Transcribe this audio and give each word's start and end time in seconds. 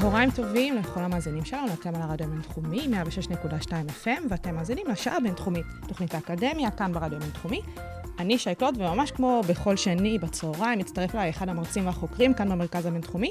צהריים 0.00 0.30
טובים 0.30 0.76
לכל 0.76 1.00
המאזינים 1.00 1.44
שלנו, 1.44 1.72
אתם 1.72 1.94
על 1.94 2.02
הרדיו 2.02 2.26
הבינתחומי, 2.26 2.88
106.2 3.30 3.68
FM, 4.04 4.22
ואתם 4.28 4.54
מאזינים 4.54 4.86
לשעה 4.88 5.16
הבינתחומית, 5.16 5.66
תוכנית 5.88 6.14
האקדמיה, 6.14 6.70
כאן 6.70 6.92
ברדיו 6.92 7.18
הבינתחומי. 7.18 7.60
אני 8.18 8.38
שייקלוט, 8.38 8.74
וממש 8.78 9.10
כמו 9.10 9.40
בכל 9.48 9.76
שני 9.76 10.18
בצהריים, 10.18 10.78
מצטרף 10.78 11.14
אליי 11.14 11.30
אחד 11.30 11.48
המרצים 11.48 11.86
והחוקרים 11.86 12.34
כאן 12.34 12.48
במרכז 12.48 12.86
הבינתחומי. 12.86 13.30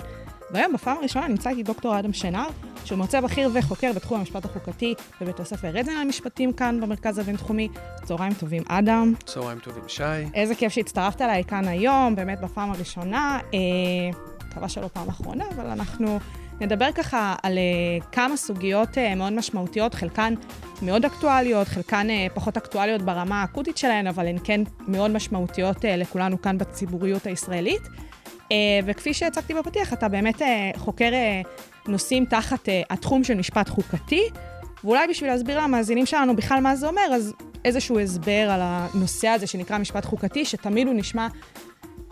והיום, 0.52 0.74
בפעם 0.74 0.98
הראשונה, 0.98 1.28
נמצא 1.28 1.50
איתי 1.50 1.64
דוקטור 1.64 2.00
אדם 2.00 2.14
שנהר, 2.14 2.48
שהוא 2.86 3.00
מרצה 3.00 3.22
בכיר 3.22 3.50
וחוקר 3.54 3.92
בתחום 3.96 4.20
המשפט 4.20 4.46
החוקתי 4.46 4.94
בבית 5.22 5.40
הספר 5.40 5.68
רדן 5.68 5.94
למשפטים 6.02 6.54
כאן 6.54 6.82
במרכז 6.82 7.18
הבינתחומי. 7.18 7.70
צהריים 8.04 8.34
טובים, 8.34 8.64
אדם. 8.68 9.14
צהריים 9.26 9.60
טובים, 9.60 9.84
שי. 9.88 10.04
איזה 10.34 10.56
כיף 10.56 10.74
שהצטרפת 10.74 11.22
אליי 11.22 11.44
כאן 11.44 11.68
היום, 11.68 12.16
באמת 12.16 12.42
בפעם 12.42 12.72
הראשונה. 12.72 13.40
אה, 13.54 13.60
מקווה 14.54 14.70
שלא 14.70 14.88
פעם 14.94 15.10
אחרונה, 15.10 15.46
אבל 15.56 15.66
אנחנו 15.66 16.20
נדבר 16.64 16.92
ככה 16.96 17.36
על 17.44 17.58
uh, 17.58 18.04
כמה 18.12 18.38
סוגיות 18.38 18.90
uh, 18.90 19.16
מאוד 19.16 19.34
משמעותיות, 19.34 19.94
חלקן 19.94 20.34
מאוד 20.82 21.06
אקטואליות, 21.06 21.68
חלקן 21.68 22.08
uh, 22.10 22.34
פחות 22.34 22.58
אקטואליות 22.58 23.02
ברמה 23.02 23.42
האקוטית 23.42 23.78
שלהן, 23.78 24.08
אבל 24.08 24.28
הן 24.28 24.38
כן 24.44 24.62
מאוד 24.88 25.12
משמעותיות 25.12 25.78
לכולנו 25.84 26.42
כאן 26.42 26.58
בציבוריות 26.58 27.26
הישראלית. 27.26 27.82
וכפי 28.86 29.14
שהצגתי 29.14 29.54
בפתיח, 29.54 29.94
אתה 29.94 30.08
באמת 30.08 30.42
חוקר 30.76 31.10
נושאים 31.88 32.26
תחת 32.26 32.70
התחום 32.90 33.24
של 33.24 33.34
משפט 33.34 33.70
חוקתי, 33.70 34.22
ואולי 34.84 35.08
בשביל 35.08 35.30
להסביר 35.30 35.62
למאזינים 35.62 36.06
שלנו 36.06 36.36
בכלל 36.36 36.60
מה 36.60 36.76
זה 36.76 36.88
אומר, 36.88 37.02
אז 37.16 37.34
איזשהו 37.66 38.00
הסבר 38.00 38.50
על 38.50 38.60
הנושא 38.64 39.28
הזה 39.28 39.48
שנקרא 39.48 39.78
משפט 39.78 40.06
חוקתי, 40.06 40.46
שתמיד 40.46 40.88
הוא 40.88 40.96
נשמע 40.96 41.28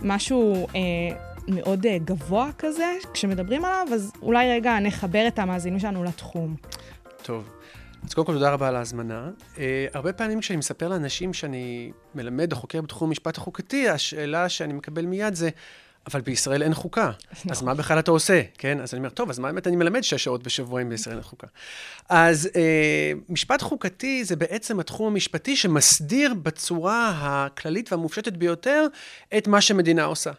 משהו... 0.04 0.68
Uh, 0.68 1.31
מאוד 1.48 1.86
uh, 1.86 1.90
גבוה 2.06 2.50
כזה, 2.58 2.94
כשמדברים 3.14 3.66
עליו, 3.66 3.88
אז 3.94 4.12
אולי 4.22 4.52
רגע 4.52 4.80
נחבר 4.80 5.28
את 5.28 5.40
המאזינים 5.40 5.80
שלנו 5.80 6.04
לתחום. 6.04 6.56
טוב. 7.22 7.50
אז 8.04 8.14
קודם 8.14 8.28
כל 8.28 8.34
תודה 8.34 8.50
רבה 8.50 8.68
על 8.68 8.76
ההזמנה. 8.76 9.30
Uh, 9.56 9.60
הרבה 9.94 10.14
פעמים 10.14 10.40
כשאני 10.40 10.58
מספר 10.58 10.88
לאנשים 10.88 11.34
שאני 11.34 11.92
מלמד 12.16 12.52
או 12.52 12.58
חוקר 12.58 12.82
בתחום 12.82 13.08
המשפט 13.08 13.38
החוקתי, 13.38 13.90
השאלה 13.90 14.50
שאני 14.50 14.74
מקבל 14.74 15.06
מיד 15.06 15.36
זה, 15.36 15.50
אבל 16.08 16.22
בישראל 16.22 16.64
אין 16.64 16.74
חוקה, 16.74 17.12
אז 17.50 17.62
מה 17.62 17.74
בכלל 17.74 18.00
אתה 18.00 18.12
עושה, 18.12 18.42
כן? 18.58 18.80
אז 18.80 18.94
אני 18.94 19.00
אומר, 19.00 19.10
טוב, 19.10 19.30
אז 19.30 19.40
מה 19.40 19.48
באמת 19.48 19.68
אני 19.68 19.76
מלמד 19.76 20.02
שש 20.02 20.24
שעות 20.24 20.44
בשבוע 20.44 20.82
אם 20.82 20.90
בישראל 20.90 21.16
אין 21.16 21.24
חוקה? 21.24 21.48
אז 22.10 22.50
אה, 22.56 23.12
משפט 23.30 23.62
חוקתי 23.62 24.24
זה 24.24 24.36
בעצם 24.36 24.80
התחום 24.80 25.08
המשפטי 25.08 25.56
שמסדיר 25.56 26.34
בצורה 26.34 27.14
הכללית 27.16 27.92
והמופשטת 27.92 28.34
ביותר 28.34 28.88
את 29.38 29.48
מה 29.48 29.62
שמדינה 29.62 30.04
עושה. 30.04 30.32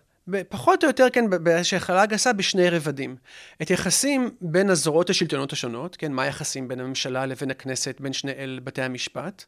פחות 0.48 0.84
או 0.84 0.88
יותר, 0.88 1.06
כן, 1.12 1.30
באיזושהי 1.30 1.76
החלה 1.76 2.06
גסה 2.06 2.32
בשני 2.32 2.70
רבדים. 2.70 3.16
את 3.62 3.70
יחסים 3.70 4.30
בין 4.40 4.70
הזרועות 4.70 5.10
השלטונות 5.10 5.52
השונות, 5.52 5.96
כן, 5.96 6.12
מה 6.12 6.22
היחסים 6.22 6.68
בין 6.68 6.80
הממשלה 6.80 7.26
לבין 7.26 7.50
הכנסת, 7.50 8.00
בין 8.00 8.12
שני 8.12 8.32
אל 8.32 8.60
בתי 8.64 8.82
המשפט, 8.82 9.44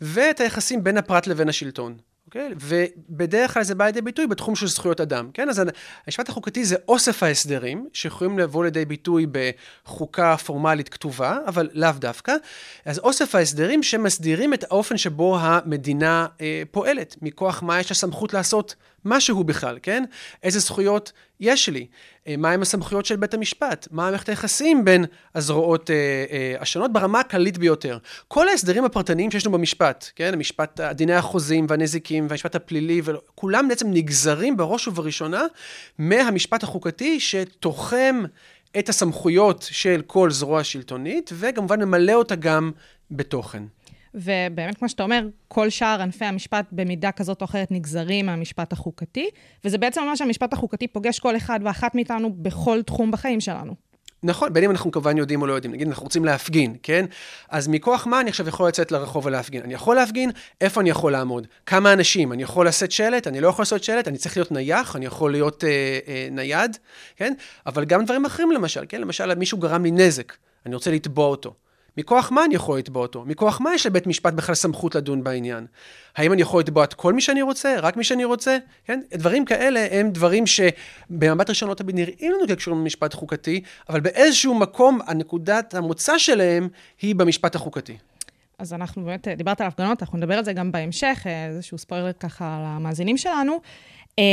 ואת 0.00 0.40
היחסים 0.40 0.84
בין 0.84 0.98
הפרט 0.98 1.26
לבין 1.26 1.48
השלטון. 1.48 1.96
אוקיי? 2.28 2.50
ובדרך 2.60 3.54
כלל 3.54 3.62
זה 3.62 3.74
בא 3.74 3.84
לידי 3.86 4.00
ביטוי 4.00 4.26
בתחום 4.26 4.56
של 4.56 4.66
זכויות 4.66 5.00
אדם, 5.00 5.30
כן? 5.34 5.48
אז 5.48 5.62
המשפט 6.06 6.28
החוקתי 6.28 6.64
זה 6.64 6.76
אוסף 6.88 7.22
ההסדרים 7.22 7.88
שיכולים 7.92 8.38
לבוא 8.38 8.64
לידי 8.64 8.84
ביטוי 8.84 9.26
בחוקה 9.32 10.36
פורמלית 10.36 10.88
כתובה, 10.88 11.38
אבל 11.46 11.68
לאו 11.72 11.90
דווקא. 11.98 12.34
אז 12.84 12.98
אוסף 12.98 13.34
ההסדרים 13.34 13.82
שמסדירים 13.82 14.54
את 14.54 14.64
האופן 14.64 14.96
שבו 14.96 15.38
המדינה 15.40 16.26
אה, 16.40 16.62
פועלת, 16.70 17.16
מכוח 17.22 17.62
מה 17.62 17.80
יש 17.80 17.90
לה 17.90 17.96
סמכות 17.96 18.34
לעשות 18.34 18.74
משהו 19.04 19.44
בכלל, 19.44 19.78
כן? 19.82 20.04
איזה 20.42 20.58
זכויות 20.58 21.12
יש 21.40 21.68
לי? 21.68 21.86
אה, 22.26 22.36
מהם 22.36 22.62
הסמכויות 22.62 23.06
של 23.06 23.16
בית 23.16 23.34
המשפט? 23.34 23.88
מה 23.90 24.02
מערכת 24.02 24.28
היחסים 24.28 24.84
בין 24.84 25.04
הזרועות 25.34 25.90
אה, 25.90 25.94
אה, 26.30 26.54
השונות 26.60 26.92
ברמה 26.92 27.20
הכללית 27.20 27.58
ביותר? 27.58 27.98
כל 28.28 28.48
ההסדרים 28.48 28.84
הפרטניים 28.84 29.30
שיש 29.30 29.46
לנו 29.46 29.58
במשפט, 29.58 30.10
כן? 30.16 30.32
המשפט, 30.32 30.80
דיני 30.80 31.14
החוזים 31.14 31.66
והנזיקים 31.68 32.26
והמשפט 32.28 32.54
הפלילי, 32.54 33.00
וכולם 33.04 33.68
בעצם 33.68 33.86
נגזרים 33.90 34.56
בראש 34.56 34.88
ובראשונה 34.88 35.42
מהמשפט 35.98 36.62
החוקתי 36.62 37.20
שתוחם 37.20 38.22
את 38.78 38.88
הסמכויות 38.88 39.68
של 39.70 40.02
כל 40.06 40.30
זרוע 40.30 40.64
שלטונית, 40.64 41.30
וכמובן 41.34 41.82
ממלא 41.82 42.12
אותה 42.12 42.34
גם 42.34 42.70
בתוכן. 43.10 43.62
ובאמת, 44.14 44.78
כמו 44.78 44.88
שאתה 44.88 45.02
אומר, 45.02 45.28
כל 45.48 45.70
שאר 45.70 46.02
ענפי 46.02 46.24
המשפט 46.24 46.66
במידה 46.72 47.12
כזאת 47.12 47.40
או 47.40 47.44
אחרת 47.44 47.70
נגזרים 47.70 48.26
מהמשפט 48.26 48.72
החוקתי, 48.72 49.28
וזה 49.64 49.78
בעצם 49.78 50.00
אומר 50.00 50.14
שהמשפט 50.14 50.52
החוקתי 50.52 50.88
פוגש 50.88 51.18
כל 51.18 51.36
אחד 51.36 51.60
ואחת 51.62 51.94
מאיתנו 51.94 52.32
בכל 52.32 52.82
תחום 52.82 53.10
בחיים 53.10 53.40
שלנו. 53.40 53.88
נכון, 54.22 54.52
בין 54.52 54.64
אם 54.64 54.70
אנחנו 54.70 54.90
כמובן 54.90 55.18
יודעים 55.18 55.42
או 55.42 55.46
לא 55.46 55.52
יודעים. 55.52 55.72
נגיד, 55.72 55.88
אנחנו 55.88 56.04
רוצים 56.04 56.24
להפגין, 56.24 56.76
כן? 56.82 57.06
אז 57.48 57.68
מכוח 57.68 58.06
מה 58.06 58.20
אני 58.20 58.30
עכשיו 58.30 58.48
יכול 58.48 58.68
לצאת 58.68 58.92
לרחוב 58.92 59.26
ולהפגין? 59.26 59.62
אני 59.62 59.74
יכול 59.74 59.96
להפגין, 59.96 60.30
איפה 60.60 60.80
אני 60.80 60.90
יכול 60.90 61.12
לעמוד? 61.12 61.46
כמה 61.66 61.92
אנשים? 61.92 62.32
אני 62.32 62.42
יכול 62.42 62.68
לשאת 62.68 62.92
שלט? 62.92 63.26
אני 63.26 63.40
לא 63.40 63.48
יכול 63.48 63.62
לעשות 63.62 63.84
שלט? 63.84 64.08
אני 64.08 64.18
צריך 64.18 64.36
להיות 64.36 64.52
נייח? 64.52 64.96
אני 64.96 65.06
יכול 65.06 65.32
להיות 65.32 65.64
אה, 65.64 65.98
אה, 66.08 66.28
נייד? 66.30 66.76
כן? 67.16 67.34
אבל 67.66 67.84
גם 67.84 68.04
דברים 68.04 68.24
אחרים 68.24 68.52
למשל, 68.52 68.84
כן? 68.88 69.00
למשל, 69.00 69.34
מישהו 69.34 69.58
גרם 69.58 69.82
לי 69.82 69.90
נזק, 69.90 70.32
אני 70.66 70.74
רוצה 70.74 70.90
לתבוע 70.90 71.26
אותו. 71.26 71.54
מכוח 71.98 72.32
מה 72.32 72.44
אני 72.44 72.54
יכול 72.54 72.78
לתבוע 72.78 73.02
אותו? 73.02 73.24
מכוח 73.26 73.60
מה 73.60 73.74
יש 73.74 73.86
לבית 73.86 74.06
משפט 74.06 74.34
בכלל 74.34 74.54
סמכות 74.54 74.94
לדון 74.94 75.24
בעניין? 75.24 75.66
האם 76.16 76.32
אני 76.32 76.42
יכול 76.42 76.60
לתבוע 76.60 76.84
את 76.84 76.94
כל 76.94 77.12
מי 77.12 77.20
שאני 77.20 77.42
רוצה? 77.42 77.76
רק 77.80 77.96
מי 77.96 78.04
שאני 78.04 78.24
רוצה? 78.24 78.58
כן? 78.84 79.00
דברים 79.14 79.44
כאלה 79.44 79.86
הם 79.90 80.10
דברים 80.10 80.44
שבמבט 80.46 81.50
ראשון 81.50 81.68
לא 81.68 81.74
תמיד 81.74 81.94
נראים 81.94 82.32
לנו 82.32 82.48
כקשורים 82.48 82.80
למשפט 82.80 83.14
חוקתי, 83.14 83.60
אבל 83.88 84.00
באיזשהו 84.00 84.54
מקום 84.54 84.98
הנקודת 85.06 85.74
המוצא 85.74 86.18
שלהם 86.18 86.68
היא 87.02 87.14
במשפט 87.14 87.54
החוקתי. 87.54 87.96
אז 88.58 88.72
אנחנו 88.72 89.04
באמת, 89.04 89.28
דיברת 89.28 89.60
על 89.60 89.66
הפגנות, 89.66 90.02
אנחנו 90.02 90.18
נדבר 90.18 90.34
על 90.34 90.44
זה 90.44 90.52
גם 90.52 90.72
בהמשך, 90.72 91.26
איזשהו 91.48 91.78
ספוילר 91.78 92.12
ככה 92.12 92.56
על 92.56 92.62
המאזינים 92.64 93.16
שלנו. 93.16 93.60
אמ, 94.18 94.24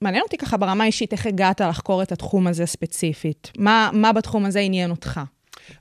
מעניין 0.00 0.22
אותי 0.22 0.36
ככה 0.36 0.56
ברמה 0.56 0.84
האישית, 0.84 1.12
איך 1.12 1.26
הגעת 1.26 1.60
לחקור 1.60 2.02
את 2.02 2.12
התחום 2.12 2.46
הזה 2.46 2.66
ספציפית? 2.66 3.50
מה, 3.58 3.90
מה 3.92 4.12
בתחום 4.12 4.44
הזה 4.44 4.60
עניין 4.60 4.90
אותך? 4.90 5.20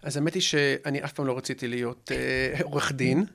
אז 0.04 0.18
האמת 0.18 0.34
היא 0.34 0.42
שאני 0.42 1.04
אף 1.04 1.14
פעם 1.14 1.28
לא 1.28 1.38
רציתי 1.38 1.68
להיות 1.68 2.12
אה, 2.12 2.62
עורך 2.62 2.92
דין, 2.92 3.26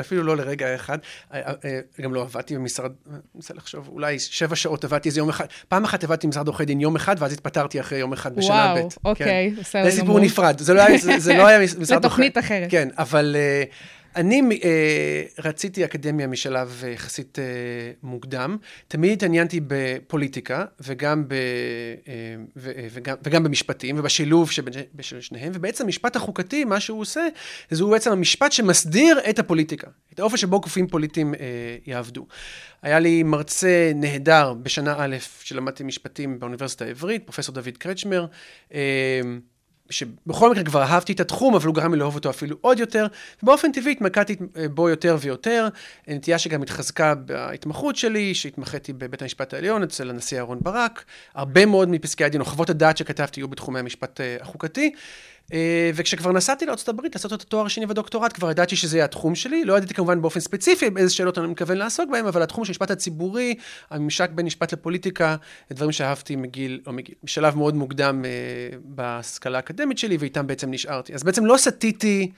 אפילו 0.00 0.22
לא 0.22 0.36
לרגע 0.36 0.74
אחד. 0.74 0.98
אה, 1.34 1.40
אה, 1.64 1.80
גם 2.00 2.14
לא 2.14 2.22
עבדתי 2.22 2.54
במשרד, 2.54 2.92
אני 3.10 3.18
מנסה 3.34 3.54
לחשוב, 3.54 3.88
אולי 3.88 4.18
שבע 4.18 4.56
שעות 4.56 4.84
עבדתי 4.84 5.08
איזה 5.08 5.20
יום 5.20 5.28
אחד. 5.28 5.46
פעם 5.68 5.84
אחת 5.84 6.04
עבדתי 6.04 6.26
במשרד 6.26 6.46
עורכי 6.46 6.64
דין 6.64 6.80
יום 6.80 6.96
אחד, 6.96 7.16
ואז 7.18 7.32
התפטרתי 7.32 7.80
אחרי 7.80 7.98
יום 7.98 8.12
אחד 8.12 8.36
בשנה 8.36 8.74
ב'. 8.74 8.78
וואו, 8.78 8.88
אוקיי, 9.04 9.52
כן. 9.56 9.60
בסדר 9.60 9.80
גמור. 9.80 9.90
זה 9.90 10.00
סיפור 10.00 10.20
נפרד, 10.20 10.58
זה 10.58 10.74
לא 10.74 10.82
היה, 10.82 10.98
זה, 10.98 11.18
זה 11.18 11.34
לא 11.34 11.46
היה 11.48 11.58
משרד 11.58 11.76
עורכי... 11.78 11.84
זה 11.84 12.00
תוכנית 12.00 12.38
אחרת. 12.38 12.70
כן, 12.70 12.88
אבל... 12.98 13.36
אני 14.16 14.60
אה, 14.64 15.22
רציתי 15.44 15.84
אקדמיה 15.84 16.26
משלב 16.26 16.84
יחסית 16.94 17.38
אה, 17.38 17.44
מוקדם. 18.02 18.56
תמיד 18.88 19.12
התעניינתי 19.12 19.60
בפוליטיקה 19.66 20.64
וגם, 20.80 21.28
ב, 21.28 21.32
אה, 21.32 22.34
ו, 22.56 22.72
וגם, 22.90 23.16
וגם 23.22 23.44
במשפטים 23.44 23.98
ובשילוב 23.98 24.50
של 24.50 25.20
שניהם, 25.20 25.52
ובעצם 25.54 25.84
המשפט 25.84 26.16
החוקתי, 26.16 26.64
מה 26.64 26.80
שהוא 26.80 27.00
עושה, 27.00 27.28
זה 27.70 27.82
הוא 27.82 27.92
בעצם 27.92 28.12
המשפט 28.12 28.52
שמסדיר 28.52 29.20
את 29.30 29.38
הפוליטיקה, 29.38 29.90
את 30.14 30.20
האופן 30.20 30.36
שבו 30.36 30.60
גופים 30.60 30.86
פוליטיים 30.86 31.34
אה, 31.34 31.40
יעבדו. 31.86 32.26
היה 32.82 32.98
לי 32.98 33.22
מרצה 33.22 33.92
נהדר 33.94 34.54
בשנה 34.54 34.94
א', 34.98 35.16
שלמדתי 35.42 35.84
משפטים 35.84 36.38
באוניברסיטה 36.38 36.84
העברית, 36.84 37.24
פרופסור 37.24 37.54
דוד 37.54 37.78
קרצ'מר. 37.78 38.26
אה, 38.74 39.20
שבכל 39.90 40.50
מקרה 40.50 40.64
כבר 40.64 40.82
אהבתי 40.82 41.12
את 41.12 41.20
התחום, 41.20 41.54
אבל 41.54 41.66
הוא 41.66 41.74
גרם 41.74 41.92
לי 41.92 41.98
לאהוב 41.98 42.14
אותו 42.14 42.30
אפילו 42.30 42.56
עוד 42.60 42.78
יותר, 42.78 43.06
ובאופן 43.42 43.72
טבעי 43.72 43.92
התמקדתי 43.92 44.36
בו 44.74 44.88
יותר 44.88 45.16
ויותר, 45.20 45.68
נטייה 46.08 46.38
שגם 46.38 46.62
התחזקה 46.62 47.14
בהתמחות 47.14 47.96
שלי, 47.96 48.34
שהתמחיתי 48.34 48.92
בבית 48.92 49.22
המשפט 49.22 49.54
העליון 49.54 49.82
אצל 49.82 50.10
הנשיא 50.10 50.38
אהרן 50.38 50.58
ברק, 50.60 51.04
הרבה 51.34 51.66
מאוד 51.66 51.88
מפסקי 51.88 52.24
הדין 52.24 52.40
או 52.40 52.46
חוות 52.46 52.70
הדעת 52.70 52.96
שכתבתי 52.96 53.40
היו 53.40 53.48
בתחומי 53.48 53.78
המשפט 53.78 54.20
אה, 54.20 54.36
החוקתי, 54.40 54.92
אה, 54.94 55.00
וכשכבר 55.94 56.32
נסעתי 56.32 56.66
לארה"ב 56.66 57.00
לעשות 57.14 57.32
את 57.32 57.42
התואר 57.42 57.66
השני 57.66 57.86
ודוקטורט, 57.88 58.32
כבר 58.32 58.50
ידעתי 58.50 58.76
שזה 58.76 58.96
יהיה 58.96 59.04
התחום 59.04 59.34
שלי. 59.34 59.64
לא 59.64 59.76
ידעתי 59.76 59.94
כמובן 59.94 60.22
באופן 60.22 60.40
ספציפי 60.40 60.88
איזה 60.96 61.14
שאלות 61.14 61.38
אני 61.38 61.46
מתכוון 61.46 61.76
לעסוק 61.76 62.10
בהן, 62.10 62.26
אבל 62.26 62.42
התחום 62.42 62.64
של 62.64 62.70
המשפט 62.70 62.90
הציבורי, 62.90 63.54
הממשק 63.90 64.30
בין 64.30 64.46
משפט 64.46 64.72
לפוליטיקה, 64.72 65.36
דברים 65.72 65.92
שאהבתי 65.92 66.36
מגיל, 66.36 66.80
או 66.86 66.92
מגיל, 66.92 67.14
בשלב 67.24 67.56
מאוד 67.56 67.74
מוקדם 67.74 68.24
אה, 68.24 68.30
בהשכלה 68.84 69.58
האקדמית 69.58 69.98
שלי, 69.98 70.16
ואיתם 70.16 70.46
בעצם 70.46 70.70
נשארתי. 70.70 71.14
אז 71.14 71.22
בעצם 71.22 71.46
לא 71.46 71.56
סטיתי 71.56 72.30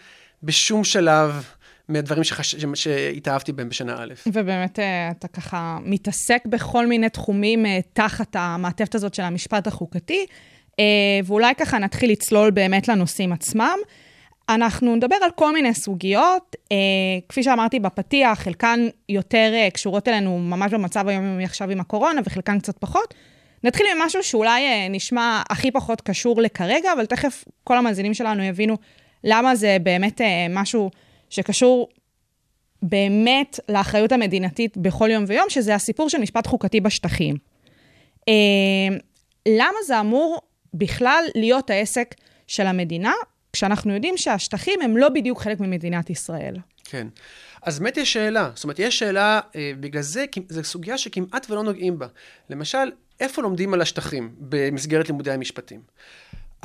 בשום 0.42 0.84
שלב. 0.84 1.44
מהדברים 1.88 2.24
שחש... 2.24 2.54
שהתאהבתי 2.74 3.52
בהם 3.52 3.68
בשנה 3.68 3.96
א'. 3.98 4.14
ובאמת 4.26 4.78
אה, 4.78 5.10
אתה 5.10 5.28
ככה 5.28 5.78
מתעסק 5.84 6.42
בכל 6.46 6.86
מיני 6.86 7.08
תחומים 7.08 7.66
אה, 7.66 7.80
תחת 7.92 8.36
המעטפת 8.38 8.94
הזאת 8.94 9.14
של 9.14 9.22
המשפט 9.22 9.66
החוקתי, 9.66 10.26
אה, 10.30 10.53
ואולי 11.24 11.54
ככה 11.54 11.78
נתחיל 11.78 12.10
לצלול 12.10 12.50
באמת 12.50 12.88
לנושאים 12.88 13.32
עצמם. 13.32 13.76
אנחנו 14.48 14.96
נדבר 14.96 15.16
על 15.22 15.30
כל 15.30 15.54
מיני 15.54 15.74
סוגיות, 15.74 16.56
כפי 17.28 17.42
שאמרתי 17.42 17.80
בפתיח, 17.80 18.38
חלקן 18.40 18.88
יותר 19.08 19.52
קשורות 19.74 20.08
אלינו 20.08 20.38
ממש 20.38 20.72
במצב 20.72 21.08
היומיומי 21.08 21.44
עכשיו 21.44 21.70
עם 21.70 21.80
הקורונה, 21.80 22.20
וחלקן 22.24 22.58
קצת 22.58 22.78
פחות. 22.78 23.14
נתחיל 23.64 23.86
עם 23.92 23.98
משהו 24.02 24.22
שאולי 24.22 24.88
נשמע 24.90 25.42
הכי 25.50 25.70
פחות 25.70 26.00
קשור 26.00 26.42
לכרגע, 26.42 26.92
אבל 26.92 27.06
תכף 27.06 27.44
כל 27.64 27.78
המאזינים 27.78 28.14
שלנו 28.14 28.42
יבינו 28.42 28.76
למה 29.24 29.56
זה 29.56 29.76
באמת 29.82 30.20
משהו 30.50 30.90
שקשור 31.30 31.88
באמת 32.82 33.60
לאחריות 33.68 34.12
המדינתית 34.12 34.76
בכל 34.76 35.10
יום 35.12 35.24
ויום, 35.26 35.50
שזה 35.50 35.74
הסיפור 35.74 36.08
של 36.08 36.18
משפט 36.18 36.46
חוקתי 36.46 36.80
בשטחים. 36.80 37.36
אה, 38.28 38.96
למה 39.48 39.78
זה 39.86 40.00
אמור 40.00 40.40
בכלל 40.74 41.24
להיות 41.34 41.70
העסק 41.70 42.14
של 42.46 42.66
המדינה, 42.66 43.12
כשאנחנו 43.52 43.94
יודעים 43.94 44.16
שהשטחים 44.16 44.80
הם 44.82 44.96
לא 44.96 45.08
בדיוק 45.08 45.40
חלק 45.40 45.60
ממדינת 45.60 46.10
ישראל? 46.10 46.56
כן. 46.84 47.06
אז 47.62 47.78
באמת 47.78 47.96
יש 47.96 48.12
שאלה. 48.12 48.50
זאת 48.54 48.64
אומרת, 48.64 48.78
יש 48.78 48.98
שאלה, 48.98 49.40
אה, 49.56 49.72
בגלל 49.80 50.02
זה, 50.02 50.24
זו 50.48 50.64
סוגיה 50.64 50.98
שכמעט 50.98 51.46
ולא 51.50 51.62
נוגעים 51.62 51.98
בה. 51.98 52.06
למשל, 52.50 52.92
איפה 53.20 53.42
לומדים 53.42 53.74
על 53.74 53.80
השטחים 53.80 54.34
במסגרת 54.38 55.08
לימודי 55.08 55.30
המשפטים? 55.30 55.80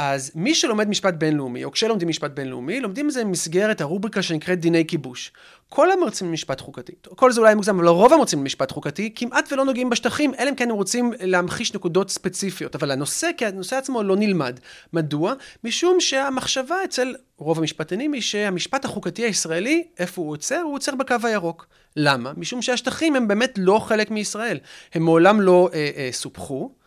אז 0.01 0.31
מי 0.35 0.55
שלומד 0.55 0.89
משפט 0.89 1.13
בינלאומי, 1.13 1.63
או 1.63 1.71
כשלומדים 1.71 2.07
משפט 2.07 2.31
בינלאומי, 2.31 2.79
לומדים 2.79 3.07
את 3.07 3.11
זה 3.13 3.23
במסגרת 3.23 3.81
הרובריקה 3.81 4.21
שנקראת 4.21 4.59
דיני 4.59 4.85
כיבוש. 4.87 5.31
כל 5.69 5.91
המרצים 5.91 6.27
במשפט 6.27 6.61
חוקתי, 6.61 6.91
כל 7.15 7.31
זה 7.31 7.41
אולי 7.41 7.55
מוגזם, 7.55 7.79
אבל 7.79 7.87
רוב 7.87 8.13
המרצים 8.13 8.39
במשפט 8.39 8.71
חוקתי 8.71 9.11
כמעט 9.15 9.51
ולא 9.51 9.65
נוגעים 9.65 9.89
בשטחים, 9.89 10.33
אלא 10.39 10.49
אם 10.49 10.55
כן 10.55 10.69
הם 10.69 10.75
רוצים 10.75 11.13
להמחיש 11.19 11.73
נקודות 11.73 12.09
ספציפיות. 12.09 12.75
אבל 12.75 12.91
הנושא, 12.91 13.29
כי 13.37 13.45
הנושא 13.45 13.75
עצמו 13.75 14.03
לא 14.03 14.15
נלמד. 14.15 14.59
מדוע? 14.93 15.33
משום 15.63 15.99
שהמחשבה 15.99 16.75
אצל 16.83 17.15
רוב 17.37 17.59
המשפטנים 17.59 18.13
היא 18.13 18.21
שהמשפט 18.21 18.85
החוקתי 18.85 19.23
הישראלי, 19.23 19.83
איפה 19.99 20.21
הוא 20.21 20.31
עוצר? 20.31 20.61
הוא 20.61 20.75
עוצר 20.75 20.95
בקו 20.95 21.15
הירוק. 21.23 21.67
למה? 21.95 22.31
משום 22.37 22.61
שהשטחים 22.61 23.15
הם 23.15 23.27
באמת 23.27 23.53
לא 23.57 23.79
חלק 23.79 24.11
מישראל. 24.11 24.57
הם 24.93 25.03
מעולם 25.03 25.41
לא 25.41 25.69
אה, 25.73 25.89
אה, 25.95 26.09
סופחו. 26.11 26.78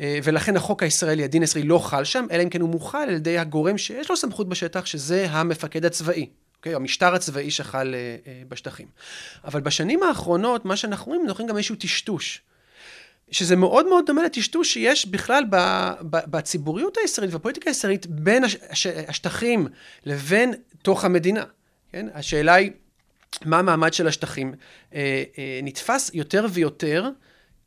אה, 0.00 0.18
ולכן 0.24 0.56
החוק 0.56 0.82
הישראלי, 0.82 1.24
הדין 1.24 1.42
הישראלי 1.42 1.68
לא 1.68 1.78
חל 1.78 2.04
שם, 2.04 2.26
אלא 2.30 2.42
אם 2.42 2.48
כן 2.48 2.60
הוא 2.60 2.70
מוחל 2.70 2.98
על 2.98 3.14
ידי 3.14 3.38
הגורם 3.38 3.78
שיש 3.78 4.10
לו 4.10 4.16
סמכות 4.16 4.48
בשטח, 4.48 4.86
שזה 4.86 5.26
המפקד 5.30 5.84
הצבאי. 5.84 6.28
אוקיי? 6.56 6.72
Okay, 6.72 6.76
המשטר 6.76 7.14
הצבאי 7.14 7.50
שחל 7.50 7.94
uh, 7.94 8.26
uh, 8.26 8.48
בשטחים. 8.48 8.86
אבל 9.44 9.60
בשנים 9.60 10.02
האחרונות, 10.02 10.64
מה 10.64 10.76
שאנחנו 10.76 11.06
רואים, 11.06 11.22
אנחנו 11.22 11.34
רואים 11.34 11.48
גם 11.48 11.56
איזשהו 11.56 11.76
טשטוש. 11.76 12.42
שזה 13.30 13.56
מאוד 13.56 13.88
מאוד 13.88 14.06
דומה 14.06 14.22
לטשטוש 14.22 14.72
שיש 14.72 15.06
בכלל 15.06 15.44
ב, 15.50 15.56
ב, 16.10 16.16
בציבוריות 16.26 16.96
הישראלית 17.02 17.34
והפוליטיקה 17.34 17.70
הישראלית 17.70 18.06
בין 18.06 18.44
הש, 18.44 18.56
הש, 18.70 18.86
השטחים 18.86 19.68
לבין 20.04 20.54
תוך 20.82 21.04
המדינה. 21.04 21.44
כן? 21.92 22.06
השאלה 22.14 22.54
היא, 22.54 22.70
מה 23.44 23.58
המעמד 23.58 23.92
של 23.92 24.08
השטחים? 24.08 24.52
Uh, 24.52 24.94
uh, 24.94 24.96
נתפס 25.62 26.10
יותר 26.14 26.46
ויותר 26.52 27.10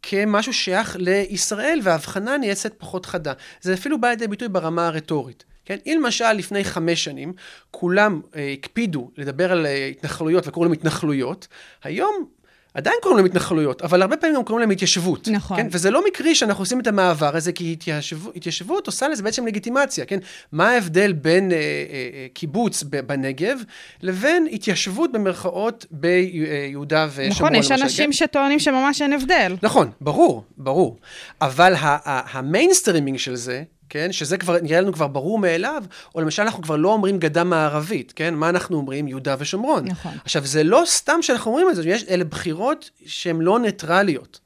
כמשהו 0.01 0.53
שייך 0.53 0.95
לישראל, 0.99 1.79
וההבחנה 1.83 2.37
נעשית 2.37 2.73
פחות 2.77 3.05
חדה. 3.05 3.33
זה 3.61 3.73
אפילו 3.73 4.01
בא 4.01 4.09
לידי 4.09 4.27
ביטוי 4.27 4.47
ברמה 4.47 4.87
הרטורית. 4.87 5.43
כן? 5.65 5.77
אם 5.85 5.99
למשל 6.03 6.33
לפני 6.33 6.63
חמש 6.63 7.03
שנים 7.03 7.33
כולם 7.71 8.21
אה, 8.35 8.53
הקפידו 8.53 9.11
לדבר 9.17 9.51
על 9.51 9.65
אה, 9.65 9.85
התנחלויות 9.85 10.47
וקראו 10.47 10.63
להם 10.63 10.73
התנחלויות, 10.73 11.47
היום 11.83 12.29
עדיין 12.73 12.95
קוראים 13.01 13.17
להם 13.17 13.25
התנחלויות, 13.25 13.81
אבל 13.81 14.01
הרבה 14.01 14.17
פעמים 14.17 14.35
גם 14.35 14.43
קוראים 14.43 14.59
להם 14.59 14.69
התיישבות. 14.69 15.27
נכון. 15.27 15.57
כן? 15.57 15.67
וזה 15.71 15.91
לא 15.91 16.05
מקרי 16.07 16.35
שאנחנו 16.35 16.61
עושים 16.61 16.79
את 16.79 16.87
המעבר 16.87 17.35
הזה, 17.35 17.51
כי 17.51 17.71
התיישב, 17.73 18.17
התיישבות 18.35 18.87
עושה 18.87 19.07
לזה 19.07 19.23
בעצם 19.23 19.47
לגיטימציה, 19.47 20.05
כן? 20.05 20.19
מה 20.51 20.69
ההבדל 20.69 21.13
בין 21.13 21.51
אה, 21.51 21.57
אה, 21.57 21.61
אה, 21.61 22.27
קיבוץ 22.33 22.83
בנגב 22.83 23.59
לבין 24.01 24.47
התיישבות 24.51 25.11
במרכאות 25.11 25.85
ביהודה 25.91 27.07
ושומרון? 27.09 27.31
נכון, 27.31 27.55
יש 27.55 27.71
למשל, 27.71 27.83
אנשים 27.83 28.05
כן? 28.05 28.11
שטוענים 28.11 28.59
שממש 28.59 29.01
אין 29.01 29.13
הבדל. 29.13 29.55
נכון, 29.63 29.91
ברור, 30.01 30.43
ברור. 30.57 30.97
אבל 31.41 31.73
ה 32.05 32.13
mainstreaming 32.13 33.17
של 33.17 33.35
זה, 33.35 33.63
כן? 33.89 34.11
שזה 34.11 34.37
כבר, 34.37 34.57
נראה 34.61 34.81
לנו 34.81 34.93
כבר 34.93 35.07
ברור 35.07 35.39
מאליו, 35.39 35.83
או 36.15 36.21
למשל 36.21 36.41
אנחנו 36.41 36.63
כבר 36.63 36.75
לא 36.75 36.93
אומרים 36.93 37.19
גדה 37.19 37.43
מערבית, 37.43 38.13
כן? 38.15 38.33
מה 38.33 38.49
אנחנו 38.49 38.77
אומרים? 38.77 39.07
יהודה 39.07 39.35
ושומרון. 39.39 39.87
נכון. 39.87 40.11
עכשיו, 40.23 40.45
זה 40.45 40.63
לא 40.63 40.83
סתם 40.85 41.21
שאנחנו 41.21 41.51
אומרים 41.51 41.69
את 41.69 41.75
זה, 41.75 41.89
יש, 41.89 42.05
אלה 42.09 42.23
בחירות 42.23 42.89
שהן 43.05 43.41
לא 43.41 43.59
ניטרליות. 43.59 44.39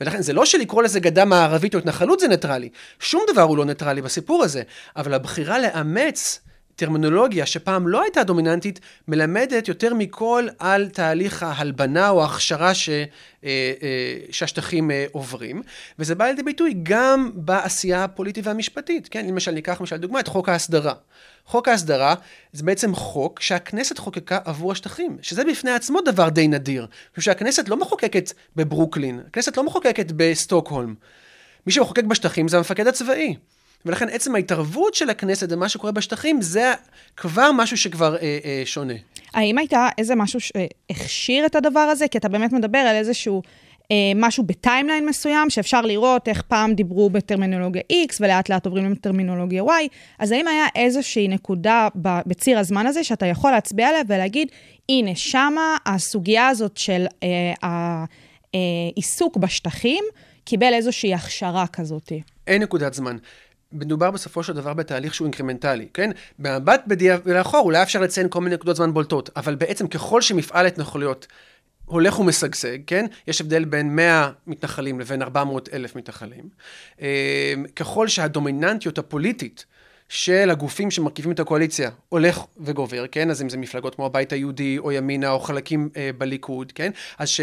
ולכן 0.00 0.22
זה 0.22 0.32
לא 0.32 0.44
שלקרוא 0.44 0.82
לזה 0.82 1.00
גדה 1.00 1.24
מערבית 1.24 1.74
או 1.74 1.78
התנחלות 1.78 2.20
זה 2.20 2.28
ניטרלי, 2.28 2.68
שום 3.00 3.22
דבר 3.32 3.42
הוא 3.42 3.56
לא 3.56 3.64
ניטרלי 3.64 4.02
בסיפור 4.02 4.44
הזה, 4.44 4.62
אבל 4.96 5.14
הבחירה 5.14 5.58
לאמץ 5.58 6.40
טרמינולוגיה 6.76 7.46
שפעם 7.46 7.88
לא 7.88 8.02
הייתה 8.02 8.24
דומיננטית, 8.24 8.80
מלמדת 9.08 9.68
יותר 9.68 9.94
מכל 9.94 10.46
על 10.58 10.88
תהליך 10.88 11.42
ההלבנה 11.42 12.08
או 12.08 12.22
ההכשרה 12.22 12.74
ש, 12.74 12.88
אה, 12.88 13.04
אה, 13.44 14.16
שהשטחים 14.30 14.90
אה, 14.90 15.06
עוברים, 15.12 15.62
וזה 15.98 16.14
בא 16.14 16.24
לידי 16.24 16.42
ביטוי 16.42 16.74
גם 16.82 17.30
בעשייה 17.34 18.04
הפוליטית 18.04 18.46
והמשפטית, 18.46 19.08
כן? 19.08 19.26
למשל, 19.26 19.50
ניקח 19.50 19.80
למשל 19.80 19.96
דוגמא 19.96 20.18
את 20.18 20.28
חוק 20.28 20.48
ההסדרה. 20.48 20.94
חוק 21.46 21.68
ההסדרה 21.68 22.14
זה 22.52 22.64
בעצם 22.64 22.94
חוק 22.94 23.40
שהכנסת 23.40 23.98
חוקקה 23.98 24.38
עבור 24.44 24.72
השטחים, 24.72 25.16
שזה 25.22 25.44
בפני 25.44 25.70
עצמו 25.70 26.00
דבר 26.00 26.28
די 26.28 26.48
נדיר, 26.48 26.86
משום 27.12 27.22
שהכנסת 27.22 27.68
לא 27.68 27.76
מחוקקת 27.76 28.32
בברוקלין, 28.56 29.20
הכנסת 29.26 29.56
לא 29.56 29.64
מחוקקת 29.64 30.12
בסטוקהולם. 30.16 30.94
מי 31.66 31.72
שמחוקק 31.72 32.04
בשטחים 32.04 32.48
זה 32.48 32.56
המפקד 32.56 32.86
הצבאי. 32.86 33.36
ולכן 33.86 34.08
עצם 34.08 34.34
ההתערבות 34.34 34.94
של 34.94 35.10
הכנסת 35.10 35.52
במה 35.52 35.68
שקורה 35.68 35.92
בשטחים, 35.92 36.42
זה 36.42 36.72
כבר 37.16 37.50
משהו 37.52 37.76
שכבר 37.76 38.16
אה, 38.16 38.38
אה, 38.44 38.62
שונה. 38.64 38.94
האם 39.34 39.58
הייתה 39.58 39.88
איזה 39.98 40.14
משהו 40.14 40.40
שהכשיר 40.40 41.46
את 41.46 41.54
הדבר 41.54 41.80
הזה? 41.80 42.08
כי 42.08 42.18
אתה 42.18 42.28
באמת 42.28 42.52
מדבר 42.52 42.78
על 42.78 42.96
איזשהו... 42.96 43.42
אה, 43.92 44.12
משהו 44.14 44.44
בטיימליין 44.44 45.06
מסוים, 45.06 45.50
שאפשר 45.50 45.80
לראות 45.80 46.28
איך 46.28 46.42
פעם 46.42 46.74
דיברו 46.74 47.10
בטרמינולוגיה 47.10 47.82
X 47.92 48.16
ולאט 48.20 48.48
לאט 48.48 48.66
עוברים 48.66 48.92
לטרמינולוגיה 48.92 49.62
Y, 49.62 49.88
אז 50.18 50.32
האם 50.32 50.48
היה 50.48 50.66
איזושהי 50.74 51.28
נקודה 51.28 51.88
בציר 52.26 52.58
הזמן 52.58 52.86
הזה 52.86 53.04
שאתה 53.04 53.26
יכול 53.26 53.50
להצביע 53.50 53.88
עליה 53.88 54.02
ולהגיד, 54.06 54.48
הנה, 54.88 55.14
שמה 55.14 55.76
הסוגיה 55.86 56.48
הזאת 56.48 56.76
של 56.76 57.06
אה, 57.22 58.04
העיסוק 58.52 59.36
בשטחים 59.36 60.04
קיבל 60.44 60.74
איזושהי 60.74 61.14
הכשרה 61.14 61.66
כזאת? 61.66 62.12
אין 62.46 62.62
נקודת 62.62 62.94
זמן. 62.94 63.16
מדובר 63.72 64.10
בסופו 64.10 64.42
של 64.42 64.52
דבר 64.52 64.74
בתהליך 64.74 65.14
שהוא 65.14 65.26
אינקרמנטלי, 65.26 65.86
כן? 65.94 66.10
במבט 66.38 66.82
בדיעבד 66.86 67.28
לאחור 67.28 67.60
אולי 67.60 67.82
אפשר 67.82 68.00
לציין 68.00 68.26
כל 68.30 68.40
מיני 68.40 68.54
נקודות 68.54 68.76
זמן 68.76 68.94
בולטות, 68.94 69.30
אבל 69.36 69.54
בעצם 69.54 69.88
ככל 69.88 70.22
שמפעל 70.22 70.64
ההתנחלויות 70.64 71.26
הולך 71.84 72.18
ומשגשג, 72.18 72.78
כן? 72.86 73.06
יש 73.26 73.40
הבדל 73.40 73.64
בין 73.64 73.96
100 73.96 74.30
מתנחלים 74.46 75.00
לבין 75.00 75.22
400 75.22 75.68
אלף 75.72 75.96
מתנחלים. 75.96 76.48
אה, 77.00 77.54
ככל 77.76 78.08
שהדומיננטיות 78.08 78.98
הפוליטית 78.98 79.66
של 80.08 80.50
הגופים 80.50 80.90
שמרכיבים 80.90 81.32
את 81.32 81.40
הקואליציה 81.40 81.90
הולך 82.08 82.44
וגובר, 82.58 83.06
כן? 83.06 83.30
אז 83.30 83.42
אם 83.42 83.48
זה 83.48 83.56
מפלגות 83.56 83.94
כמו 83.94 84.06
הבית 84.06 84.32
היהודי 84.32 84.78
או 84.78 84.92
ימינה 84.92 85.30
או 85.30 85.40
חלקים 85.40 85.88
אה, 85.96 86.10
בליכוד, 86.18 86.72
כן? 86.72 86.90
אז 87.18 87.28
ש... 87.28 87.40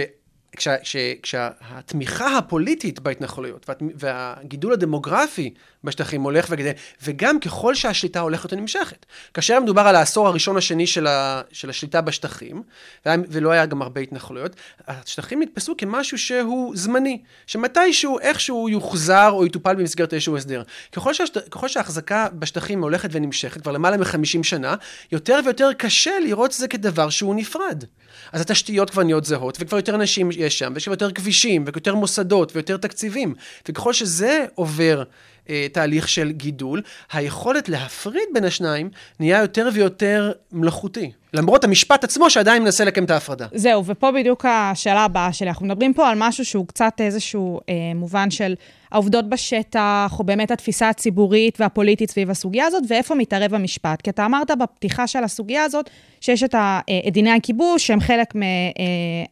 כשה, 0.56 0.78
כשה, 0.78 1.14
כשהתמיכה 1.22 2.38
הפוליטית 2.38 3.00
בהתנחלויות 3.00 3.70
והגידול 3.96 4.74
הדמוגרפי 4.74 5.54
בשטחים 5.84 6.22
הולך 6.22 6.48
וגדל, 6.50 6.72
וגם 7.04 7.40
ככל 7.40 7.76
שהשליטה 7.76 8.20
הולכת 8.20 8.54
ונמשכת. 8.54 9.06
כאשר 9.34 9.60
מדובר 9.60 9.82
על 9.82 9.96
העשור 9.96 10.28
הראשון 10.28 10.58
השני 10.58 10.88
של, 10.88 11.08
ה, 11.08 11.42
של 11.52 11.70
השליטה 11.70 12.02
בשטחים, 12.02 12.64
ולא 13.06 13.52
היה 13.52 13.66
גם 13.66 13.82
הרבה 13.82 14.02
התנחלויות, 14.02 14.56
השטחים 14.88 15.42
נתפסו 15.42 15.78
כמשהו 15.78 16.18
שהוא 16.18 16.76
זמני, 16.76 17.22
שמתישהו 17.48 18.20
איכשהו 18.20 18.70
יוחזר 18.70 19.30
או 19.32 19.46
יטופל 19.46 19.76
במסגרת 19.76 20.14
איזשהו 20.14 20.38
הסדר. 20.38 20.64
ככל, 20.92 21.14
שהשט, 21.14 21.38
ככל 21.52 21.68
שההחזקה 21.68 22.28
בשטחים 22.34 22.82
הולכת 22.82 23.10
ונמשכת 23.12 23.62
כבר 23.62 23.72
למעלה 23.72 23.98
מ-50 23.98 24.44
שנה, 24.44 24.76
יותר 25.12 25.40
ויותר 25.46 25.70
קשה 25.78 26.20
לראות 26.20 26.52
את 26.52 26.56
זה 26.56 26.68
כדבר 26.68 27.10
שהוא 27.10 27.36
נפרד. 27.36 27.84
אז 28.32 28.42
התשתיות 28.42 28.90
כבר 28.90 29.04
נהיות 29.04 29.26
זהות, 29.26 29.58
וכבר 29.60 29.78
יותר 29.78 29.96
אנשים 29.96 30.32
יש 30.38 30.60
שם, 30.60 30.72
ויש 30.74 30.84
שם 30.84 30.92
יותר 30.92 31.12
כבישים, 31.12 31.64
ויותר 31.66 31.96
מוסדות, 31.96 32.56
ויותר 32.56 32.78
תקציבים. 32.78 33.36
וככל 33.70 33.94
שזה 33.94 34.46
עובר 34.56 35.04
אה, 35.50 35.68
תהליך 35.72 36.10
של 36.10 36.32
גידול, 36.32 36.82
היכולת 37.12 37.70
להפריד 37.70 38.24
בין 38.34 38.44
השניים 38.44 38.90
נהיה 39.20 39.42
יותר 39.42 39.70
ויותר 39.74 40.32
מלאכותי. 40.52 41.12
למרות 41.34 41.64
המשפט 41.64 42.04
עצמו 42.04 42.30
שעדיין 42.30 42.64
מנסה 42.64 42.86
לקיים 42.86 43.06
את 43.06 43.12
ההפרדה. 43.12 43.46
זהו, 43.54 43.86
ופה 43.86 44.12
בדיוק 44.12 44.46
השאלה 44.46 45.00
הבאה 45.04 45.34
שלי. 45.34 45.48
אנחנו 45.48 45.66
מדברים 45.66 45.94
פה 45.94 46.10
על 46.10 46.18
משהו 46.20 46.46
שהוא 46.46 46.68
קצת 46.68 46.94
איזשהו 47.00 47.60
אה, 47.70 47.74
מובן 47.96 48.32
של 48.32 48.56
העובדות 48.92 49.30
בשטח, 49.30 50.16
או 50.20 50.24
באמת 50.24 50.52
התפיסה 50.52 50.90
הציבורית 50.90 51.62
והפוליטית 51.62 52.12
סביב 52.12 52.30
הסוגיה 52.30 52.66
הזאת, 52.66 52.84
ואיפה 52.90 53.16
מתערב 53.16 53.54
המשפט. 53.54 54.02
כי 54.02 54.10
אתה 54.10 54.26
אמרת 54.26 54.52
בפתיחה 54.60 55.08
של 55.08 55.24
הסוגיה 55.24 55.64
הזאת, 55.64 55.90
שיש 56.22 56.44
את 56.44 56.56
ה- 56.56 56.80
אה, 56.90 57.00
את 57.08 57.14
דיני 57.14 57.32
הכיבוש, 57.32 57.88
שהם 57.88 58.00
חלק 58.00 58.34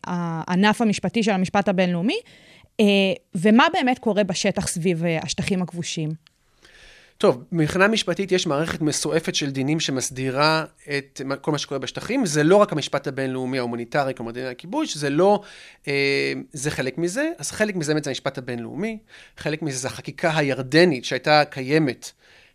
מהענף 0.07 0.81
המשפטי 0.81 1.23
של 1.23 1.31
המשפט 1.31 1.69
הבינלאומי, 1.69 2.17
אה, 2.79 2.85
ומה 3.35 3.65
באמת 3.73 3.99
קורה 3.99 4.23
בשטח 4.23 4.67
סביב 4.67 5.05
אה, 5.05 5.19
השטחים 5.23 5.61
הכבושים. 5.61 6.09
טוב, 7.17 7.43
מבחינה 7.51 7.87
משפטית 7.87 8.31
יש 8.31 8.47
מערכת 8.47 8.81
מסועפת 8.81 9.35
של 9.35 9.51
דינים 9.51 9.79
שמסדירה 9.79 10.65
את 10.97 11.21
כל 11.41 11.51
מה 11.51 11.57
שקורה 11.57 11.79
בשטחים. 11.79 12.25
זה 12.25 12.43
לא 12.43 12.55
רק 12.55 12.71
המשפט 12.71 13.07
הבינלאומי 13.07 13.57
ההומניטרי, 13.57 14.13
כלומר 14.13 14.31
דיני 14.31 14.47
הכיבוש, 14.47 14.97
זה 14.97 15.09
לא, 15.09 15.41
אה, 15.87 16.33
זה 16.53 16.71
חלק 16.71 16.97
מזה. 16.97 17.31
אז 17.37 17.51
חלק 17.51 17.75
מזה 17.75 17.93
באמת 17.93 18.03
זה 18.03 18.09
המשפט 18.09 18.37
הבינלאומי, 18.37 18.97
חלק 19.37 19.61
מזה 19.61 19.77
זה 19.77 19.87
החקיקה 19.87 20.37
הירדנית 20.37 21.05
שהייתה 21.05 21.43
קיימת. 21.49 22.11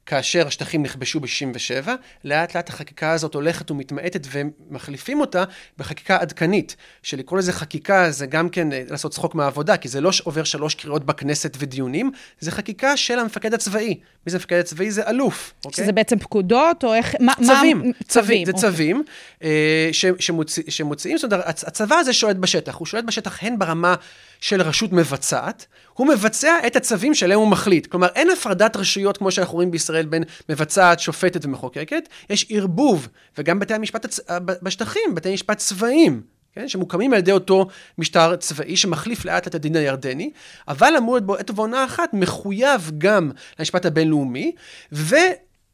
כאשר 0.06 0.46
השטחים 0.46 0.82
נכבשו 0.82 1.20
ב-67, 1.20 1.88
לאט 2.24 2.56
לאט 2.56 2.68
החקיקה 2.68 3.10
הזאת 3.12 3.34
הולכת 3.34 3.70
ומתמעטת 3.70 4.26
ומחליפים 4.30 5.20
אותה 5.20 5.44
בחקיקה 5.78 6.16
עדכנית. 6.16 6.76
שלקרוא 7.02 7.38
לזה 7.38 7.52
חקיקה 7.52 8.10
זה 8.10 8.26
גם 8.26 8.48
כן 8.48 8.72
אה, 8.72 8.82
לעשות 8.90 9.12
צחוק 9.12 9.34
מהעבודה, 9.34 9.76
כי 9.76 9.88
זה 9.88 10.00
לא 10.00 10.10
עובר 10.24 10.44
שלוש 10.44 10.74
קריאות 10.74 11.04
בכנסת 11.06 11.56
ודיונים, 11.60 12.10
זה 12.40 12.50
חקיקה 12.50 12.96
של 12.96 13.18
המפקד 13.18 13.54
הצבאי. 13.54 13.88
מי 14.26 14.30
זה 14.30 14.36
המפקד 14.36 14.58
הצבאי? 14.58 14.90
זה 14.90 15.08
אלוף, 15.08 15.52
אוקיי? 15.64 15.84
שזה 15.84 15.92
בעצם 15.92 16.18
פקודות, 16.18 16.84
או 16.84 16.94
איך... 16.94 17.14
מה, 17.20 17.32
צווים, 17.46 17.78
מה, 17.78 17.92
צווים, 18.08 18.44
זה 18.46 18.52
אוקיי. 18.52 18.70
צווים 18.70 19.02
אה, 19.42 19.88
ש- 19.92 20.04
שמוציא- 20.18 20.70
שמוציאים, 20.70 21.18
זאת 21.18 21.32
אומרת, 21.32 21.46
הצ- 21.48 21.64
הצבא 21.66 21.96
הזה 21.96 22.12
שולט 22.12 22.36
בשטח, 22.36 22.74
הוא 22.74 22.86
שולט 22.86 23.04
בשטח 23.04 23.38
הן 23.42 23.58
ברמה 23.58 23.94
של 24.40 24.62
רשות 24.62 24.92
מבצעת, 24.92 25.66
הוא 25.92 26.06
מבצע 26.06 26.54
את 26.66 26.76
הצווים 26.76 27.14
שעליהם 27.14 27.40
הוא 27.40 27.48
מחליט. 27.48 27.86
כלומר, 27.86 28.08
אין 28.14 28.30
הפרדת 28.30 28.76
רשויות 28.76 29.16
כמו 29.16 29.30
שאנחנו 29.30 29.54
רואים 29.54 29.70
בישראל 29.70 30.06
בין 30.06 30.22
מבצעת, 30.48 31.00
שופטת 31.00 31.44
ומחוקקת, 31.44 32.08
יש 32.30 32.46
ערבוב, 32.50 33.08
וגם 33.38 33.58
בתי 33.58 33.74
המשפט 33.74 34.04
הצ... 34.04 34.20
ב- 34.30 34.52
בשטחים, 34.62 35.14
בתי 35.14 35.32
משפט 35.32 35.58
צבאיים. 35.58 36.22
כן, 36.52 36.68
שמוקמים 36.68 37.12
על 37.12 37.18
ידי 37.18 37.32
אותו 37.32 37.66
משטר 37.98 38.36
צבאי 38.36 38.76
שמחליף 38.76 39.24
לאט 39.24 39.46
את 39.46 39.54
הדין 39.54 39.76
הירדני, 39.76 40.30
אבל 40.68 40.94
אמור 40.98 41.14
להיות 41.14 41.26
בו 41.26 41.36
עת 41.36 41.50
ובעונה 41.50 41.84
אחת 41.84 42.14
מחויב 42.14 42.90
גם 42.98 43.30
למשפט 43.58 43.86
הבינלאומי, 43.86 44.52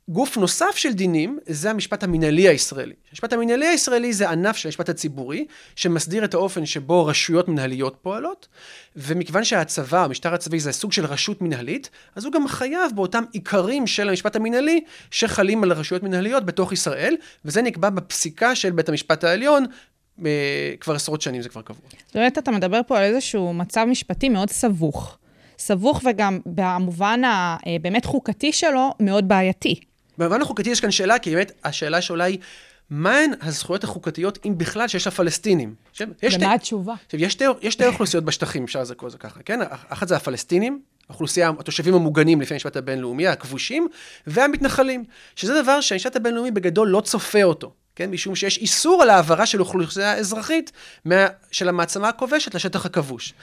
וגוף 0.09 0.37
נוסף 0.37 0.77
של 0.77 0.93
דינים 0.93 1.39
זה 1.47 1.71
המשפט 1.71 2.03
המינהלי 2.03 2.49
הישראלי. 2.49 2.95
המשפט 3.11 3.33
המינהלי 3.33 3.67
הישראלי 3.67 4.13
זה 4.13 4.31
ענף 4.31 4.57
של 4.57 4.69
המשפט 4.69 4.89
הציבורי, 4.89 5.47
שמסדיר 5.77 6.25
את 6.25 6.35
האופן 6.35 6.67
שבו 6.67 7.07
רשויות 7.07 7.49
מנהליות 7.49 7.97
פועלות, 8.03 8.49
ומכיוון 8.97 9.45
שהצבא, 9.45 10.05
המשטר 10.05 10.35
הצבאי 10.35 10.61
זה 10.61 10.73
סוג 10.73 10.93
של 10.93 11.07
רשות 11.07 11.43
מנהלית, 11.43 11.91
אז 12.15 12.25
הוא 12.25 12.33
גם 12.33 12.49
חייב 12.49 12.93
באותם 12.95 13.25
עיקרים 13.33 13.87
של 13.87 14.09
המשפט 14.09 14.37
המינהלי 14.37 14.81
שחלים 15.11 15.63
על 15.63 15.73
רשויות 15.73 16.03
מנהליות 16.03 16.47
בתוך 16.47 16.73
ישראל, 16.73 17.17
וזה 17.45 17.63
נקבע 17.63 17.91
בפסיקה 17.91 18.55
של 18.55 18.71
בית 18.71 18.89
המשפט 18.89 19.25
העליון 19.25 19.65
אה, 20.27 20.75
כבר 20.81 20.95
עשרות 20.95 21.23
שנים 21.23 21.43
זה 21.43 21.49
כבר 21.49 21.63
קבוע. 21.63 21.89
זאת 22.07 22.17
אומרת, 22.17 22.39
אתה 22.39 22.51
מדבר 22.51 22.81
פה 22.87 22.99
על 22.99 23.05
איזשהו 23.05 23.53
מצב 23.55 23.85
משפטי 23.91 24.29
מאוד 24.29 24.51
סבוך. 24.51 25.19
סבוך 25.59 26.03
וגם 26.11 26.41
במובן 26.47 27.21
הבאמת 27.25 28.05
חוקתי 28.05 28.53
שלו, 28.53 28.91
מאוד 29.01 29.29
בעייתי. 29.29 29.81
במובן 30.19 30.43
החוקתי 30.43 30.71
יש 30.71 30.81
כאן 30.81 30.91
שאלה, 30.91 31.19
כי 31.19 31.35
באמת 31.35 31.53
השאלה 31.65 32.01
שעולה 32.01 32.25
היא, 32.25 32.39
מהן 32.91 33.31
הזכויות 33.41 33.85
החוקתיות, 33.85 34.39
אם 34.47 34.59
בכלל, 34.59 34.89
שיש 34.89 35.07
לפלסטינים? 35.07 35.75
ומה 36.01 36.31
שתי- 36.31 36.45
התשובה? 36.45 36.95
עכשיו, 37.07 37.21
יש 37.21 37.33
שתי, 37.73 37.87
אוכלוסיות 37.87 38.25
בשטחים, 38.25 38.65
אפשר 38.65 38.83
לקרוא 38.91 39.09
לזה 39.09 39.19
ככה, 39.19 39.41
כן? 39.43 39.61
אחת 39.89 40.09
זה 40.09 40.17
הפלסטינים, 40.17 40.81
האוכלוסייה, 41.09 41.51
התושבים 41.59 41.95
המוגנים 41.95 42.41
לפי 42.41 42.55
המשפט 42.55 42.77
הבינלאומי, 42.77 43.27
הכבושים, 43.27 43.89
והמתנחלים, 44.27 45.05
שזה 45.37 45.63
דבר 45.63 45.81
שהמשפט 45.81 46.17
הבינלאומי 46.17 46.51
בגדול 46.51 46.89
לא 46.89 47.01
צופה 47.01 47.43
אותו. 47.43 47.73
כן? 47.97 48.11
משום 48.11 48.35
שיש 48.35 48.59
איסור 48.59 49.03
על 49.03 49.11
העברה 49.11 49.47
של 49.47 49.61
אוכלוסייה 49.61 50.15
אזרחית 50.15 50.73
מה, 51.05 51.27
של 51.51 51.69
המעצמה 51.69 52.09
הכובשת 52.09 52.55
לשטח 52.55 52.87
הכבוש. 52.87 53.35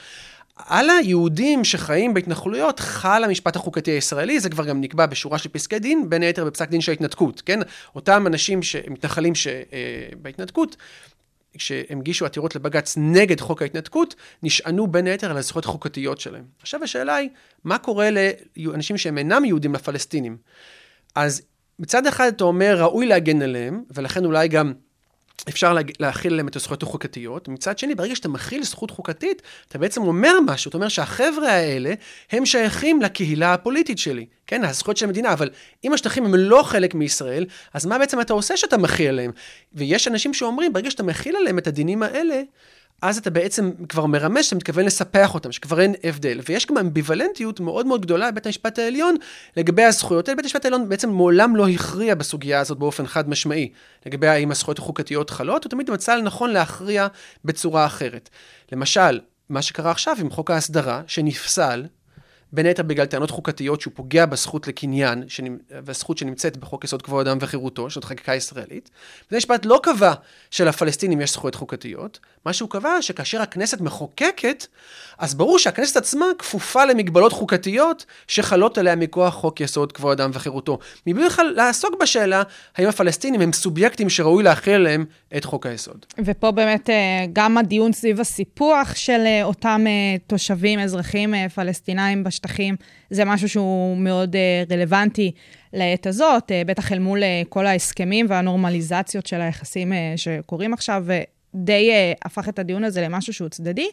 על 0.56 0.90
היהודים 0.90 1.64
שחיים 1.64 2.14
בהתנחלויות 2.14 2.80
חל 2.80 3.24
המשפט 3.24 3.56
החוקתי 3.56 3.92
הישראלי, 3.92 4.40
זה 4.40 4.50
כבר 4.50 4.66
גם 4.66 4.82
נקבע 4.82 5.06
בשורה 5.06 5.38
של 5.38 5.50
פסקי 5.50 5.80
דין, 5.80 6.10
בין 6.10 6.22
היתר 6.22 6.46
בפסק 6.46 6.70
דין 6.70 6.82
של 6.82 6.92
ההתנתקות, 6.92 7.42
כן? 7.46 7.60
אותם 7.96 8.28
אנשים, 8.28 8.64
ש... 8.64 8.76
מתנחלים 8.76 9.34
שבהתנתקות, 9.36 10.78
כשהם 11.58 12.00
הגישו 12.00 12.26
עתירות 12.26 12.56
לבג"ץ 12.56 12.96
נגד 12.98 13.40
חוק 13.40 13.62
ההתנתקות, 13.62 14.16
נשענו 14.44 14.88
בין 14.88 15.08
היתר 15.08 15.32
על 15.32 15.38
הזכויות 15.38 15.66
החוקתיות 15.66 16.20
שלהם. 16.20 16.44
עכשיו 16.62 16.84
השאלה 16.84 17.16
היא, 17.16 17.30
מה 17.64 17.78
קורה 17.78 18.10
לאנשים 18.58 18.98
שהם 18.98 19.18
אינם 19.18 19.46
יהודים 19.46 19.74
לפלסטינים? 19.74 20.38
אז 21.16 21.42
מצד 21.80 22.08
אחד 22.08 22.28
אתה 22.28 22.44
אומר, 22.44 22.82
ראוי 22.82 23.06
להגן 23.06 23.42
עליהם, 23.42 23.84
ולכן 23.92 24.26
אולי 24.26 24.48
גם 24.48 24.74
אפשר 25.50 25.78
להכיל 26.00 26.34
עליהם 26.34 26.48
את 26.48 26.56
הזכויות 26.56 26.84
החוקתיות. 26.84 27.48
מצד 27.48 27.80
שני, 27.80 27.96
ברגע 27.96 28.16
שאתה 28.16 28.30
מכיל 28.30 28.64
זכות 28.64 28.92
חוקתית, 28.92 29.42
אתה 29.68 29.78
בעצם 29.78 30.02
אומר 30.02 30.34
משהו, 30.46 30.70
אתה 30.70 30.78
אומר 30.78 30.88
שהחבר'ה 30.88 31.50
האלה, 31.50 31.94
הם 32.32 32.46
שייכים 32.46 33.02
לקהילה 33.02 33.54
הפוליטית 33.54 33.98
שלי, 33.98 34.26
כן, 34.48 34.64
הזכויות 34.64 34.98
של 34.98 35.06
המדינה, 35.06 35.34
אבל 35.34 35.50
אם 35.84 35.94
השטחים 35.94 36.26
הם 36.26 36.36
לא 36.36 36.64
חלק 36.64 36.96
מישראל, 36.96 37.46
אז 37.74 37.86
מה 37.86 38.00
בעצם 38.00 38.22
אתה 38.22 38.34
עושה 38.34 38.58
שאתה 38.58 38.78
מכיל 38.78 39.08
עליהם? 39.08 39.32
ויש 39.74 40.08
אנשים 40.08 40.34
שאומרים, 40.34 40.74
ברגע 40.74 40.92
שאתה 40.92 41.04
מכיל 41.04 41.36
עליהם 41.36 41.58
את 41.58 41.68
הדינים 41.68 42.04
האלה, 42.04 42.42
אז 43.04 43.18
אתה 43.18 43.30
בעצם 43.30 43.72
כבר 43.90 44.06
מרמז 44.06 44.46
שאתה 44.46 44.56
מתכוון 44.56 44.86
לספח 44.86 45.34
אותם, 45.34 45.52
שכבר 45.52 45.82
אין 45.82 45.96
הבדל. 46.04 46.40
ויש 46.50 46.66
גם 46.66 46.78
אמביוולנטיות 46.78 47.60
מאוד 47.60 47.86
מאוד 47.86 48.02
גדולה 48.02 48.32
בבית 48.32 48.46
המשפט 48.46 48.80
העליון 48.80 49.16
לגבי 49.58 49.84
הזכויות 49.84 50.28
האלה. 50.28 50.36
בית 50.36 50.46
המשפט 50.46 50.66
העליון 50.66 50.90
בעצם 50.90 51.10
מעולם 51.10 51.56
לא 51.56 51.68
הכריע 51.68 52.16
בסוגיה 52.16 52.60
הזאת 52.60 52.78
באופן 52.78 53.08
חד 53.08 53.30
משמעי, 53.30 53.72
לגבי 54.06 54.28
האם 54.28 54.52
הזכויות 54.52 54.80
החוקתיות 54.80 55.30
חלות, 55.30 55.64
הוא 55.64 55.70
תמיד 55.70 55.92
מצא 55.92 56.16
לנכון 56.16 56.50
להכריע 56.50 57.08
בצורה 57.46 57.86
אחרת. 57.86 58.30
למשל, 58.72 59.20
מה 59.50 59.62
שקרה 59.62 59.92
עכשיו 59.92 60.16
עם 60.20 60.30
חוק 60.30 60.52
ההסדרה, 60.52 61.02
שנפסל, 61.08 61.86
בין 62.54 62.66
היתר 62.66 62.84
בגלל 62.84 63.06
טענות 63.06 63.32
חוקתיות 63.32 63.82
שהוא 63.82 63.94
פוגע 63.96 64.26
בזכות 64.26 64.68
לקניין, 64.68 65.24
שנמ... 65.28 65.58
והזכות 65.70 66.18
שנמצאת 66.18 66.58
בחוק 66.58 66.84
יסוד 66.84 67.02
כבוד 67.02 67.28
האדם 67.28 67.38
וחירותו, 67.42 67.90
שזאת 67.90 68.04
חקיקה 68.04 68.36
ישראלית. 68.36 68.90
בית 69.22 69.34
המשפט 69.34 69.66
לא 69.66 69.80
קבע 69.84 70.14
שלפלסטינים 70.52 71.22
יש 71.22 71.32
זכויות 71.32 71.56
חוקתיות, 71.56 72.20
מה 72.46 72.54
שהוא 72.54 72.70
קבע 72.70 73.02
שכאשר 73.02 73.42
הכנסת 73.42 73.82
מחוקקת, 73.82 74.68
אז 75.18 75.36
ברור 75.36 75.60
שהכנסת 75.60 75.98
עצמה 75.98 76.26
כפופה 76.38 76.86
למגבלות 76.86 77.34
חוקתיות 77.34 78.06
שחלות 78.28 78.78
עליה 78.78 78.96
מכוח 78.96 79.34
חוק 79.34 79.62
יסוד 79.62 79.92
כבוד 79.92 80.22
האדם 80.22 80.32
וחירותו. 80.34 80.80
מבלי 81.08 81.26
בכלל 81.26 81.54
לעסוק 81.56 81.96
בשאלה 82.02 82.44
האם 82.78 82.88
הפלסטינים 82.88 83.42
הם 83.42 83.54
סובייקטים 83.54 84.10
שראוי 84.10 84.44
להכיל 84.44 84.74
עליהם 84.74 85.06
את 85.38 85.46
חוק 85.46 85.66
היסוד. 85.66 86.06
ופה 86.26 86.52
באמת 86.52 86.90
אה, 86.90 87.26
גם 87.34 87.58
הדיון 87.58 87.94
סביב 87.94 88.20
הסיפוח 88.20 88.96
של 88.96 89.22
אה, 89.26 89.44
אותם 89.44 89.84
אה, 89.88 90.16
תושבים, 90.28 90.80
אזרחים 90.80 91.34
פלסטינאים 91.56 92.24
בשטחים, 92.24 92.76
זה 93.10 93.26
משהו 93.26 93.50
שהוא 93.50 93.98
מאוד 93.98 94.36
רלוונטי 94.72 95.32
לעת 95.74 96.08
הזאת, 96.08 96.52
בטח 96.66 96.92
אל 96.92 97.00
מול 97.00 97.20
כל 97.50 97.66
ההסכמים 97.66 98.26
והנורמליזציות 98.30 99.26
של 99.26 99.42
היחסים 99.42 99.94
שקורים 100.16 100.74
עכשיו, 100.74 101.06
ודי 101.56 101.92
אה, 101.92 102.14
הפך 102.26 102.50
את 102.50 102.60
הדיון 102.60 102.84
הזה 102.84 103.02
למשהו 103.02 103.34
שהוא 103.34 103.50
צדדי. 103.50 103.88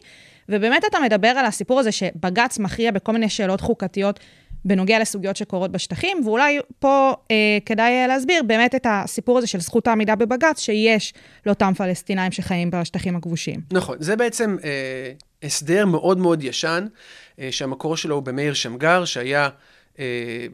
ובאמת 0.49 0.85
אתה 0.85 0.97
מדבר 0.99 1.27
על 1.27 1.45
הסיפור 1.45 1.79
הזה 1.79 1.91
שבג"ץ 1.91 2.59
מכריע 2.59 2.91
בכל 2.91 3.11
מיני 3.11 3.29
שאלות 3.29 3.61
חוקתיות 3.61 4.19
בנוגע 4.65 4.99
לסוגיות 4.99 5.35
שקורות 5.35 5.71
בשטחים, 5.71 6.21
ואולי 6.25 6.59
פה 6.79 7.13
אה, 7.31 7.57
כדאי 7.65 7.91
אה, 7.91 8.07
להסביר 8.07 8.43
באמת 8.43 8.75
את 8.75 8.87
הסיפור 8.89 9.37
הזה 9.37 9.47
של 9.47 9.59
זכות 9.59 9.87
העמידה 9.87 10.15
בבג"ץ 10.15 10.59
שיש 10.59 11.13
לאותם 11.45 11.73
פלסטינאים 11.77 12.31
שחיים 12.31 12.71
בשטחים 12.71 13.15
הכבושים. 13.15 13.61
נכון, 13.71 13.97
זה 13.99 14.15
בעצם 14.15 14.57
אה, 14.63 15.11
הסדר 15.43 15.85
מאוד 15.85 16.17
מאוד 16.17 16.43
ישן, 16.43 16.87
אה, 17.39 17.47
שהמקור 17.51 17.97
שלו 17.97 18.15
הוא 18.15 18.23
במאיר 18.23 18.53
שמגר, 18.53 19.05
שהיה 19.05 19.49
אה, 19.99 20.45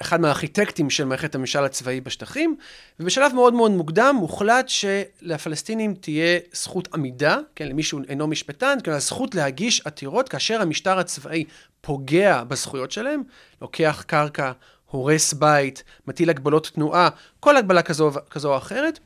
אחד 0.00 0.20
מהארכיטקטים 0.20 0.90
של 0.90 1.04
מערכת 1.04 1.34
הממשל 1.34 1.64
הצבאי 1.64 2.00
בשטחים, 2.00 2.56
ובשלב 3.00 3.32
מאוד 3.34 3.54
מאוד 3.54 3.70
מוקדם 3.70 4.16
הוחלט 4.20 4.68
שלפלסטינים 4.68 5.94
תהיה 5.94 6.38
זכות 6.52 6.88
עמידה, 6.94 7.38
כן, 7.54 7.68
למי 7.68 7.82
שהוא 7.82 8.00
אינו 8.08 8.26
משפטן, 8.26 8.78
כן, 8.84 8.92
הזכות 8.92 9.34
להגיש 9.34 9.82
עתירות 9.84 10.28
כאשר 10.28 10.62
המשטר 10.62 10.98
הצבאי 10.98 11.44
פוגע 11.80 12.44
בזכויות 12.44 12.92
שלהם, 12.92 13.22
לוקח 13.62 14.04
קרקע, 14.06 14.52
הורס 14.90 15.32
בית, 15.32 15.84
מטיל 16.06 16.30
הגבלות 16.30 16.70
תנועה, 16.74 17.08
כל 17.40 17.56
הגבלה 17.56 17.82
כזו, 17.82 18.10
כזו 18.30 18.52
או 18.52 18.58
אחרת. 18.58 18.98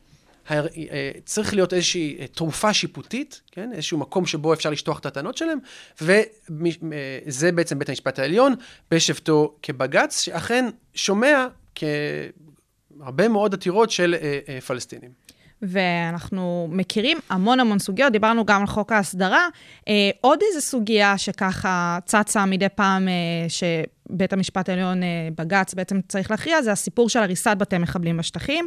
אה, 0.51 1.11
צריך 1.25 1.55
להיות 1.55 1.73
איזושהי 1.73 2.17
אה, 2.21 2.27
תרופה 2.27 2.73
שיפוטית, 2.75 3.41
כן? 3.53 3.73
איזשהו 3.73 3.99
מקום 3.99 4.27
שבו 4.27 4.53
אפשר 4.53 4.71
לשטוח 4.71 4.99
את 4.99 5.07
הטענות 5.07 5.37
שלהם, 5.37 5.59
וזה 6.01 7.53
בעצם 7.53 7.79
בית 7.79 7.89
המשפט 7.89 8.19
העליון, 8.19 8.55
בשבתו 8.91 9.55
כבג"ץ, 9.63 10.21
שאכן 10.21 10.69
שומע 10.95 11.47
כהרבה 11.75 13.29
מאוד 13.29 13.55
עתירות 13.55 13.91
של 13.91 14.17
אה, 14.21 14.39
אה, 14.49 14.61
פלסטינים. 14.61 15.29
ואנחנו 15.63 16.69
מכירים 16.71 17.19
המון 17.31 17.61
המון 17.61 17.79
סוגיות, 17.79 18.13
דיברנו 18.13 18.45
גם 18.45 18.61
על 18.61 18.67
חוק 18.67 18.93
ההסדרה. 18.93 19.49
אה, 19.89 20.11
עוד 20.21 20.39
איזו 20.49 20.67
סוגיה 20.67 21.19
שככה 21.19 21.99
צצה 22.05 22.47
מדי 22.47 22.69
פעם, 22.75 23.09
אה, 23.09 23.13
שבית 23.49 24.33
המשפט 24.33 24.69
העליון, 24.69 25.03
אה, 25.03 25.09
בג"ץ, 25.37 25.75
בעצם 25.75 26.01
צריך 26.09 26.31
להכריע, 26.31 26.63
זה 26.63 26.73
הסיפור 26.73 27.09
של 27.09 27.19
הריסת 27.19 27.57
בתי 27.59 27.79
מחבלים 27.79 28.17
בשטחים. 28.17 28.67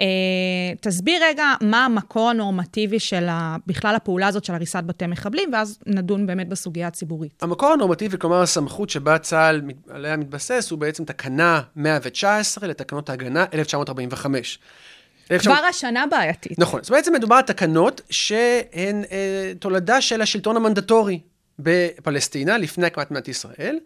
אה, 0.00 0.06
תסביר 0.80 1.24
רגע 1.24 1.44
מה 1.60 1.84
המקור 1.84 2.30
הנורמטיבי 2.30 3.00
של 3.00 3.28
ה, 3.28 3.56
בכלל 3.66 3.94
הפעולה 3.94 4.28
הזאת 4.28 4.44
של 4.44 4.54
הריסת 4.54 4.82
בתי 4.86 5.06
מחבלים, 5.06 5.50
ואז 5.52 5.78
נדון 5.86 6.26
באמת 6.26 6.48
בסוגיה 6.48 6.86
הציבורית. 6.86 7.42
המקור 7.42 7.72
הנורמטיבי, 7.72 8.18
כלומר 8.18 8.42
הסמכות 8.42 8.90
שבה 8.90 9.18
צה"ל 9.18 9.62
עליה 9.90 10.16
מתבסס, 10.16 10.70
הוא 10.70 10.78
בעצם 10.78 11.04
תקנה 11.04 11.60
119 11.76 12.68
לתקנות 12.68 13.10
ההגנה 13.10 13.44
1945. 13.54 14.58
כבר 15.38 15.64
השנה 15.70 16.04
בעייתית. 16.10 16.58
נכון. 16.58 16.80
אז 16.80 16.90
בעצם 16.90 17.12
מדובר 17.12 17.36
על 17.36 17.42
תקנות 17.42 18.00
שהן 18.10 19.04
אה, 19.12 19.52
תולדה 19.58 20.00
של 20.00 20.22
השלטון 20.22 20.56
המנדטורי 20.56 21.20
בפלסטינה 21.58 22.58
לפני 22.58 22.86
הקמת 22.86 23.10
מדינת 23.10 23.28
ישראל, 23.28 23.78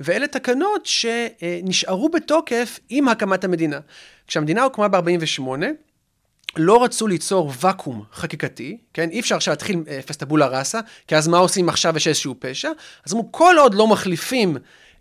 ואלה 0.00 0.26
תקנות 0.26 0.86
שנשארו 0.86 2.08
בתוקף 2.08 2.80
עם 2.88 3.08
הקמת 3.08 3.44
המדינה. 3.44 3.80
כשהמדינה 4.26 4.62
הוקמה 4.62 4.88
ב-48', 4.88 5.42
לא 6.56 6.84
רצו 6.84 7.06
ליצור 7.06 7.52
ואקום 7.60 8.04
חקיקתי, 8.12 8.78
כן? 8.94 9.10
אי 9.10 9.20
אפשר 9.20 9.36
עכשיו 9.36 9.52
להתחיל 9.52 9.82
אה, 9.88 10.00
פסטבולה 10.02 10.46
ראסה, 10.46 10.80
כי 11.06 11.16
אז 11.16 11.28
מה 11.28 11.38
עושים 11.38 11.68
עכשיו 11.68 11.96
יש 11.96 12.08
איזשהו 12.08 12.34
פשע? 12.38 12.70
אז 13.06 13.12
אמרו, 13.12 13.32
כל 13.32 13.56
עוד 13.58 13.74
לא 13.74 13.86
מחליפים 13.86 14.56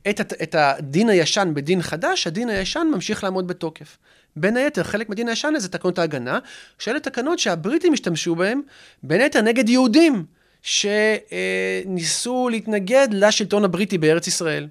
את, 0.10 0.34
את 0.44 0.56
הדין 0.56 1.10
הישן 1.10 1.52
בדין 1.54 1.82
חדש, 1.82 2.28
הדין 2.28 2.50
הישן 2.50 2.88
ממשיך 2.94 3.24
לעמוד 3.24 3.48
בתוקף. 3.48 3.98
בין 4.36 4.58
היתר, 4.58 4.84
חלק 4.84 5.10
מהדין 5.10 5.28
הישן 5.28 5.54
הזה 5.56 5.70
תקנות 5.70 6.00
ההגנה, 6.00 6.40
שאלה 6.80 7.00
תקנות 7.00 7.40
שהבריטים 7.40 7.94
השתמשו 7.94 8.36
בהן, 8.36 8.62
בין 9.04 9.22
היתר 9.22 9.42
נגד 9.42 9.70
יהודים, 9.70 10.26
שניסו 10.62 12.50
להתנגד 12.50 13.08
לשלטון 13.12 13.64
הבריטי 13.64 13.98
בארץ 13.98 14.28
ישראל. 14.28 14.68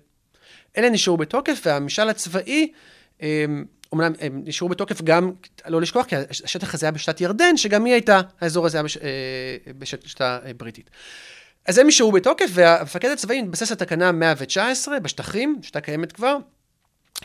אלה 0.77 0.91
נשארו 0.91 1.17
בתוקף, 1.17 1.61
והמשל 1.67 2.09
הצבאי, 2.09 2.73
אמ, 3.23 3.65
אומנם 3.93 4.13
הם 4.21 4.43
נשארו 4.45 4.69
בתוקף 4.69 5.03
גם, 5.03 5.33
לא 5.67 5.81
לשכוח, 5.81 6.07
כי 6.07 6.17
השטח 6.45 6.75
הזה 6.75 6.87
היה 6.87 6.91
בשתת 6.91 7.21
ירדן, 7.21 7.57
שגם 7.57 7.85
היא 7.85 7.93
הייתה, 7.93 8.21
האזור 8.41 8.67
הזה 8.67 8.79
היה 8.79 8.83
בש, 8.83 8.97
אה, 8.97 9.73
בשתה 9.79 10.39
בריטית. 10.57 10.91
אז 11.67 11.79
הם 11.79 11.87
נשארו 11.87 12.13
בתוקף, 12.13 12.47
והמפקד 12.51 13.09
הצבאי 13.11 13.43
מתבסס 13.43 13.71
על 13.71 13.77
תקנה 13.77 14.13
119 14.13 15.01
בשטחים, 15.01 15.59
שהייתה 15.63 15.81
קיימת 15.81 16.13
כבר, 16.13 16.37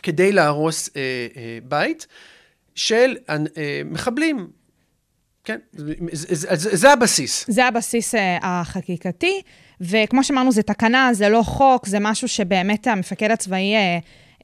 כדי 0.02 0.32
להרוס 0.32 0.88
אה, 0.96 1.02
אה, 1.36 1.58
בית 1.64 2.06
של 2.74 3.16
אה, 3.28 3.36
מחבלים. 3.84 4.50
כן, 5.44 5.58
זה, 5.72 5.94
זה, 6.12 6.56
זה, 6.56 6.76
זה 6.76 6.92
הבסיס. 6.92 7.44
זה 7.48 7.66
הבסיס 7.66 8.14
אה, 8.14 8.38
החקיקתי, 8.42 9.42
וכמו 9.82 10.24
שאמרנו, 10.24 10.52
זה 10.52 10.62
תקנה, 10.62 11.08
זה 11.12 11.28
לא 11.28 11.42
חוק, 11.42 11.86
זה 11.86 11.98
משהו 12.00 12.28
שבאמת 12.28 12.86
המפקד 12.86 13.30
הצבאי 13.30 13.74
אה, 13.74 13.98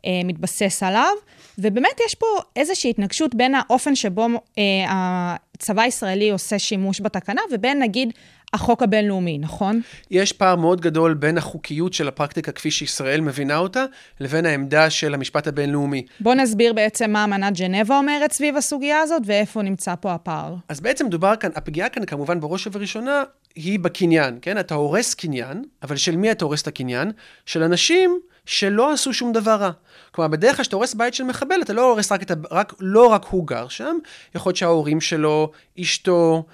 אה, 0.06 0.20
מתבסס 0.24 0.82
עליו, 0.82 1.12
ובאמת 1.58 2.00
יש 2.06 2.14
פה 2.14 2.26
איזושהי 2.56 2.90
התנגשות 2.90 3.34
בין 3.34 3.54
האופן 3.54 3.94
שבו 3.94 4.26
אה, 4.58 4.64
הצבא 4.88 5.82
הישראלי 5.82 6.30
עושה 6.30 6.58
שימוש 6.58 7.00
בתקנה, 7.00 7.40
ובין 7.52 7.82
נגיד 7.82 8.12
החוק 8.52 8.82
הבינלאומי, 8.82 9.38
נכון? 9.38 9.80
יש 10.10 10.32
פער 10.32 10.56
מאוד 10.56 10.80
גדול 10.80 11.14
בין 11.14 11.38
החוקיות 11.38 11.92
של 11.92 12.08
הפרקטיקה 12.08 12.52
כפי 12.52 12.70
שישראל 12.70 13.20
מבינה 13.20 13.56
אותה, 13.56 13.84
לבין 14.20 14.46
העמדה 14.46 14.90
של 14.90 15.14
המשפט 15.14 15.46
הבינלאומי. 15.46 16.06
בוא 16.20 16.34
נסביר 16.34 16.72
בעצם 16.72 17.10
מה 17.10 17.24
אמנת 17.24 17.58
ג'נבה 17.58 17.98
אומרת 17.98 18.32
סביב 18.32 18.56
הסוגיה 18.56 19.00
הזאת, 19.00 19.22
ואיפה 19.26 19.62
נמצא 19.62 19.94
פה 20.00 20.12
הפער. 20.12 20.54
אז 20.68 20.80
בעצם 20.80 21.06
מדובר 21.06 21.36
כאן, 21.36 21.50
הפגיעה 21.54 21.88
כאן 21.88 22.04
כמובן 22.04 22.40
בראש 22.40 22.66
ובראשונה 22.66 23.22
היא 23.54 23.78
בקניין, 23.78 24.38
כן? 24.42 24.58
אתה 24.58 24.74
הורס 24.74 25.14
קניין, 25.14 25.64
אבל 25.82 25.96
של 25.96 26.16
מי 26.16 26.30
אתה 26.30 26.44
הורס 26.44 26.62
את 26.62 26.66
הקניין? 26.66 27.12
של 27.46 27.62
אנשים 27.62 28.20
שלא 28.46 28.92
עשו 28.92 29.12
שום 29.12 29.32
דבר 29.32 29.54
רע. 29.54 29.70
כלומר, 30.10 30.28
בדרך 30.28 30.56
כלל 30.56 30.62
כשאתה 30.62 30.76
הורס 30.76 30.94
בית 30.94 31.14
של 31.14 31.24
מחבל, 31.24 31.56
אתה 31.62 31.72
לא 31.72 31.90
הורס 31.90 32.12
רק 32.12 32.22
את 32.22 32.30
ה... 32.30 32.34
רק, 32.50 32.74
לא 32.80 33.06
רק 33.06 33.24
הוא 33.24 33.46
גר 33.46 33.68
שם, 33.68 33.96
יכול 34.34 34.50
להיות 34.50 34.56
שההורים 34.56 35.00
שלו, 35.00 35.50
אשתו, 35.80 36.44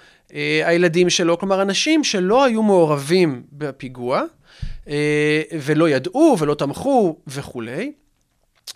הילדים 0.64 1.10
שלו, 1.10 1.38
כלומר, 1.38 1.62
אנשים 1.62 2.04
שלא 2.04 2.44
היו 2.44 2.62
מעורבים 2.62 3.42
בפיגוע, 3.52 4.22
אה, 4.88 5.42
ולא 5.62 5.88
ידעו 5.88 6.37
ולא 6.38 6.54
תמכו 6.54 7.16
וכולי. 7.26 7.92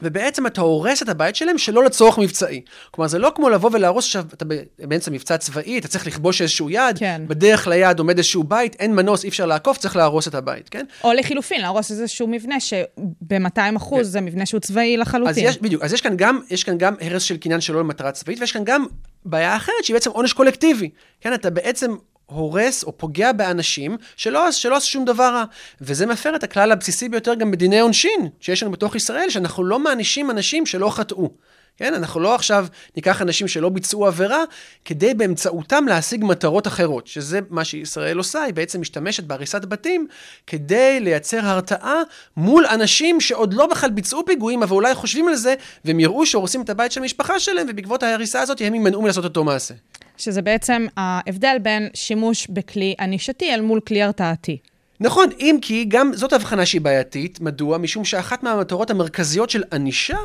ובעצם 0.02 0.46
אתה 0.46 0.60
הורס 0.60 1.02
את 1.02 1.08
הבית 1.08 1.36
שלהם 1.36 1.58
שלא 1.58 1.84
לצורך 1.84 2.18
מבצעי. 2.18 2.60
כלומר, 2.90 3.08
זה 3.08 3.18
לא 3.18 3.32
כמו 3.34 3.48
לבוא 3.48 3.70
ולהרוס 3.72 4.04
עכשיו, 4.04 4.24
אתה 4.32 4.44
באמצע 4.78 5.10
מבצע 5.10 5.36
צבאי, 5.36 5.78
אתה 5.78 5.88
צריך 5.88 6.06
לכבוש 6.06 6.42
איזשהו 6.42 6.70
יעד, 6.70 6.98
כן. 6.98 7.22
בדרך 7.26 7.66
ליעד 7.66 7.98
עומד 7.98 8.16
איזשהו 8.16 8.44
בית, 8.44 8.76
אין 8.78 8.94
מנוס, 8.94 9.24
אי 9.24 9.28
אפשר 9.28 9.46
לעקוף, 9.46 9.78
צריך 9.78 9.96
להרוס 9.96 10.28
את 10.28 10.34
הבית, 10.34 10.68
כן? 10.68 10.84
או 11.04 11.12
לחילופין, 11.12 11.60
להרוס 11.60 11.90
איזשהו 11.90 12.26
מבנה 12.26 12.60
שב-200 12.60 13.76
אחוז 13.76 14.12
זה 14.12 14.20
מבנה 14.20 14.46
שהוא 14.46 14.60
צבאי 14.60 14.96
לחלוטין. 14.96 15.46
אז 15.46 15.54
יש, 15.54 15.58
בדיוק, 15.58 15.82
אז 15.82 15.92
יש 15.92 16.00
כאן 16.00 16.16
גם, 16.16 16.40
יש 16.50 16.64
כאן 16.64 16.78
גם 16.78 16.94
הרס 17.00 17.22
של 17.22 17.36
קניין 17.36 17.60
שלא 17.60 17.80
למטרה 17.80 18.12
צבאית, 18.12 18.40
ויש 18.40 18.52
כאן 18.52 18.64
גם 18.64 18.86
בעיה 19.24 19.56
אחרת 19.56 19.74
שהיא 19.82 19.94
בעצם 19.94 20.10
עונש 20.10 20.32
קולקטיבי. 20.32 20.90
כן, 21.20 21.34
אתה 21.34 21.50
בעצם 21.50 21.94
הורס 22.28 22.84
או 22.84 22.98
פוגע 22.98 23.32
באנשים 23.32 23.96
שלא, 24.16 24.52
שלא 24.52 24.76
עשו 24.76 24.88
שום 24.88 25.04
דבר 25.04 25.34
רע. 25.34 25.44
וזה 25.80 26.06
מפר 26.06 26.36
את 26.36 26.42
הכלל 26.42 26.72
הבסיסי 26.72 27.08
ביותר 27.08 27.34
גם 27.34 27.50
בדיני 27.50 27.80
עונשין 27.80 28.28
שיש 28.40 28.62
לנו 28.62 28.72
בתוך 28.72 28.96
ישראל, 28.96 29.30
שאנחנו 29.30 29.64
לא 29.64 29.78
מענישים 29.78 30.30
אנשים 30.30 30.66
שלא 30.66 30.90
חטאו. 30.90 31.30
כן, 31.78 31.94
אנחנו 31.94 32.20
לא 32.20 32.34
עכשיו 32.34 32.66
ניקח 32.96 33.22
אנשים 33.22 33.48
שלא 33.48 33.68
ביצעו 33.68 34.06
עבירה, 34.06 34.44
כדי 34.84 35.14
באמצעותם 35.14 35.84
להשיג 35.88 36.24
מטרות 36.24 36.66
אחרות, 36.66 37.06
שזה 37.06 37.40
מה 37.50 37.64
שישראל 37.64 38.18
עושה, 38.18 38.42
היא 38.42 38.54
בעצם 38.54 38.80
משתמשת 38.80 39.24
בהריסת 39.24 39.64
בתים, 39.64 40.06
כדי 40.46 41.00
לייצר 41.00 41.46
הרתעה 41.46 42.02
מול 42.36 42.66
אנשים 42.66 43.20
שעוד 43.20 43.54
לא 43.54 43.66
בכלל 43.66 43.90
ביצעו 43.90 44.26
פיגועים, 44.26 44.62
אבל 44.62 44.72
אולי 44.72 44.94
חושבים 44.94 45.28
על 45.28 45.34
זה, 45.34 45.54
והם 45.84 46.00
יראו 46.00 46.26
שהורסים 46.26 46.62
את 46.62 46.70
הבית 46.70 46.92
של 46.92 47.00
המשפחה 47.00 47.40
שלהם, 47.40 47.66
ובעקבות 47.70 48.02
ההריסה 48.02 48.40
הזאת 48.40 48.60
הם 48.60 48.74
יימנעו 48.74 49.02
מלעשות 49.02 49.24
אותו 49.24 49.44
מעשה. 49.44 49.74
שזה 50.20 50.42
בעצם 50.42 50.86
ההבדל 50.96 51.56
בין 51.62 51.88
שימוש 51.94 52.46
בכלי 52.46 52.94
ענישתי 53.00 53.54
אל 53.54 53.60
מול 53.60 53.80
כלי 53.80 54.02
הרתעתי. 54.02 54.58
נכון, 55.00 55.28
אם 55.40 55.58
כי 55.62 55.84
גם 55.88 56.12
זאת 56.14 56.32
הבחנה 56.32 56.66
שהיא 56.66 56.80
בעייתית. 56.80 57.40
מדוע? 57.40 57.78
משום 57.78 58.04
שאחת 58.04 58.42
מהמטרות 58.42 58.90
המרכזיות 58.90 59.50
של 59.50 59.62
ענישה 59.72 60.16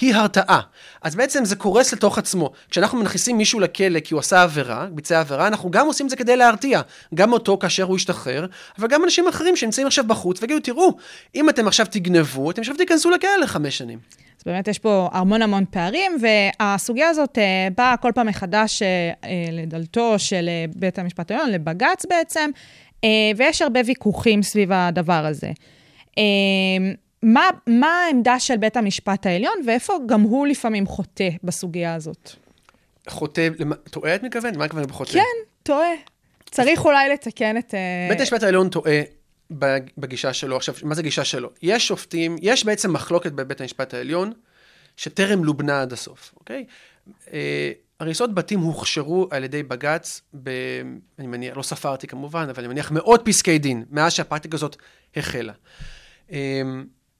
היא 0.00 0.14
הרתעה. 0.14 0.60
אז 1.02 1.16
בעצם 1.16 1.44
זה 1.44 1.56
קורס 1.56 1.92
לתוך 1.92 2.18
עצמו. 2.18 2.50
כשאנחנו 2.70 2.98
מנכסים 2.98 3.38
מישהו 3.38 3.60
לכלא 3.60 4.00
כי 4.00 4.14
הוא 4.14 4.20
עשה 4.20 4.42
עבירה, 4.42 4.86
ביצע 4.90 5.20
עבירה, 5.20 5.46
אנחנו 5.46 5.70
גם 5.70 5.86
עושים 5.86 6.06
את 6.06 6.10
זה 6.10 6.16
כדי 6.16 6.36
להרתיע. 6.36 6.80
גם 7.14 7.32
אותו 7.32 7.58
כאשר 7.58 7.82
הוא 7.82 7.96
ישתחרר, 7.96 8.46
אבל 8.78 8.88
גם 8.88 9.04
אנשים 9.04 9.28
אחרים 9.28 9.56
שנמצאים 9.56 9.86
עכשיו 9.86 10.04
בחוץ 10.06 10.42
ויגידו, 10.42 10.60
תראו, 10.60 10.96
אם 11.34 11.48
אתם 11.48 11.66
עכשיו 11.66 11.86
תגנבו, 11.90 12.50
אתם 12.50 12.60
עכשיו 12.60 12.76
תיכנסו 12.76 13.10
לכלא 13.10 13.36
לחמש 13.42 13.78
שנים. 13.78 13.98
אז 14.40 14.44
באמת 14.46 14.68
יש 14.68 14.78
פה 14.78 15.08
המון 15.12 15.42
המון 15.42 15.64
פערים, 15.70 16.12
והסוגיה 16.20 17.08
הזאת 17.08 17.38
אה, 17.38 17.68
באה 17.76 17.96
כל 17.96 18.12
פעם 18.14 18.26
מחדש 18.26 18.82
אה, 18.82 18.88
אה, 19.24 19.30
לדלתו 19.52 20.18
של 20.18 20.48
בית 20.76 20.98
המשפט 20.98 21.30
העליון, 21.30 21.50
לבג"ץ 21.50 22.06
בעצם, 22.06 22.50
ויש 23.36 23.62
הרבה 23.62 23.80
ויכוחים 23.86 24.42
סביב 24.42 24.72
הדבר 24.72 25.26
הזה. 25.26 25.50
אה, 27.24 27.28
מה, 27.28 27.48
מה 27.66 28.04
העמדה 28.06 28.40
של 28.40 28.56
בית 28.56 28.76
המשפט 28.76 29.26
העליון, 29.26 29.54
ואיפה 29.66 29.94
גם 30.06 30.20
הוא 30.20 30.46
לפעמים 30.46 30.86
חוטא 30.86 31.28
בסוגיה 31.44 31.94
הזאת? 31.94 32.30
חוטא, 33.08 33.48
טועה 33.90 34.14
את 34.14 34.22
מתכוונת? 34.22 34.56
מה 34.56 34.64
הכוונה 34.64 34.86
בחוטא? 34.86 35.12
כן, 35.12 35.20
טועה. 35.62 35.90
צריך 36.50 36.84
אולי 36.84 37.08
לתקן 37.08 37.56
את... 37.56 37.74
אה, 37.74 38.06
בית 38.08 38.20
המשפט 38.20 38.42
העליון 38.42 38.68
טועה 38.68 39.00
בגישה 39.98 40.32
שלו. 40.32 40.56
עכשיו, 40.56 40.74
מה 40.82 40.94
זה 40.94 41.02
גישה 41.02 41.24
שלו? 41.24 41.50
יש 41.62 41.88
שופטים, 41.88 42.36
יש 42.40 42.64
בעצם 42.64 42.92
מחלוקת 42.92 43.32
בבית 43.32 43.60
המשפט 43.60 43.94
העליון, 43.94 44.32
שטרם 44.96 45.44
לובנה 45.44 45.82
עד 45.82 45.92
הסוף, 45.92 46.34
אוקיי? 46.36 46.64
אה, 47.32 47.72
הריסות 48.00 48.34
בתים 48.34 48.60
הוכשרו 48.60 49.28
על 49.30 49.44
ידי 49.44 49.62
בג"ץ, 49.62 50.20
ב, 50.42 50.50
אני 51.18 51.26
מניח, 51.26 51.56
לא 51.56 51.62
ספרתי 51.62 52.06
כמובן, 52.06 52.48
אבל 52.50 52.58
אני 52.58 52.68
מניח 52.68 52.90
מאות 52.90 53.22
פסקי 53.24 53.58
דין, 53.58 53.84
מאז 53.90 54.12
שהפרקטיקה 54.12 54.56
הזאת 54.56 54.76
החלה. 55.16 55.52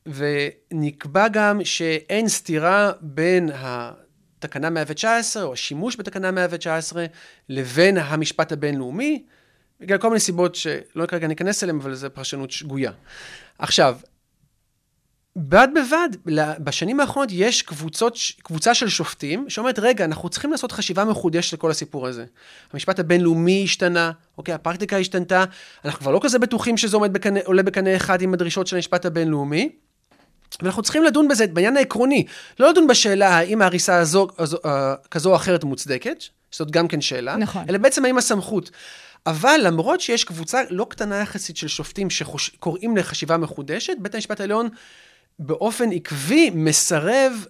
ונקבע 0.06 1.28
גם 1.28 1.64
שאין 1.64 2.28
סתירה 2.28 2.92
בין 3.00 3.50
התקנה 3.54 4.70
119, 4.70 5.42
או 5.42 5.52
השימוש 5.52 5.96
בתקנה 5.96 6.30
119, 6.30 7.06
לבין 7.48 7.98
המשפט 7.98 8.52
הבינלאומי, 8.52 9.24
בגלל 9.80 9.98
כל 9.98 10.08
מיני 10.08 10.20
סיבות 10.20 10.54
שלא 10.54 11.06
כרגע 11.06 11.26
ניכנס 11.26 11.64
אליהן, 11.64 11.78
אבל 11.80 11.94
זו 11.94 12.08
פרשנות 12.14 12.50
שגויה. 12.50 12.92
עכשיו, 13.58 13.96
בד 15.36 15.68
בבד, 15.74 16.08
בשנים 16.58 17.00
האחרונות 17.00 17.28
יש 17.32 17.62
קבוצות, 17.62 18.18
קבוצה 18.42 18.74
של 18.74 18.88
שופטים 18.88 19.50
שאומרת, 19.50 19.78
רגע, 19.78 20.04
אנחנו 20.04 20.28
צריכים 20.28 20.50
לעשות 20.50 20.72
חשיבה 20.72 21.04
מחודשת 21.04 21.52
לכל 21.52 21.70
הסיפור 21.70 22.06
הזה. 22.06 22.24
המשפט 22.72 22.98
הבינלאומי 22.98 23.64
השתנה, 23.64 24.12
אוקיי, 24.38 24.54
הפרקטיקה 24.54 24.96
השתנתה, 24.96 25.44
אנחנו 25.84 26.00
כבר 26.00 26.10
לא 26.10 26.20
כזה 26.22 26.38
בטוחים 26.38 26.76
שזה 26.76 26.96
עומד 26.96 27.12
בקנה, 27.12 27.40
עולה 27.44 27.62
בקנה 27.62 27.96
אחד 27.96 28.22
עם 28.22 28.34
הדרישות 28.34 28.66
של 28.66 28.76
המשפט 28.76 29.06
הבינלאומי. 29.06 29.68
ואנחנו 30.62 30.82
צריכים 30.82 31.04
לדון 31.04 31.28
בזה, 31.28 31.46
בעניין 31.46 31.76
העקרוני, 31.76 32.26
לא 32.58 32.70
לדון 32.70 32.86
בשאלה 32.86 33.28
האם 33.28 33.62
ההריסה 33.62 33.96
הזו, 33.96 34.28
הזו 34.38 34.58
אה, 34.64 34.94
כזו 35.10 35.30
או 35.30 35.36
אחרת 35.36 35.64
מוצדקת, 35.64 36.24
שזאת 36.50 36.70
גם 36.70 36.88
כן 36.88 37.00
שאלה, 37.00 37.36
נכון. 37.36 37.64
אלא 37.68 37.78
בעצם 37.78 38.04
האם 38.04 38.18
הסמכות. 38.18 38.70
אבל 39.26 39.60
למרות 39.62 40.00
שיש 40.00 40.24
קבוצה 40.24 40.62
לא 40.70 40.86
קטנה 40.90 41.16
יחסית 41.16 41.56
של 41.56 41.68
שופטים 41.68 42.10
שקוראים 42.10 42.96
לחשיבה 42.96 43.36
מחודשת, 43.36 43.92
בית 43.98 44.14
המשפט 44.14 44.40
העליון 44.40 44.68
באופן 45.38 45.92
עקבי 45.92 46.50
מסרב 46.54 47.44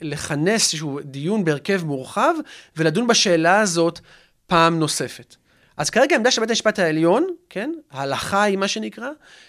לכנס 0.00 0.72
איזשהו 0.72 1.00
דיון 1.04 1.44
בהרכב 1.44 1.84
מורחב 1.84 2.34
ולדון 2.76 3.06
בשאלה 3.06 3.60
הזאת 3.60 4.00
פעם 4.46 4.78
נוספת. 4.78 5.36
אז 5.80 5.90
כרגע 5.90 6.14
העמדה 6.14 6.30
של 6.30 6.40
בית 6.40 6.50
המשפט 6.50 6.78
העליון, 6.78 7.26
כן, 7.50 7.72
ההלכה 7.90 8.42
היא 8.42 8.58
מה 8.58 8.68
שנקרא, 8.68 9.08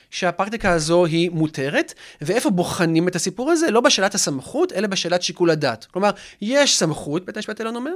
שהפרקטיקה 0.10 0.72
הזו 0.72 1.06
היא 1.06 1.30
מותרת, 1.32 1.94
ואיפה 2.22 2.50
בוחנים 2.50 3.08
את 3.08 3.16
הסיפור 3.16 3.52
הזה? 3.52 3.72
לא 3.72 3.82
בשאלת 3.82 4.16
הסמכות, 4.16 4.74
אלא 4.74 4.88
בשאלת 4.88 5.22
שיקול 5.22 5.50
הדעת. 5.50 5.86
כלומר, 5.86 6.10
יש 6.42 6.78
סמכות, 6.78 7.26
בית 7.26 7.38
המשפט 7.38 7.60
העליון 7.60 7.76
אומר, 7.76 7.92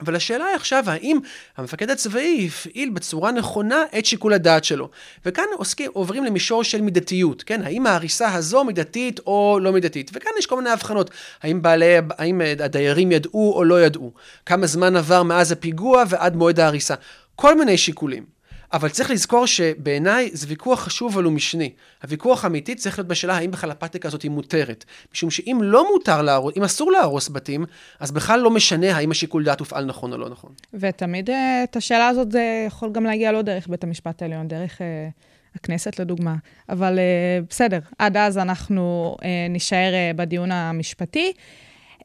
אבל 0.00 0.16
השאלה 0.16 0.44
היא 0.44 0.56
עכשיו, 0.56 0.84
האם 0.86 1.18
המפקד 1.56 1.90
הצבאי 1.90 2.46
הפעיל 2.46 2.90
בצורה 2.90 3.32
נכונה 3.32 3.82
את 3.98 4.06
שיקול 4.06 4.32
הדעת 4.32 4.64
שלו. 4.64 4.90
וכאן 5.26 5.44
עוסקים, 5.56 5.90
עוברים 5.94 6.24
למישור 6.24 6.64
של 6.64 6.80
מידתיות, 6.80 7.42
כן? 7.42 7.62
האם 7.62 7.86
ההריסה 7.86 8.34
הזו 8.34 8.64
מידתית 8.64 9.20
או 9.26 9.58
לא 9.62 9.72
מידתית? 9.72 10.10
וכאן 10.14 10.32
יש 10.38 10.46
כל 10.46 10.56
מיני 10.56 10.70
הבחנות. 10.70 11.10
האם, 11.42 11.62
בעלי, 11.62 11.94
האם 12.18 12.40
הדיירים 12.60 13.12
ידעו 13.12 13.52
או 13.56 13.64
לא 13.64 13.82
ידעו? 13.82 14.12
כמה 14.46 14.66
זמן 14.66 14.96
עבר 14.96 15.22
מאז 15.22 15.52
הפיגוע 15.52 16.04
ועד 16.08 16.36
מועד 16.36 16.60
ההריסה? 16.60 16.94
כל 17.36 17.58
מיני 17.58 17.78
שיקולים. 17.78 18.34
אבל 18.72 18.88
צריך 18.88 19.10
לזכור 19.10 19.46
שבעיניי 19.46 20.30
זה 20.32 20.46
ויכוח 20.48 20.80
חשוב 20.80 21.14
אבל 21.14 21.24
הוא 21.24 21.32
משני. 21.32 21.72
הוויכוח 22.02 22.44
האמיתי 22.44 22.74
צריך 22.74 22.98
להיות 22.98 23.08
בשאלה 23.08 23.36
האם 23.36 23.50
בכלל 23.50 23.70
הפרקטיקה 23.70 24.08
הזאת 24.08 24.22
היא 24.22 24.30
מותרת. 24.30 24.84
משום 25.14 25.30
שאם 25.30 25.58
לא 25.62 25.92
מותר 25.92 26.22
להרוס, 26.22 26.54
אם 26.56 26.62
אסור 26.62 26.92
להרוס 26.92 27.28
בתים, 27.28 27.64
אז 28.00 28.10
בכלל 28.10 28.40
לא 28.40 28.50
משנה 28.50 28.96
האם 28.96 29.10
השיקול 29.10 29.44
דעת 29.44 29.60
הופעל 29.60 29.84
נכון 29.84 30.12
או 30.12 30.18
לא 30.18 30.28
נכון. 30.28 30.52
ותמיד 30.74 31.30
אה, 31.30 31.64
את 31.64 31.76
השאלה 31.76 32.08
הזאת 32.08 32.32
זה 32.32 32.64
יכול 32.66 32.92
גם 32.92 33.04
להגיע 33.04 33.32
לא 33.32 33.42
דרך 33.42 33.68
בית 33.68 33.84
המשפט 33.84 34.22
העליון, 34.22 34.48
דרך 34.48 34.82
אה, 34.82 35.08
הכנסת 35.54 35.98
לדוגמה. 35.98 36.34
אבל 36.68 36.98
אה, 36.98 37.38
בסדר, 37.50 37.78
עד 37.98 38.16
אז 38.16 38.38
אנחנו 38.38 39.16
אה, 39.22 39.46
נישאר 39.50 39.94
אה, 39.94 40.10
בדיון 40.16 40.52
המשפטי. 40.52 41.32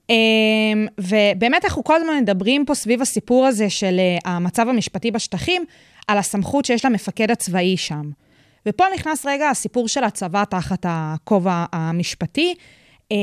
Um, 0.09 0.11
ובאמת 0.97 1.65
אנחנו 1.65 1.83
כל 1.83 1.95
הזמן 1.95 2.17
מדברים 2.21 2.65
פה 2.65 2.75
סביב 2.75 3.01
הסיפור 3.01 3.45
הזה 3.45 3.69
של 3.69 3.99
uh, 3.99 4.29
המצב 4.29 4.69
המשפטי 4.69 5.11
בשטחים, 5.11 5.65
על 6.07 6.17
הסמכות 6.17 6.65
שיש 6.65 6.85
למפקד 6.85 7.31
הצבאי 7.31 7.77
שם. 7.77 8.11
ופה 8.65 8.83
נכנס 8.95 9.25
רגע 9.25 9.49
הסיפור 9.49 9.87
של 9.87 10.03
הצבא 10.03 10.43
תחת 10.43 10.85
הכובע 10.89 11.65
המשפטי, 11.71 12.55
um, 13.13 13.15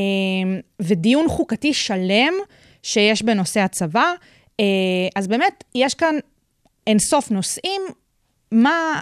ודיון 0.81 1.29
חוקתי 1.29 1.75
שלם 1.75 2.33
שיש 2.83 3.23
בנושא 3.23 3.61
הצבא. 3.61 4.13
Uh, 4.47 4.65
אז 5.17 5.29
באמת, 5.29 5.65
יש 5.75 5.95
כאן 5.95 6.15
אינסוף 6.87 7.31
נושאים, 7.31 7.83
מה, 8.53 9.01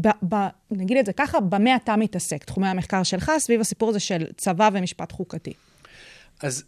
ב, 0.00 0.08
ב, 0.28 0.34
נגיד 0.70 0.96
את 0.96 1.06
זה 1.06 1.12
ככה, 1.12 1.40
במה 1.40 1.76
אתה 1.76 1.96
מתעסק, 1.96 2.44
תחומי 2.44 2.68
המחקר 2.68 3.02
שלך, 3.02 3.32
סביב 3.38 3.60
הסיפור 3.60 3.88
הזה 3.88 4.00
של 4.00 4.26
צבא 4.36 4.70
ומשפט 4.72 5.12
חוקתי. 5.12 5.52
אז 6.42 6.64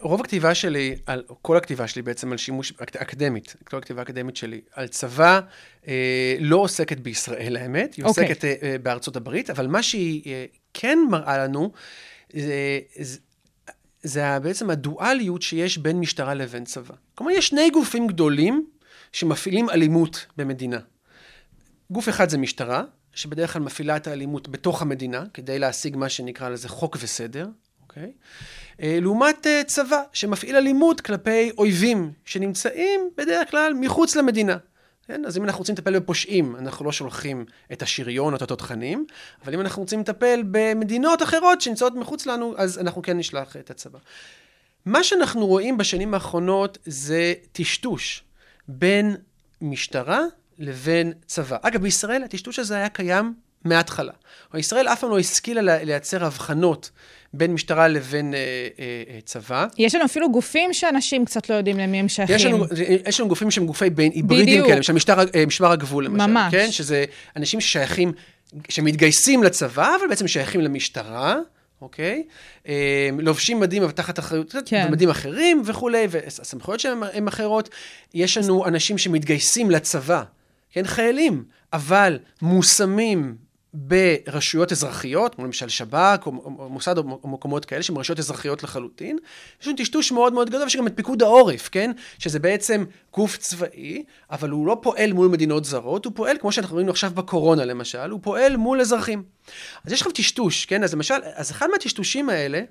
רוב 0.00 0.20
הכתיבה 0.20 0.54
שלי, 0.54 0.96
על, 1.06 1.22
כל 1.42 1.56
הכתיבה 1.56 1.88
שלי 1.88 2.02
בעצם 2.02 2.32
על 2.32 2.38
שימוש 2.38 2.72
אקדמית, 2.80 3.56
כל 3.64 3.76
הכתיבה 3.76 4.00
האקדמית 4.00 4.36
שלי, 4.36 4.60
על 4.72 4.88
צבא, 4.88 5.40
אה, 5.88 6.36
לא 6.40 6.56
עוסקת 6.56 7.00
בישראל 7.00 7.56
האמת, 7.56 7.94
היא 7.94 8.04
אוקיי. 8.04 8.24
עוסקת 8.24 8.44
אה, 8.44 8.76
בארצות 8.82 9.16
הברית, 9.16 9.50
אבל 9.50 9.66
מה 9.66 9.82
שהיא 9.82 10.22
אה, 10.26 10.44
כן 10.74 10.98
מראה 11.10 11.38
לנו, 11.38 11.72
זה, 12.32 12.80
זה, 13.00 13.18
זה 14.02 14.38
בעצם 14.38 14.70
הדואליות 14.70 15.42
שיש 15.42 15.78
בין 15.78 16.00
משטרה 16.00 16.34
לבין 16.34 16.64
צבא. 16.64 16.94
כלומר, 17.14 17.32
יש 17.32 17.48
שני 17.48 17.70
גופים 17.70 18.06
גדולים 18.06 18.66
שמפעילים 19.12 19.70
אלימות 19.70 20.26
במדינה. 20.36 20.78
גוף 21.90 22.08
אחד 22.08 22.28
זה 22.28 22.38
משטרה, 22.38 22.84
שבדרך 23.14 23.52
כלל 23.52 23.62
מפעילה 23.62 23.96
את 23.96 24.06
האלימות 24.06 24.48
בתוך 24.48 24.82
המדינה, 24.82 25.24
כדי 25.34 25.58
להשיג 25.58 25.96
מה 25.96 26.08
שנקרא 26.08 26.48
לזה 26.48 26.68
חוק 26.68 26.96
וסדר, 27.00 27.46
אוקיי? 27.96 28.12
אה, 28.82 28.98
לעומת 29.00 29.46
אה, 29.46 29.62
צבא, 29.66 30.02
שמפעיל 30.12 30.56
אלימות 30.56 31.00
כלפי 31.00 31.50
אויבים 31.58 32.12
שנמצאים 32.24 33.10
בדרך 33.16 33.50
כלל 33.50 33.72
מחוץ 33.74 34.16
למדינה. 34.16 34.56
כן? 35.06 35.24
אז 35.26 35.36
אם 35.36 35.44
אנחנו 35.44 35.58
רוצים 35.58 35.74
לטפל 35.74 35.98
בפושעים, 35.98 36.56
אנחנו 36.56 36.84
לא 36.84 36.92
שולחים 36.92 37.44
את 37.72 37.82
השריון 37.82 38.32
או 38.32 38.36
את 38.36 38.42
התותחנים, 38.42 39.06
אבל 39.44 39.54
אם 39.54 39.60
אנחנו 39.60 39.82
רוצים 39.82 40.00
לטפל 40.00 40.42
במדינות 40.50 41.22
אחרות 41.22 41.60
שנמצאות 41.60 41.94
מחוץ 41.94 42.26
לנו, 42.26 42.54
אז 42.56 42.78
אנחנו 42.78 43.02
כן 43.02 43.18
נשלח 43.18 43.56
את 43.56 43.70
הצבא. 43.70 43.98
מה 44.86 45.04
שאנחנו 45.04 45.46
רואים 45.46 45.76
בשנים 45.76 46.14
האחרונות 46.14 46.78
זה 46.84 47.34
טשטוש 47.52 48.24
בין 48.68 49.16
משטרה 49.60 50.20
לבין 50.58 51.12
צבא. 51.26 51.56
אגב, 51.62 51.82
בישראל 51.82 52.22
הטשטוש 52.22 52.58
הזה 52.58 52.76
היה 52.76 52.88
קיים 52.88 53.34
מההתחלה. 53.64 54.12
ישראל 54.54 54.88
אף 54.88 55.00
פעם 55.00 55.10
לא 55.10 55.18
השכילה 55.18 55.78
לייצר 55.84 56.24
הבחנות 56.24 56.90
בין 57.36 57.52
משטרה 57.52 57.88
לבין 57.88 58.34
אה, 58.34 58.38
אה, 58.78 59.18
צבא. 59.24 59.66
יש 59.78 59.94
לנו 59.94 60.04
אפילו 60.04 60.32
גופים 60.32 60.72
שאנשים 60.72 61.24
קצת 61.24 61.50
לא 61.50 61.54
יודעים 61.54 61.78
למי 61.78 62.00
הם 62.00 62.08
שייכים. 62.08 62.36
יש 62.36 62.44
לנו, 62.44 62.64
יש 63.06 63.20
לנו 63.20 63.28
גופים 63.28 63.50
שהם 63.50 63.66
גופי 63.66 63.90
בין 63.90 64.12
היברידים 64.14 64.62
כאלה, 64.62 64.76
למשל 64.76 64.92
משטר, 64.92 65.18
אה, 65.34 65.46
משמר 65.46 65.72
הגבול 65.72 66.04
למשל. 66.04 66.26
ממש. 66.26 66.54
כן? 66.54 66.70
שזה 66.70 67.04
אנשים 67.36 67.60
ששייכים, 67.60 68.12
שמתגייסים 68.68 69.42
לצבא, 69.42 69.96
אבל 70.00 70.08
בעצם 70.08 70.28
שייכים 70.28 70.60
למשטרה. 70.60 71.36
אוקיי? 71.82 72.22
אה, 72.68 73.08
לובשים 73.18 73.60
מדים 73.60 73.82
אבל 73.82 73.92
תחת 73.92 74.18
אחריות, 74.18 74.54
כן. 74.66 74.92
מדים 74.92 75.10
אחרים 75.10 75.62
וכולי, 75.64 76.06
והסמכויות 76.10 76.80
שלהם 76.80 77.02
הן 77.12 77.28
אחרות. 77.28 77.68
יש 78.14 78.38
לנו 78.38 78.66
אנשים 78.66 78.98
שמתגייסים 78.98 79.70
לצבא, 79.70 80.22
כן? 80.70 80.86
חיילים, 80.86 81.44
אבל 81.72 82.18
מושמים 82.42 83.34
ברשויות 83.74 84.72
אזרחיות, 84.72 85.34
כמו 85.34 85.44
למשל 85.44 85.68
שב"כ, 85.68 86.26
או, 86.26 86.32
מוסד 86.70 86.98
או, 86.98 87.20
או 87.24 87.28
מקומות 87.28 87.64
כאלה, 87.64 87.82
שהן 87.82 87.96
רשויות 87.96 88.18
אזרחיות 88.18 88.62
לחלוטין. 88.62 89.18
יש 89.60 89.68
לנו 89.68 89.76
טשטוש 89.76 90.12
מאוד 90.12 90.32
מאוד 90.32 90.48
גדול, 90.48 90.62
ויש 90.62 90.76
גם 90.76 90.86
את 90.86 90.92
פיקוד 90.96 91.22
העורף, 91.22 91.68
כן? 91.68 91.90
שזה 92.18 92.38
בעצם 92.38 92.84
גוף 93.12 93.36
צבאי, 93.36 94.04
אבל 94.30 94.50
הוא 94.50 94.66
לא 94.66 94.78
פועל 94.82 95.12
מול 95.12 95.28
מדינות 95.28 95.64
זרות, 95.64 96.04
הוא 96.04 96.12
פועל, 96.16 96.36
כמו 96.38 96.52
שאנחנו 96.52 96.74
רואים 96.74 96.88
עכשיו 96.88 97.10
בקורונה 97.14 97.64
למשל, 97.64 98.10
הוא 98.10 98.20
פועל 98.22 98.56
מול 98.56 98.80
אזרחים. 98.80 99.22
אז 99.84 99.92
יש 99.92 100.02
לך 100.02 100.08
טשטוש, 100.14 100.66
כן? 100.66 100.84
אז 100.84 100.94
למשל, 100.94 101.14
אז 101.34 101.50
אחד 101.50 101.66
מהטשטושים 101.70 102.30
האלה, 102.30 102.62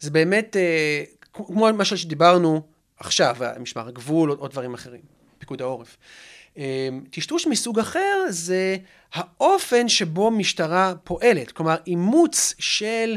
זה 0.00 0.10
באמת, 0.10 0.56
אה, 0.56 1.04
כמו 1.32 1.68
למשל 1.68 1.96
שדיברנו 1.96 2.62
עכשיו, 2.96 3.36
משמר 3.60 3.88
הגבול 3.88 4.30
או, 4.30 4.36
או 4.36 4.48
דברים 4.48 4.74
אחרים, 4.74 5.00
פיקוד 5.38 5.62
העורף. 5.62 5.96
טשטוש 7.10 7.46
מסוג 7.46 7.78
אחר 7.78 8.24
זה 8.28 8.76
האופן 9.14 9.88
שבו 9.88 10.30
משטרה 10.30 10.94
פועלת, 11.04 11.52
כלומר 11.52 11.76
אימוץ 11.86 12.54
של 12.58 13.16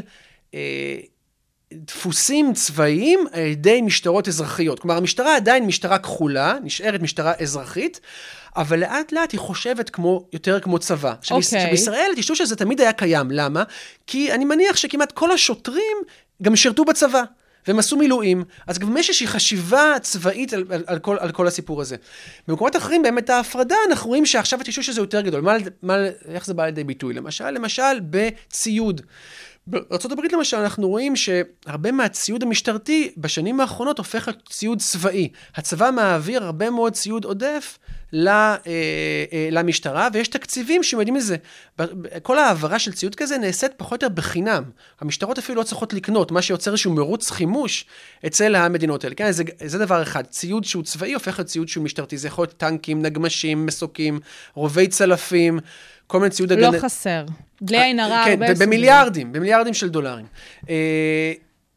אה, 0.54 0.96
דפוסים 1.72 2.54
צבאיים 2.54 3.26
על 3.32 3.40
ידי 3.40 3.82
משטרות 3.82 4.28
אזרחיות. 4.28 4.78
כלומר 4.78 4.96
המשטרה 4.96 5.36
עדיין 5.36 5.66
משטרה 5.66 5.98
כחולה, 5.98 6.56
נשארת 6.62 7.00
משטרה 7.00 7.32
אזרחית, 7.40 8.00
אבל 8.56 8.80
לאט 8.80 9.12
לאט 9.12 9.32
היא 9.32 9.40
חושבת 9.40 9.90
כמו, 9.90 10.28
יותר 10.32 10.60
כמו 10.60 10.78
צבא. 10.78 11.14
עכשיו, 11.18 11.36
אוקיי. 11.36 11.66
okay. 11.66 11.70
בישראל 11.70 12.10
הטשטוש 12.12 12.40
הזה 12.40 12.56
תמיד 12.56 12.80
היה 12.80 12.92
קיים, 12.92 13.30
למה? 13.30 13.62
כי 14.06 14.32
אני 14.32 14.44
מניח 14.44 14.76
שכמעט 14.76 15.12
כל 15.12 15.32
השוטרים 15.32 15.96
גם 16.42 16.56
שירתו 16.56 16.84
בצבא. 16.84 17.22
והם 17.66 17.78
עשו 17.78 17.96
מילואים, 17.96 18.44
אז 18.66 18.78
גם 18.78 18.96
יש 18.96 19.08
איזושהי 19.08 19.26
חשיבה 19.26 19.94
צבאית 20.02 20.52
על, 20.52 20.64
על, 20.70 20.84
על, 20.86 20.98
כל, 20.98 21.16
על 21.20 21.32
כל 21.32 21.46
הסיפור 21.46 21.80
הזה. 21.80 21.96
במקומות 22.48 22.76
אחרים, 22.76 23.02
באמת 23.02 23.30
ההפרדה, 23.30 23.76
אנחנו 23.90 24.08
רואים 24.08 24.26
שעכשיו 24.26 24.60
הטשטוש 24.60 24.88
הזה 24.88 25.00
יותר 25.00 25.20
גדול. 25.20 25.40
מה, 25.40 25.56
מה, 25.82 25.96
איך 26.28 26.46
זה 26.46 26.54
בא 26.54 26.64
לידי 26.64 26.84
ביטוי? 26.84 27.14
למשל, 27.14 27.50
למשל, 27.50 28.00
בציוד. 28.10 29.00
בארה"ב 29.66 30.34
למשל, 30.34 30.56
אנחנו 30.56 30.88
רואים 30.88 31.16
שהרבה 31.16 31.92
מהציוד 31.92 32.42
המשטרתי 32.42 33.12
בשנים 33.16 33.60
האחרונות 33.60 33.98
הופך 33.98 34.28
להיות 34.28 34.48
ציוד 34.48 34.78
צבאי. 34.78 35.28
הצבא 35.54 35.90
מעביר 35.90 36.44
הרבה 36.44 36.70
מאוד 36.70 36.92
ציוד 36.92 37.24
עודף 37.24 37.78
למשטרה, 39.50 40.08
ויש 40.12 40.28
תקציבים 40.28 40.82
שיודעים 40.82 41.16
לזה. 41.16 41.36
כל 42.22 42.38
ההעברה 42.38 42.78
של 42.78 42.92
ציוד 42.92 43.14
כזה 43.14 43.38
נעשית 43.38 43.72
פחות 43.76 44.02
או 44.02 44.06
יותר 44.06 44.14
בחינם. 44.14 44.62
המשטרות 45.00 45.38
אפילו 45.38 45.58
לא 45.58 45.64
צריכות 45.64 45.92
לקנות, 45.92 46.30
מה 46.30 46.42
שיוצר 46.42 46.70
איזשהו 46.70 46.92
מרוץ 46.92 47.30
חימוש 47.30 47.84
אצל 48.26 48.54
המדינות 48.54 49.04
האלה. 49.04 49.14
כן, 49.14 49.32
זה, 49.32 49.44
זה 49.64 49.78
דבר 49.78 50.02
אחד. 50.02 50.24
ציוד 50.26 50.64
שהוא 50.64 50.82
צבאי 50.82 51.14
הופך 51.14 51.38
להיות 51.38 51.48
ציוד 51.48 51.68
שהוא 51.68 51.84
משטרתי. 51.84 52.16
זה 52.16 52.28
יכול 52.28 52.42
להיות 52.42 52.56
טנקים, 52.56 53.02
נגמשים, 53.02 53.66
מסוקים, 53.66 54.20
רובי 54.54 54.88
צלפים. 54.88 55.58
כל 56.06 56.18
מיני 56.18 56.30
ציוד 56.30 56.52
לא 56.52 56.66
הגנה. 56.66 56.80
חסר. 56.80 57.24
בלי 57.60 57.82
עין 57.82 58.00
הרע, 58.00 58.22
כן, 58.24 58.30
הרבה 58.30 58.46
סוגים. 58.46 58.56
ובמיליארדים, 58.56 59.32
במיליארדים 59.32 59.74
של 59.74 59.88
דולרים. 59.88 60.26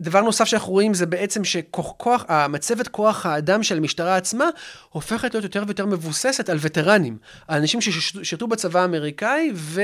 דבר 0.01 0.21
נוסף 0.21 0.45
שאנחנו 0.45 0.71
רואים 0.71 0.93
זה 0.93 1.05
בעצם 1.05 1.43
שכוח, 1.43 2.25
המצבת 2.27 2.87
כוח 2.87 3.25
האדם 3.25 3.63
של 3.63 3.77
המשטרה 3.77 4.17
עצמה 4.17 4.45
הופכת 4.89 5.33
להיות 5.33 5.43
יותר 5.43 5.63
ויותר 5.65 5.85
מבוססת 5.85 6.49
על 6.49 6.57
וטרנים, 6.61 7.17
על 7.47 7.59
אנשים 7.59 7.81
ששירתו 7.81 8.47
בצבא 8.47 8.81
האמריקאי 8.81 9.51
ו... 9.55 9.81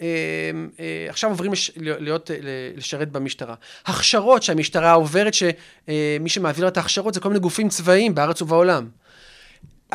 אה, 0.00 0.06
אה, 0.80 1.06
עכשיו 1.08 1.30
עוברים 1.30 1.52
לש, 1.52 1.70
להיות, 1.76 2.30
אה, 2.30 2.36
לשרת 2.76 3.12
במשטרה. 3.12 3.54
הכשרות 3.86 4.42
שהמשטרה 4.42 4.92
עוברת, 4.92 5.34
שמי 5.34 6.28
שמעביר 6.28 6.68
את 6.68 6.76
ההכשרות 6.76 7.14
זה 7.14 7.20
כל 7.20 7.28
מיני 7.28 7.40
גופים 7.40 7.68
צבאיים 7.68 8.14
בארץ 8.14 8.42
ובעולם. 8.42 8.88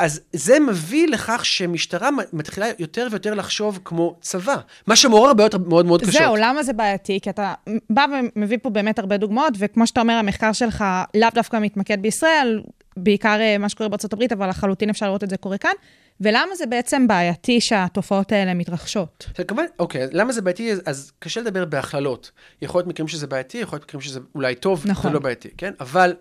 אז 0.00 0.20
זה 0.32 0.60
מביא 0.60 1.08
לכך 1.08 1.44
שמשטרה 1.44 2.08
מתחילה 2.32 2.66
יותר 2.78 3.08
ויותר 3.10 3.34
לחשוב 3.34 3.78
כמו 3.84 4.16
צבא, 4.20 4.56
מה 4.86 4.96
שמעורר 4.96 5.34
בעיות 5.34 5.54
מאוד 5.54 5.86
מאוד 5.86 6.00
קשות. 6.00 6.12
זהו, 6.12 6.36
למה 6.36 6.62
זה 6.62 6.72
בעייתי? 6.72 7.18
כי 7.22 7.30
אתה 7.30 7.54
בא 7.90 8.06
ומביא 8.36 8.58
פה 8.62 8.70
באמת 8.70 8.98
הרבה 8.98 9.16
דוגמאות, 9.16 9.52
וכמו 9.58 9.86
שאתה 9.86 10.00
אומר, 10.00 10.14
המחקר 10.14 10.52
שלך 10.52 10.84
לאו 11.14 11.28
דווקא 11.34 11.56
מתמקד 11.56 12.02
בישראל, 12.02 12.62
בעיקר 12.96 13.40
אה, 13.40 13.58
מה 13.58 13.68
שקורה 13.68 13.88
בארצות 13.88 14.12
הברית, 14.12 14.32
אבל 14.32 14.48
לחלוטין 14.48 14.90
אפשר 14.90 15.06
לראות 15.06 15.24
את 15.24 15.30
זה 15.30 15.36
קורה 15.36 15.58
כאן. 15.58 15.72
ולמה 16.20 16.54
זה 16.54 16.66
בעצם 16.66 17.08
בעייתי 17.08 17.60
שהתופעות 17.60 18.32
האלה 18.32 18.54
מתרחשות? 18.54 19.26
כמובן, 19.48 19.64
אוקיי, 19.78 20.06
למה 20.12 20.32
זה 20.32 20.42
בעייתי? 20.42 20.72
אז 20.86 21.12
קשה 21.18 21.40
לדבר 21.40 21.64
בהכללות. 21.64 22.30
יכול 22.62 22.78
להיות 22.78 22.88
מקרים 22.88 23.08
שזה 23.08 23.26
בעייתי, 23.26 23.58
יכול 23.58 23.76
להיות 23.76 23.84
מקרים 23.86 24.00
שזה 24.00 24.20
אולי 24.34 24.54
טוב, 24.54 24.82
נכון. 24.86 25.10
זה 25.10 25.14
לא 25.14 25.20
בעייתי, 25.20 25.48
כן? 25.56 25.72
אבל 25.80 26.14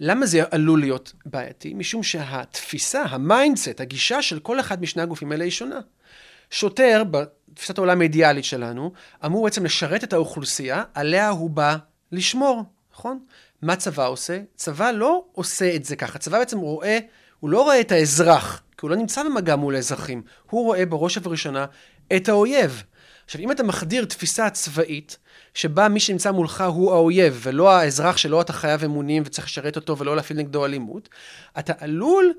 למה 0.00 0.26
זה 0.26 0.42
עלול 0.50 0.80
להיות 0.80 1.12
בעייתי? 1.26 1.74
משום 1.74 2.02
שהתפיסה, 2.02 3.02
ה 3.02 3.11
mindset, 3.11 3.80
הגישה 3.80 4.22
של 4.22 4.38
כל 4.38 4.60
אחד 4.60 4.82
משני 4.82 5.02
הגופים 5.02 5.32
האלה 5.32 5.44
היא 5.44 5.52
שונה. 5.52 5.80
שוטר, 6.50 7.02
בתפיסת 7.10 7.78
העולם 7.78 8.00
האידיאלית 8.00 8.44
שלנו, 8.44 8.92
אמור 9.24 9.44
בעצם 9.44 9.64
לשרת 9.64 10.04
את 10.04 10.12
האוכלוסייה, 10.12 10.82
עליה 10.94 11.28
הוא 11.28 11.50
בא 11.50 11.76
לשמור, 12.12 12.62
נכון? 12.92 13.18
מה 13.62 13.76
צבא 13.76 14.06
עושה? 14.06 14.40
צבא 14.56 14.90
לא 14.90 15.24
עושה 15.32 15.74
את 15.74 15.84
זה 15.84 15.96
ככה. 15.96 16.18
צבא 16.18 16.38
בעצם 16.38 16.58
רואה, 16.58 16.98
הוא 17.40 17.50
לא 17.50 17.62
רואה 17.62 17.80
את 17.80 17.92
האזרח, 17.92 18.62
כי 18.70 18.78
הוא 18.86 18.90
לא 18.90 18.96
נמצא 18.96 19.22
במגע 19.22 19.56
מול 19.56 19.74
האזרחים. 19.74 20.22
הוא 20.50 20.64
רואה 20.64 20.86
בראש 20.86 21.16
ובראשונה 21.16 21.66
את 22.16 22.28
האויב. 22.28 22.82
עכשיו, 23.24 23.40
אם 23.40 23.50
אתה 23.50 23.62
מחדיר 23.62 24.04
תפיסה 24.04 24.50
צבאית, 24.50 25.18
שבה 25.54 25.88
מי 25.88 26.00
שנמצא 26.00 26.30
מולך 26.30 26.64
הוא 26.66 26.92
האויב, 26.92 27.40
ולא 27.42 27.70
האזרח 27.72 28.16
שלו 28.16 28.40
אתה 28.40 28.52
חייב 28.52 28.84
אמונים 28.84 29.22
וצריך 29.26 29.46
לשרת 29.46 29.76
אותו 29.76 29.98
ולא 29.98 30.16
להפעיל 30.16 30.38
נגדו 30.38 30.64
אלימות, 30.64 31.08
אתה 31.58 31.72
עלול 31.78 32.32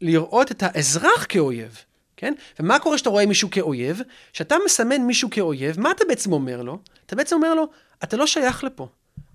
לראות 0.00 0.50
את 0.50 0.62
האזרח 0.62 1.26
כאויב, 1.28 1.84
כן? 2.16 2.34
ומה 2.60 2.78
קורה 2.78 2.96
כשאתה 2.96 3.10
רואה 3.10 3.26
מישהו 3.26 3.50
כאויב? 3.50 4.02
כשאתה 4.32 4.56
מסמן 4.64 5.02
מישהו 5.02 5.30
כאויב, 5.30 5.80
מה 5.80 5.90
אתה 5.90 6.04
בעצם 6.08 6.32
אומר 6.32 6.62
לו? 6.62 6.78
אתה 7.06 7.16
בעצם 7.16 7.36
אומר 7.36 7.54
לו, 7.54 7.68
אתה 8.04 8.16
לא 8.16 8.26
שייך 8.26 8.64
לפה. 8.64 8.88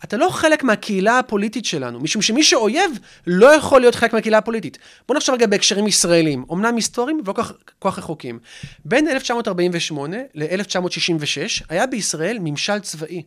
אתה 0.04 0.18
לא 0.18 0.30
חלק 0.30 0.64
מהקהילה 0.64 1.20
הפוליטית 1.20 1.66
שלנו, 1.66 2.00
משום 2.00 2.22
שמי 2.22 2.44
שאויב 2.44 3.00
לא 3.28 3.56
יכול 3.56 3.82
להיות 3.82 3.96
חלק 3.96 4.14
מהקהילה 4.14 4.38
הפוליטית. 4.38 4.78
בואו 5.08 5.18
נחשוב 5.18 5.36
רגע 5.36 5.48
בהקשרים 5.48 5.88
ישראלים, 5.88 6.46
אמנם 6.52 6.76
היסטוריים 6.76 7.22
ולא 7.26 7.34
כל 7.34 7.44
כך 7.92 7.98
רחוקים. 7.98 8.40
בין 8.86 9.08
1948 9.08 10.18
ל-1966 10.34 11.66
היה 11.70 11.88
בישראל 11.88 12.38
ממשל 12.42 12.80
צבאי. 12.80 13.24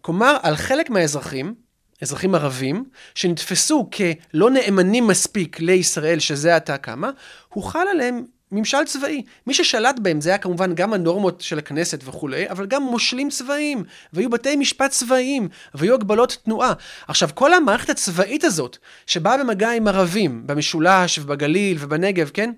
כלומר, 0.00 0.36
על 0.42 0.56
חלק 0.56 0.90
מהאזרחים, 0.90 1.54
אזרחים 2.02 2.34
ערבים, 2.34 2.84
שנתפסו 3.14 3.90
כלא 3.90 4.50
נאמנים 4.50 5.06
מספיק 5.06 5.60
לישראל, 5.60 6.18
שזה 6.18 6.56
עתה 6.56 6.76
קמה, 6.76 7.10
הוחל 7.48 7.86
עליהם 7.90 8.24
ממשל 8.54 8.84
צבאי. 8.84 9.22
מי 9.46 9.54
ששלט 9.54 9.98
בהם 9.98 10.20
זה 10.20 10.30
היה 10.30 10.38
כמובן 10.38 10.74
גם 10.74 10.92
הנורמות 10.92 11.40
של 11.40 11.58
הכנסת 11.58 12.00
וכולי, 12.04 12.50
אבל 12.50 12.66
גם 12.66 12.82
מושלים 12.82 13.30
צבאיים, 13.30 13.84
והיו 14.12 14.30
בתי 14.30 14.56
משפט 14.56 14.90
צבאיים, 14.90 15.48
והיו 15.74 15.94
הגבלות 15.94 16.38
תנועה. 16.44 16.72
עכשיו, 17.08 17.28
כל 17.34 17.54
המערכת 17.54 17.90
הצבאית 17.90 18.44
הזאת, 18.44 18.76
שבאה 19.06 19.38
במגע 19.38 19.70
עם 19.70 19.88
ערבים, 19.88 20.42
במשולש 20.46 21.18
ובגליל 21.18 21.76
ובנגב, 21.80 22.30
כן? 22.34 22.52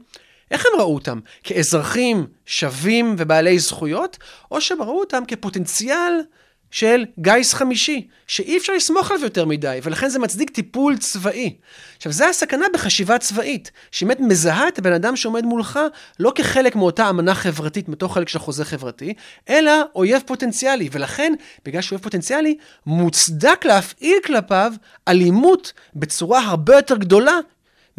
איך 0.51 0.67
הם 0.67 0.81
ראו 0.81 0.95
אותם? 0.95 1.21
כאזרחים 1.43 2.27
שווים 2.47 3.15
ובעלי 3.19 3.59
זכויות, 3.59 4.19
או 4.51 4.61
שהם 4.61 4.83
ראו 4.83 5.01
אותם 5.01 5.23
כפוטנציאל 5.29 6.13
של 6.71 7.05
גיס 7.19 7.55
חמישי, 7.55 8.09
שאי 8.27 8.59
אפשר 8.59 8.73
לסמוך 8.73 9.11
עליו 9.11 9.25
יותר 9.25 9.45
מדי, 9.45 9.79
ולכן 9.83 10.09
זה 10.09 10.19
מצדיק 10.19 10.51
טיפול 10.51 10.97
צבאי. 10.97 11.57
עכשיו, 11.97 12.13
זה 12.13 12.29
הסכנה 12.29 12.67
בחשיבה 12.75 13.19
צבאית, 13.19 13.71
שבאמת 13.91 14.21
מזהה 14.21 14.69
את 14.69 14.79
הבן 14.79 14.93
אדם 14.93 15.17
שעומד 15.17 15.45
מולך 15.45 15.81
לא 16.21 16.33
כחלק 16.35 16.77
מאותה 16.77 17.11
אמנה 17.11 17.35
חברתית, 17.35 17.89
מתוך 17.89 18.15
חלק 18.15 18.29
של 18.29 18.39
חוזה 18.39 18.65
חברתי, 18.65 19.15
אלא 19.49 19.73
אויב 19.95 20.23
פוטנציאלי, 20.27 20.89
ולכן, 20.93 21.33
בגלל 21.65 21.83
שהוא 21.83 21.97
אויב 21.97 22.03
פוטנציאלי, 22.03 22.57
מוצדק 22.87 23.65
להפעיל 23.65 24.17
כלפיו 24.25 24.73
אלימות 25.09 25.73
בצורה 25.95 26.41
הרבה 26.41 26.77
יותר 26.77 26.97
גדולה 26.97 27.39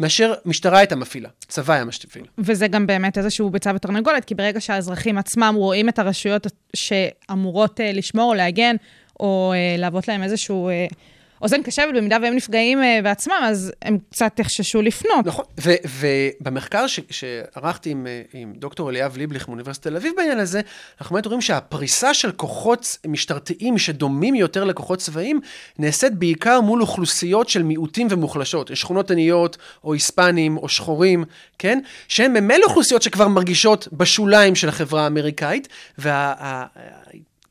מאשר 0.00 0.34
משטרה 0.44 0.78
הייתה 0.78 0.96
מפעילה, 0.96 1.28
צבא 1.48 1.74
היה 1.74 1.84
מפעיל. 1.84 2.24
וזה 2.38 2.68
גם 2.68 2.86
באמת 2.86 3.18
איזשהו 3.18 3.50
ביצה 3.50 3.72
ותרנגולת, 3.74 4.24
כי 4.24 4.34
ברגע 4.34 4.60
שהאזרחים 4.60 5.18
עצמם 5.18 5.54
רואים 5.56 5.88
את 5.88 5.98
הרשויות 5.98 6.46
שאמורות 6.76 7.80
uh, 7.80 7.82
לשמור 7.96 8.30
או 8.30 8.34
להגן, 8.34 8.76
או 9.20 9.52
uh, 9.54 9.80
להוות 9.80 10.08
להם 10.08 10.22
איזשהו 10.22 10.70
uh, 10.70 10.94
אוזן 11.42 11.62
קשבת, 11.62 11.94
במידה 11.94 12.16
והם 12.22 12.36
נפגעים 12.36 12.78
uh, 12.82 12.84
בעצמם, 13.02 13.40
אז 13.42 13.72
הם 13.82 13.98
קצת 14.10 14.38
יחששו 14.38 14.82
לפנות. 14.82 15.26
נכון, 15.26 15.44
ובמחקר 16.00 16.84
שערכתי 17.10 17.90
עם, 17.90 18.06
עם 18.32 18.52
דוקטור 18.56 18.90
אליאב 18.90 19.16
ליבליך 19.16 19.48
מאוניברסיטת 19.48 19.86
תל 19.86 19.96
אביב 19.96 20.12
בעניין 20.16 20.38
הזה, 20.38 20.60
אנחנו 21.00 21.14
באמת 21.14 21.26
רואים 21.26 21.40
שהפריסה 21.40 22.14
של 22.14 22.32
כוחות 22.32 22.98
משטרתיים 23.06 23.78
שדומים 23.78 24.34
יותר 24.34 24.64
לכוחות 24.64 24.98
צבאיים, 24.98 25.40
נעשית 25.78 26.14
בעיקר 26.14 26.60
מול 26.60 26.80
אוכלוסיות 26.80 27.48
של 27.48 27.62
מיעוטים 27.62 28.06
ומוחלשות, 28.10 28.70
שכונות 28.74 29.10
עניות, 29.10 29.56
או 29.84 29.92
היספנים, 29.92 30.56
או 30.56 30.68
שחורים, 30.68 31.24
כן? 31.58 31.78
שהן 32.08 32.32
ממילא 32.32 32.64
אוכלוסיות 32.64 33.02
שכבר 33.02 33.28
מרגישות 33.28 33.88
בשוליים 33.92 34.54
של 34.54 34.68
החברה 34.68 35.04
האמריקאית, 35.04 35.68
וה... 35.98 36.66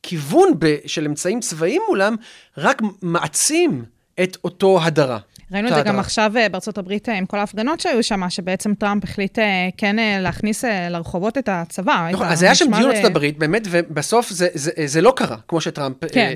כיוון 0.07 0.51
של 0.85 1.05
אמצעים 1.05 1.39
צבאיים 1.39 1.81
מולם 1.89 2.15
רק 2.57 2.81
מעצים 3.01 3.85
את 4.23 4.37
אותו 4.43 4.83
הדרה. 4.83 5.17
ראינו 5.51 5.69
את 5.69 5.73
זה 5.73 5.81
גם 5.81 5.99
עכשיו 5.99 6.31
בארצות 6.51 6.77
הברית 6.77 7.09
עם 7.09 7.25
כל 7.25 7.39
ההפגנות 7.39 7.79
שהיו 7.79 8.03
שם, 8.03 8.29
שבעצם 8.29 8.73
טראמפ 8.73 9.03
החליט 9.03 9.37
כן 9.77 9.95
להכניס 10.21 10.63
לרחובות 10.63 11.37
את 11.37 11.49
הצבא. 11.51 12.09
נכון, 12.11 12.27
אז 12.27 12.43
היה 12.43 12.55
שם 12.55 12.75
דיון 12.75 12.91
ארצות 12.91 13.05
הברית, 13.05 13.37
באמת, 13.37 13.67
ובסוף 13.69 14.29
זה, 14.29 14.47
זה, 14.53 14.71
זה 14.85 15.01
לא 15.01 15.13
קרה, 15.15 15.37
כמו 15.47 15.61
שטראמפ 15.61 16.05
כן. 16.11 16.33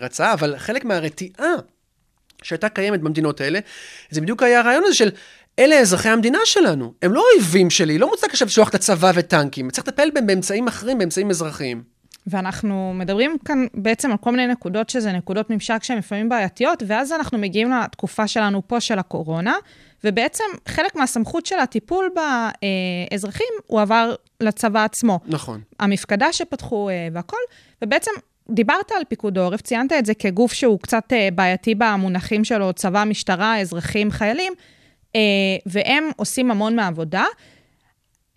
רצה, 0.00 0.32
אבל 0.32 0.54
חלק 0.58 0.84
מהרתיעה 0.84 1.52
שהייתה 2.42 2.68
קיימת 2.68 3.00
במדינות 3.00 3.40
האלה, 3.40 3.58
זה 4.10 4.20
בדיוק 4.20 4.42
היה 4.42 4.60
הרעיון 4.60 4.82
הזה 4.86 4.94
של... 4.94 5.10
אלה 5.58 5.78
אזרחי 5.78 6.08
המדינה 6.08 6.38
שלנו, 6.44 6.92
הם 7.02 7.12
לא 7.12 7.24
אויבים 7.34 7.70
שלי, 7.70 7.98
לא 7.98 8.10
מוצדק 8.10 8.30
עכשיו 8.30 8.46
לשלוח 8.46 8.68
את 8.68 8.74
הצבא 8.74 9.12
וטנקים, 9.14 9.70
צריך 9.70 9.88
לטפל 9.88 10.10
בהם 10.14 10.26
באמצעים 10.26 10.68
אחרים, 10.68 10.98
באמצעים 10.98 11.30
אזרחיים. 11.30 11.91
ואנחנו 12.26 12.92
מדברים 12.94 13.36
כאן 13.44 13.66
בעצם 13.74 14.10
על 14.10 14.16
כל 14.16 14.30
מיני 14.30 14.46
נקודות 14.46 14.90
שזה 14.90 15.12
נקודות 15.12 15.50
ממשק 15.50 15.82
שהן 15.82 15.98
לפעמים 15.98 16.28
בעייתיות, 16.28 16.82
ואז 16.86 17.12
אנחנו 17.12 17.38
מגיעים 17.38 17.70
לתקופה 17.70 18.28
שלנו 18.28 18.68
פה 18.68 18.80
של 18.80 18.98
הקורונה, 18.98 19.54
ובעצם 20.04 20.44
חלק 20.68 20.96
מהסמכות 20.96 21.46
של 21.46 21.58
הטיפול 21.58 22.10
באזרחים 22.14 23.46
הוא 23.66 23.80
עבר 23.80 24.14
לצבא 24.40 24.84
עצמו. 24.84 25.20
נכון. 25.26 25.60
המפקדה 25.80 26.32
שפתחו 26.32 26.90
והכל, 27.12 27.36
ובעצם 27.82 28.10
דיברת 28.50 28.92
על 28.96 29.02
פיקוד 29.08 29.38
העורף, 29.38 29.60
ציינת 29.60 29.92
את 29.92 30.06
זה 30.06 30.14
כגוף 30.14 30.52
שהוא 30.52 30.78
קצת 30.80 31.12
בעייתי 31.34 31.74
במונחים 31.74 32.44
שלו, 32.44 32.72
צבא, 32.72 33.04
משטרה, 33.04 33.60
אזרחים, 33.60 34.10
חיילים, 34.10 34.52
והם 35.66 36.10
עושים 36.16 36.50
המון 36.50 36.76
מהעבודה. 36.76 37.24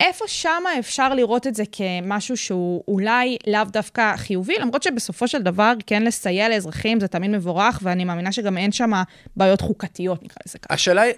איפה 0.00 0.24
שמה 0.28 0.78
אפשר 0.78 1.14
לראות 1.14 1.46
את 1.46 1.54
זה 1.54 1.62
כמשהו 1.72 2.36
שהוא 2.36 2.84
אולי 2.88 3.36
לאו 3.46 3.64
דווקא 3.64 4.16
חיובי, 4.16 4.58
למרות 4.58 4.82
שבסופו 4.82 5.28
של 5.28 5.42
דבר 5.42 5.72
כן 5.86 6.02
לסייע 6.02 6.48
לאזרחים 6.48 7.00
זה 7.00 7.08
תמיד 7.08 7.30
מבורך, 7.30 7.80
ואני 7.82 8.04
מאמינה 8.04 8.32
שגם 8.32 8.58
אין 8.58 8.72
שם 8.72 8.92
בעיות 9.36 9.60
חוקתיות, 9.60 10.22
נקרא 10.22 10.36
לזה 10.46 10.58
ככה. 10.58 10.74
השאלה 10.74 11.02
היא, 11.02 11.14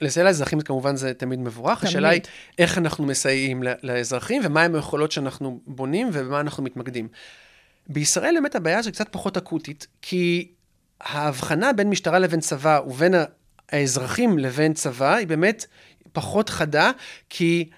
לסייע 0.00 0.26
לאזרחים 0.26 0.60
כמובן 0.60 0.96
זה 0.96 1.14
תמיד 1.14 1.38
מבורך, 1.38 1.80
תמיד. 1.80 1.88
השאלה 1.88 2.08
היא 2.08 2.20
איך 2.58 2.78
אנחנו 2.78 3.06
מסייעים 3.06 3.62
לאזרחים, 3.82 4.42
ומהם 4.44 4.74
היכולות 4.74 5.12
שאנחנו 5.12 5.60
בונים 5.66 6.10
ובמה 6.12 6.40
אנחנו 6.40 6.62
מתמקדים. 6.62 7.08
בישראל 7.88 8.34
באמת 8.34 8.54
הבעיה 8.54 8.78
הזו 8.78 8.92
קצת 8.92 9.08
פחות 9.10 9.36
אקוטית, 9.36 9.86
כי 10.02 10.48
ההבחנה 11.00 11.72
בין 11.72 11.90
משטרה 11.90 12.18
לבין 12.18 12.40
צבא 12.40 12.80
ובין 12.86 13.14
האזרחים 13.68 14.38
לבין 14.38 14.74
צבא 14.74 15.14
היא 15.14 15.26
באמת 15.26 15.66
פחות 16.12 16.48
חדה, 16.48 16.90
כי... 17.30 17.70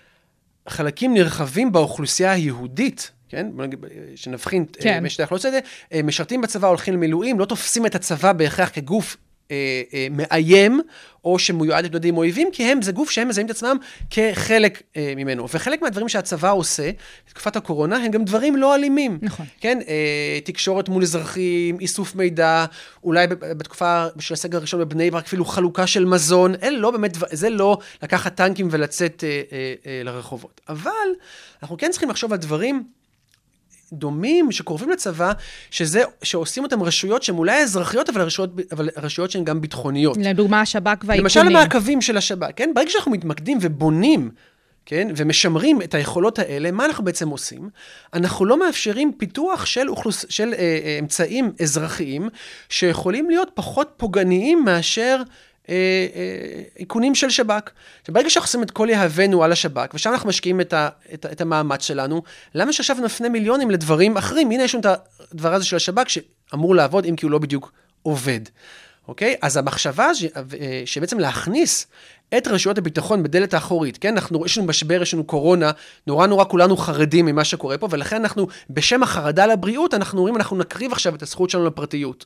חלקים 0.68 1.14
נרחבים 1.14 1.72
באוכלוסייה 1.72 2.32
היהודית, 2.32 3.10
כן? 3.28 3.46
שנבחין, 4.16 4.64
כן. 4.72 4.80
כן. 4.82 5.04
משתי 5.04 5.22
האוכלוסיות 5.22 5.54
האלה, 5.54 5.66
אה, 5.92 6.02
משרתים 6.02 6.40
בצבא, 6.40 6.68
הולכים 6.68 6.94
למילואים, 6.94 7.40
לא 7.40 7.44
תופסים 7.44 7.86
את 7.86 7.94
הצבא 7.94 8.32
בהכרח 8.32 8.70
כגוף 8.72 9.16
אה, 9.50 9.82
אה, 9.94 10.06
מאיים, 10.10 10.80
או 11.24 11.38
שמיועד 11.38 11.84
להתמודד 11.84 12.04
עם 12.04 12.16
אויבים, 12.16 12.48
כי 12.52 12.62
הם, 12.64 12.82
זה 12.82 12.92
גוף 12.92 13.10
שהם 13.10 13.28
מזהים 13.28 13.46
את 13.46 13.50
עצמם 13.50 13.76
כחלק 14.10 14.82
אה, 14.96 15.12
ממנו. 15.16 15.48
וחלק 15.54 15.82
מהדברים 15.82 16.08
שהצבא 16.08 16.52
עושה 16.52 16.90
בתקופת 17.28 17.56
הקורונה, 17.56 17.96
הם 17.96 18.10
גם 18.10 18.24
דברים 18.24 18.56
לא 18.56 18.74
אלימים. 18.74 19.18
נכון. 19.22 19.46
כן, 19.60 19.78
אה, 19.88 20.38
תקשורת 20.44 20.88
מול 20.88 21.02
אזרחים, 21.02 21.80
איסוף 21.80 22.14
מידע, 22.14 22.64
אולי 23.04 23.26
בתקופה 23.26 24.06
של 24.18 24.34
הסגר 24.34 24.58
הראשון 24.58 24.80
בבני 24.80 25.10
ברק, 25.10 25.24
אפילו 25.24 25.44
חלוקה 25.44 25.86
של 25.86 26.04
מזון, 26.04 26.54
אלה 26.62 26.78
לא 26.78 26.90
באמת, 26.90 27.16
זה 27.30 27.50
לא 27.50 27.78
לקחת 28.02 28.34
טנקים 28.34 28.68
ולצאת 28.70 29.24
אה, 29.24 29.42
אה, 29.52 29.74
אה, 29.86 30.02
לרחובות. 30.04 30.60
אבל 30.68 30.90
אנחנו 31.62 31.76
כן 31.76 31.90
צריכים 31.90 32.10
לחשוב 32.10 32.32
על 32.32 32.38
דברים 32.38 32.84
דומים 33.92 34.52
שקרובים 34.52 34.90
לצבא, 34.90 35.32
שזה, 35.70 36.02
שעושים 36.22 36.62
אותם 36.62 36.82
רשויות 36.82 37.22
שהן 37.22 37.36
אולי 37.36 37.62
אזרחיות, 37.62 38.10
אבל 38.10 38.22
רשויות, 38.22 38.50
אבל 38.72 38.88
רשויות 38.96 39.30
שהן 39.30 39.44
גם 39.44 39.60
ביטחוניות. 39.60 40.16
לדוגמה, 40.20 40.60
השב"כ 40.60 40.86
והאיכונים. 40.86 41.20
למשל 41.20 41.40
המעקבים 41.40 42.00
של 42.00 42.16
השב"כ, 42.16 42.50
כן? 42.56 42.70
ברגע 42.74 42.90
שאנחנו 42.90 43.12
מתמקדים 43.12 43.58
ובונים, 43.60 44.30
כן? 44.86 45.08
ומשמרים 45.16 45.82
את 45.82 45.94
היכולות 45.94 46.38
האלה, 46.38 46.70
מה 46.70 46.84
אנחנו 46.84 47.04
בעצם 47.04 47.28
עושים? 47.28 47.68
אנחנו 48.14 48.44
לא 48.44 48.58
מאפשרים 48.58 49.12
פיתוח 49.18 49.66
של, 49.66 49.88
אוכלוס... 49.88 50.26
של 50.28 50.54
אה, 50.54 50.58
אה, 50.58 50.96
אמצעים 51.00 51.52
אזרחיים 51.62 52.28
שיכולים 52.68 53.30
להיות 53.30 53.50
פחות 53.54 53.94
פוגעניים 53.96 54.64
מאשר... 54.64 55.22
אה, 55.68 55.74
אה, 56.14 56.62
איכונים 56.78 57.14
של 57.14 57.30
שב"כ. 57.30 57.70
שברגע 58.06 58.30
שאנחנו 58.30 58.46
עושים 58.46 58.62
את 58.62 58.70
כל 58.70 58.88
יהבנו 58.90 59.44
על 59.44 59.52
השב"כ, 59.52 59.94
ושם 59.94 60.10
אנחנו 60.12 60.28
משקיעים 60.28 60.60
את, 60.60 60.72
ה, 60.72 60.88
את, 61.14 61.26
את 61.32 61.40
המאמץ 61.40 61.82
שלנו, 61.86 62.22
למה 62.54 62.72
שעכשיו 62.72 62.96
נפנה 63.02 63.28
מיליונים 63.28 63.70
לדברים 63.70 64.16
אחרים? 64.16 64.50
הנה 64.50 64.62
יש 64.64 64.74
לנו 64.74 64.82
את 64.82 64.98
הדבר 65.32 65.54
הזה 65.54 65.64
של 65.64 65.76
השב"כ 65.76 66.08
שאמור 66.08 66.74
לעבוד, 66.74 67.04
אם 67.06 67.16
כי 67.16 67.26
הוא 67.26 67.32
לא 67.32 67.38
בדיוק 67.38 67.72
עובד. 68.02 68.40
אוקיי? 69.08 69.36
אז 69.42 69.56
המחשבה 69.56 70.14
ש- 70.14 70.24
אה, 70.24 70.82
שבעצם 70.86 71.18
להכניס 71.18 71.86
את 72.36 72.48
רשויות 72.48 72.78
הביטחון 72.78 73.22
בדלת 73.22 73.54
האחורית, 73.54 73.96
כן? 73.98 74.12
אנחנו, 74.14 74.46
יש 74.46 74.58
לנו 74.58 74.66
משבר, 74.66 75.02
יש 75.02 75.14
לנו 75.14 75.24
קורונה, 75.24 75.70
נורא 76.06 76.26
נורא 76.26 76.44
כולנו 76.44 76.76
חרדים 76.76 77.26
ממה 77.26 77.44
שקורה 77.44 77.78
פה, 77.78 77.88
ולכן 77.90 78.16
אנחנו, 78.16 78.46
בשם 78.70 79.02
החרדה 79.02 79.46
לבריאות, 79.46 79.94
אנחנו 79.94 80.18
אומרים, 80.18 80.36
אנחנו 80.36 80.56
נקריב 80.56 80.92
עכשיו 80.92 81.14
את 81.14 81.22
הזכות 81.22 81.50
שלנו 81.50 81.64
לפרטיות. 81.66 82.24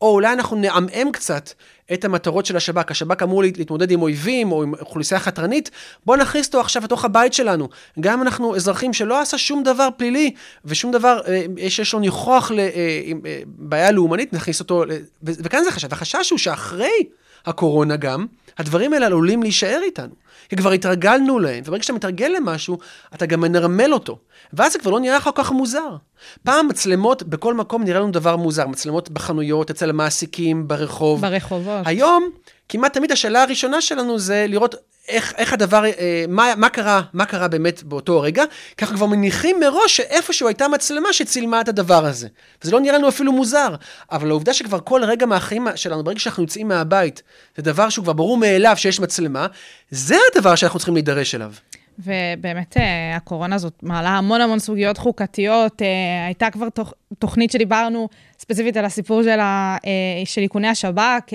או 0.00 0.12
אולי 0.12 0.32
אנחנו 0.32 0.56
נעמעם 0.56 1.12
קצת 1.12 1.50
את 1.92 2.04
המטרות 2.04 2.46
של 2.46 2.56
השב"כ. 2.56 2.90
השב"כ 2.90 3.22
אמור 3.22 3.42
להת- 3.42 3.58
להתמודד 3.58 3.90
עם 3.90 4.02
אויבים 4.02 4.52
או 4.52 4.62
עם 4.62 4.74
אוכלוסייה 4.80 5.20
חתרנית, 5.20 5.70
בואו 6.06 6.16
נכניס 6.20 6.46
אותו 6.46 6.60
עכשיו 6.60 6.82
לתוך 6.84 7.04
הבית 7.04 7.32
שלנו. 7.32 7.68
גם 8.00 8.22
אנחנו 8.22 8.56
אזרחים 8.56 8.92
שלא 8.92 9.20
עשה 9.20 9.38
שום 9.38 9.62
דבר 9.62 9.88
פלילי, 9.96 10.34
ושום 10.64 10.92
דבר 10.92 11.20
אה, 11.28 11.70
שיש 11.70 11.92
לו 11.92 11.98
ניחוח 12.00 12.50
לבעיה 12.54 13.90
לאומנית, 13.90 14.32
נכניס 14.32 14.60
אותו, 14.60 14.84
ו- 14.88 14.96
וכאן 15.22 15.62
זה 15.62 15.68
החשש. 15.68 15.86
והחשש 15.90 16.30
הוא 16.30 16.38
שאחרי 16.38 17.04
הקורונה 17.46 17.96
גם, 17.96 18.26
הדברים 18.58 18.92
האלה 18.92 19.06
עלולים 19.06 19.42
להישאר 19.42 19.80
איתנו. 19.82 20.14
כי 20.48 20.56
כבר 20.56 20.72
התרגלנו 20.72 21.38
להם, 21.38 21.62
וברגע 21.66 21.82
שאתה 21.82 21.92
מתרגל 21.92 22.32
למשהו, 22.36 22.78
אתה 23.14 23.26
גם 23.26 23.40
מנרמל 23.40 23.92
אותו. 23.92 24.18
ואז 24.52 24.72
זה 24.72 24.78
כבר 24.78 24.90
לא 24.90 25.00
נראה 25.00 25.16
לך 25.16 25.24
כל 25.24 25.30
כך 25.34 25.52
מוזר. 25.52 25.96
פעם 26.42 26.68
מצלמות 26.68 27.22
בכל 27.22 27.54
מקום 27.54 27.84
נראה 27.84 28.00
לנו 28.00 28.10
דבר 28.10 28.36
מוזר. 28.36 28.66
מצלמות 28.66 29.10
בחנויות, 29.10 29.70
אצל 29.70 29.90
המעסיקים, 29.90 30.68
ברחוב. 30.68 31.20
ברחובות. 31.20 31.82
היום, 31.84 32.30
כמעט 32.68 32.94
תמיד 32.94 33.12
השאלה 33.12 33.42
הראשונה 33.42 33.80
שלנו 33.80 34.18
זה 34.18 34.46
לראות 34.48 34.74
איך, 35.08 35.34
איך 35.36 35.52
הדבר, 35.52 35.84
אה, 35.84 36.24
מה, 36.28 36.52
מה 36.56 36.68
קרה, 36.68 37.02
מה 37.12 37.24
קרה 37.24 37.48
באמת 37.48 37.82
באותו 37.82 38.18
הרגע, 38.18 38.44
אנחנו 38.82 38.96
כבר 38.96 39.06
מניחים 39.06 39.60
מראש 39.60 39.96
שאיפשהו 39.96 40.48
הייתה 40.48 40.68
מצלמה 40.68 41.12
שצילמה 41.12 41.60
את 41.60 41.68
הדבר 41.68 42.06
הזה. 42.06 42.28
וזה 42.62 42.72
לא 42.72 42.80
נראה 42.80 42.98
לנו 42.98 43.08
אפילו 43.08 43.32
מוזר, 43.32 43.74
אבל 44.10 44.30
העובדה 44.30 44.54
שכבר 44.54 44.80
כל 44.84 45.04
רגע 45.04 45.26
מהחיים 45.26 45.66
שלנו, 45.74 46.04
ברגע 46.04 46.18
שאנחנו 46.18 46.42
יוצאים 46.42 46.68
מהבית, 46.68 47.22
זה 47.56 47.62
דבר 47.62 47.88
שהוא 47.88 48.02
כבר 48.02 48.12
ברור 48.12 48.36
מאליו 48.36 48.76
שיש 48.76 49.00
מצלמה, 49.00 49.46
זה 49.90 50.16
הדבר 50.32 50.54
שאנחנו 50.54 50.78
צריכים 50.78 50.94
להידרש 50.94 51.34
אליו. 51.34 51.52
ובאמת, 51.98 52.76
אה, 52.76 53.16
הקורונה 53.16 53.54
הזאת 53.54 53.82
מעלה 53.82 54.08
המון 54.08 54.40
המון 54.40 54.58
סוגיות 54.58 54.98
חוקתיות. 54.98 55.82
אה, 55.82 56.26
הייתה 56.26 56.50
כבר 56.50 56.68
תוכ... 56.68 56.92
תוכנית 57.18 57.50
שדיברנו 57.50 58.08
ספציפית 58.38 58.76
על 58.76 58.84
הסיפור 58.84 59.22
של, 59.22 59.40
ה... 59.40 59.76
אה, 59.86 59.90
של 60.24 60.42
איכוני 60.42 60.68
השב"כ, 60.68 61.32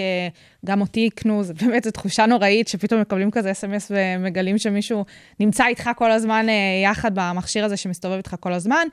גם 0.65 0.82
אותי 0.82 1.06
איכנו, 1.06 1.44
זה 1.44 1.54
באמת, 1.54 1.84
זו 1.84 1.91
תחושה 1.91 2.26
נוראית 2.26 2.68
שפתאום 2.68 3.02
מקבלים 3.02 3.32
כזה 3.32 3.52
אס.אם.אס 3.52 3.91
ומגלים 3.96 4.58
שמישהו 4.58 5.06
נמצא 5.39 5.65
איתך 5.65 5.89
כל 5.96 6.12
הזמן 6.12 6.46
יחד 6.84 7.12
במכשיר 7.15 7.65
הזה 7.65 7.78
שמסתובב 7.78 8.15
איתך 8.15 8.36
כל 8.39 8.54
הזמן. 8.54 8.88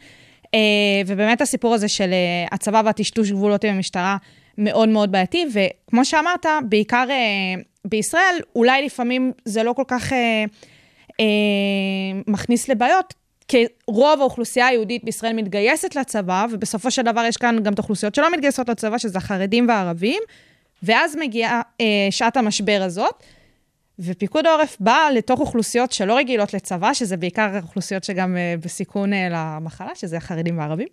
ובאמת 1.07 1.41
הסיפור 1.41 1.75
הזה 1.75 1.89
של 1.89 2.15
הצבא 2.51 2.83
והטשטוש 2.85 3.31
גבולות 3.31 3.65
עם 3.65 3.75
המשטרה 3.75 4.17
מאוד 4.59 4.89
מאוד 4.89 5.13
בעייתי, 5.13 5.47
וכמו 5.53 6.05
שאמרת, 6.05 6.47
בעיקר 6.69 7.05
בישראל, 7.85 8.37
אולי 8.57 8.87
לפעמים 8.87 9.33
זה 9.45 9.63
לא 9.63 9.73
כל 9.73 9.85
כך... 9.89 10.13
מכניס 12.27 12.69
לבעיות, 12.69 13.15
כי 13.49 13.67
רוב 13.87 14.21
האוכלוסייה 14.21 14.67
היהודית 14.67 15.05
בישראל 15.05 15.33
מתגייסת 15.33 15.97
לצבא, 15.97 16.47
ובסופו 16.51 16.91
של 16.91 17.03
דבר 17.03 17.25
יש 17.29 17.37
כאן 17.37 17.57
גם 17.63 17.73
את 17.73 17.79
האוכלוסיות 17.79 18.15
שלא 18.15 18.33
מתגייסות 18.33 18.69
לצבא, 18.69 18.99
שזה 18.99 19.19
החרדים 19.19 19.69
והערבים, 19.69 20.23
ואז 20.83 21.17
מגיעה 21.17 21.61
אה, 21.81 21.87
שעת 22.11 22.37
המשבר 22.37 22.83
הזאת, 22.85 23.23
ופיקוד 23.99 24.47
העורף 24.47 24.77
בא 24.81 25.09
לתוך 25.15 25.41
אוכלוסיות 25.41 25.93
שלא 25.93 26.17
רגילות 26.17 26.55
לצבא, 26.55 26.95
שזה 26.95 27.17
בעיקר 27.17 27.59
אוכלוסיות 27.63 28.05
שגם 28.05 28.37
אה, 28.37 28.55
בסיכון 28.61 29.13
אה, 29.13 29.29
למחלה, 29.31 29.95
שזה 29.95 30.17
החרדים 30.17 30.59
והערבים, 30.59 30.89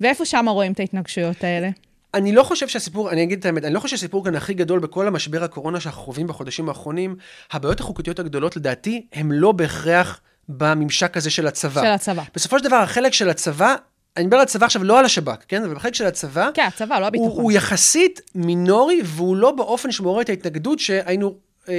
ואיפה 0.00 0.24
שם 0.24 0.48
רואים 0.48 0.72
את 0.72 0.80
ההתנגשויות 0.80 1.44
האלה? 1.44 1.70
אני 2.14 2.32
לא 2.32 2.42
חושב 2.42 2.68
שהסיפור, 2.68 3.10
אני 3.10 3.22
אגיד 3.22 3.38
את 3.38 3.46
האמת, 3.46 3.64
אני 3.64 3.74
לא 3.74 3.80
חושב 3.80 3.96
שהסיפור 3.96 4.24
כאן 4.24 4.34
הכי 4.36 4.54
גדול 4.54 4.78
בכל 4.78 5.06
המשבר 5.06 5.44
הקורונה 5.44 5.80
שאנחנו 5.80 6.02
חווים 6.02 6.26
בחודשים 6.26 6.68
האחרונים, 6.68 7.16
הבעיות 7.52 7.80
החוקתיות 7.80 8.18
הגדולות 8.18 8.56
לדעתי, 8.56 9.06
הן 9.12 9.32
לא 9.32 9.52
בהכרח 9.52 10.20
בממשק 10.48 11.16
הזה 11.16 11.30
של 11.30 11.46
הצבא. 11.46 11.80
של 11.80 11.86
הצבא. 11.86 12.22
בסופו 12.34 12.58
של 12.58 12.64
דבר, 12.64 12.76
החלק 12.76 13.12
של 13.12 13.30
הצבא, 13.30 13.74
אני 14.16 14.24
מדבר 14.24 14.36
על 14.36 14.42
הצבא 14.42 14.66
עכשיו 14.66 14.84
לא 14.84 14.98
על 14.98 15.04
השב"כ, 15.04 15.44
כן? 15.48 15.64
אבל 15.64 15.74
בחלק 15.74 15.94
של 15.94 16.06
הצבא, 16.06 16.50
כן, 16.54 16.66
הצבא, 16.66 16.98
לא 16.98 17.06
הביטחון. 17.06 17.30
הוא, 17.30 17.42
הוא 17.42 17.52
יחסית 17.52 18.20
מינורי, 18.34 19.00
והוא 19.04 19.36
לא 19.36 19.50
באופן 19.52 19.92
שמעורר 19.92 20.20
את 20.20 20.28
ההתנגדות 20.28 20.78
שהיינו... 20.78 21.34
אה, 21.68 21.74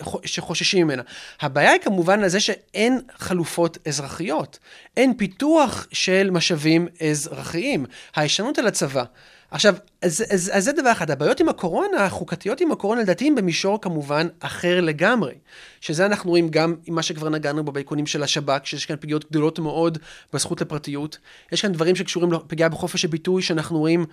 חו- 0.00 0.20
שחוששים 0.24 0.86
ממנה. 0.86 1.02
הבעיה 1.40 1.70
היא 1.70 1.80
כמובן 1.80 2.20
לזה 2.20 2.40
שאין 2.40 3.00
חלופות 3.18 3.78
אזרחיות. 3.88 4.58
אין 4.96 5.16
פיתוח 5.16 5.86
של 5.92 6.30
משאבים 6.32 6.88
אזרחיים. 7.10 7.86
ההישענות 8.16 8.58
על 8.58 8.66
הצבא. 8.66 9.04
עכשיו, 9.52 9.74
אז, 10.02 10.24
אז, 10.30 10.50
אז 10.54 10.64
זה 10.64 10.72
דבר 10.72 10.92
אחד. 10.92 11.10
הבעיות 11.10 11.40
עם 11.40 11.48
הקורונה, 11.48 12.04
החוקתיות 12.04 12.60
עם 12.60 12.72
הקורונה, 12.72 13.00
לדעתי 13.00 13.26
הם 13.26 13.34
במישור 13.34 13.80
כמובן 13.80 14.28
אחר 14.40 14.80
לגמרי. 14.80 15.34
שזה 15.80 16.06
אנחנו 16.06 16.30
רואים 16.30 16.48
גם 16.48 16.74
עם 16.86 16.94
מה 16.94 17.02
שכבר 17.02 17.28
נגענו 17.28 17.64
בו 17.64 17.72
באיכונים 17.72 18.06
של 18.06 18.22
השב"כ, 18.22 18.66
שיש 18.66 18.86
כאן 18.86 18.96
פגיעות 19.00 19.30
גדולות 19.30 19.58
מאוד 19.58 19.98
בזכות 20.32 20.60
לפרטיות. 20.60 21.18
יש 21.52 21.62
כאן 21.62 21.72
דברים 21.72 21.96
שקשורים 21.96 22.32
לפגיעה 22.32 22.68
בחופש 22.68 23.04
הביטוי, 23.04 23.42
שאנחנו 23.42 23.78
רואים 23.78 24.04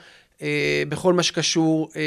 אה, 0.41 0.83
בכל 0.89 1.13
מה 1.13 1.23
שקשור 1.23 1.89
אה, 1.95 2.01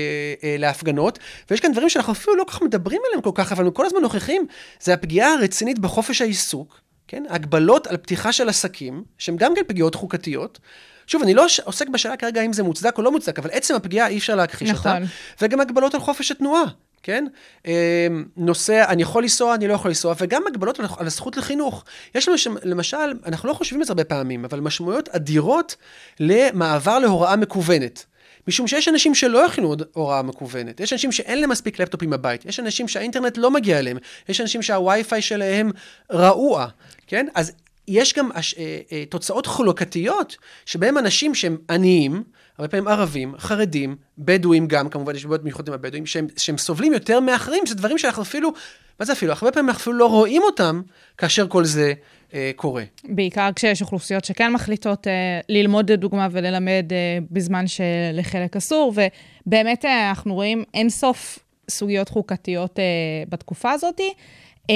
אה, 0.44 0.56
להפגנות. 0.58 1.18
ויש 1.50 1.60
כאן 1.60 1.72
דברים 1.72 1.88
שאנחנו 1.88 2.12
אפילו 2.12 2.36
לא 2.36 2.44
כל 2.44 2.52
כך 2.52 2.62
מדברים 2.62 3.00
עליהם 3.06 3.22
כל 3.22 3.32
כך, 3.34 3.52
אבל 3.52 3.70
כל 3.70 3.86
הזמן 3.86 4.00
נוכחים, 4.00 4.46
זה 4.80 4.94
הפגיעה 4.94 5.34
הרצינית 5.34 5.78
בחופש 5.78 6.22
העיסוק. 6.22 6.80
כן? 7.08 7.22
הגבלות 7.28 7.86
על 7.86 7.96
פתיחה 7.96 8.32
של 8.32 8.48
עסקים, 8.48 9.04
שהן 9.18 9.36
גם 9.36 9.54
כן 9.54 9.62
פגיעות 9.66 9.94
חוקתיות. 9.94 10.58
שוב, 11.06 11.22
אני 11.22 11.34
לא 11.34 11.46
עוסק 11.64 11.88
בשאלה 11.88 12.16
כרגע 12.16 12.42
אם 12.42 12.52
זה 12.52 12.62
מוצדק 12.62 12.98
או 12.98 13.02
לא 13.02 13.12
מוצדק, 13.12 13.38
אבל 13.38 13.50
עצם 13.52 13.74
הפגיעה 13.74 14.08
אי 14.08 14.18
אפשר 14.18 14.34
להכחיש 14.34 14.70
אותה. 14.70 14.98
נכון. 14.98 15.08
וגם 15.42 15.60
הגבלות 15.60 15.94
על 15.94 16.00
חופש 16.00 16.30
התנועה, 16.30 16.64
כן? 17.02 17.26
אה, 17.66 18.06
נושא, 18.36 18.84
אני 18.88 19.02
יכול 19.02 19.22
לנסוע, 19.22 19.54
אני 19.54 19.68
לא 19.68 19.72
יכול 19.72 19.90
לנסוע, 19.90 20.14
וגם 20.18 20.42
הגבלות 20.46 20.80
על 20.80 21.06
הזכות 21.06 21.36
לחינוך. 21.36 21.84
יש 22.14 22.28
לנו, 22.28 22.38
שם, 22.38 22.54
למשל, 22.62 23.12
אנחנו 23.26 23.48
לא 23.48 23.54
חושבים 23.54 23.80
על 23.80 23.86
זה 23.86 23.92
הרבה 23.92 24.04
פעמים, 24.04 24.44
אבל 24.44 24.60
משמעויות 24.60 25.08
אדירות 25.08 25.76
למעבר 26.20 26.98
להוראה 26.98 27.36
מקוונת. 27.36 28.04
משום 28.48 28.66
שיש 28.66 28.88
אנשים 28.88 29.14
שלא 29.14 29.38
יכינו 29.38 29.68
עוד 29.68 29.82
הוראה 29.92 30.22
מקוונת, 30.22 30.80
יש 30.80 30.92
אנשים 30.92 31.12
שאין 31.12 31.40
להם 31.40 31.50
מספיק 31.50 31.80
לפטופים 31.80 32.10
בבית, 32.10 32.44
יש 32.46 32.60
אנשים 32.60 32.88
שהאינטרנט 32.88 33.38
לא 33.38 33.50
מגיע 33.50 33.78
אליהם, 33.78 33.96
יש 34.28 34.40
אנשים 34.40 34.62
שהווי-פיי 34.62 35.22
שלהם 35.22 35.70
רעוע, 36.12 36.66
כן? 37.06 37.26
אז 37.34 37.52
יש 37.88 38.14
גם 38.14 38.28
הש, 38.34 38.54
אה, 38.54 38.78
אה, 38.92 39.04
תוצאות 39.08 39.46
חלוקתיות, 39.46 40.36
שבהם 40.66 40.98
אנשים 40.98 41.34
שהם 41.34 41.56
עניים, 41.70 42.22
הרבה 42.58 42.68
פעמים 42.68 42.88
ערבים, 42.88 43.34
חרדים, 43.38 43.96
בדואים 44.18 44.66
גם, 44.66 44.88
כמובן 44.88 45.16
יש 45.16 45.26
בעיות 45.26 45.44
מיוחדות 45.44 45.68
עם 45.68 45.74
הבדואים, 45.74 46.06
שהם, 46.06 46.26
שהם 46.36 46.58
סובלים 46.58 46.92
יותר 46.92 47.20
מאחרים, 47.20 47.66
זה 47.66 47.74
דברים 47.74 47.98
שאנחנו 47.98 48.22
אפילו, 48.22 48.52
מה 49.00 49.06
זה 49.06 49.12
אפילו? 49.12 49.32
הרבה 49.32 49.52
פעמים 49.52 49.68
אנחנו 49.68 49.80
אפילו 49.80 49.96
לא 49.96 50.06
רואים 50.06 50.42
אותם 50.42 50.82
כאשר 51.18 51.48
כל 51.48 51.64
זה 51.64 51.92
אה, 52.34 52.50
קורה. 52.56 52.84
בעיקר 53.04 53.50
כשיש 53.56 53.82
אוכלוסיות 53.82 54.24
שכן 54.24 54.52
מחליטות 54.52 55.06
אה, 55.06 55.12
ללמוד 55.48 55.92
לדוגמה 55.92 56.28
וללמד 56.30 56.92
אה, 56.92 57.18
בזמן 57.30 57.64
שלחלק 57.66 58.56
אסור, 58.56 58.94
ובאמת 59.46 59.84
אה, 59.84 60.08
אנחנו 60.08 60.34
רואים 60.34 60.64
אין 60.74 60.90
סוף 60.90 61.38
סוגיות 61.70 62.08
חוקתיות 62.08 62.78
אה, 62.78 62.84
בתקופה 63.28 63.70
הזאת. 63.70 64.00
אה, 64.70 64.74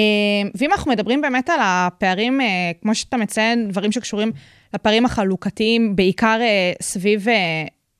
ואם 0.55 0.71
אנחנו 0.71 0.91
מדברים 0.91 1.21
באמת 1.21 1.49
על 1.49 1.59
הפערים, 1.61 2.41
אה, 2.41 2.71
כמו 2.81 2.95
שאתה 2.95 3.17
מציין, 3.17 3.67
דברים 3.69 3.91
שקשורים 3.91 4.31
לפערים 4.73 5.05
החלוקתיים, 5.05 5.95
בעיקר 5.95 6.37
אה, 6.41 6.73
סביב 6.81 7.27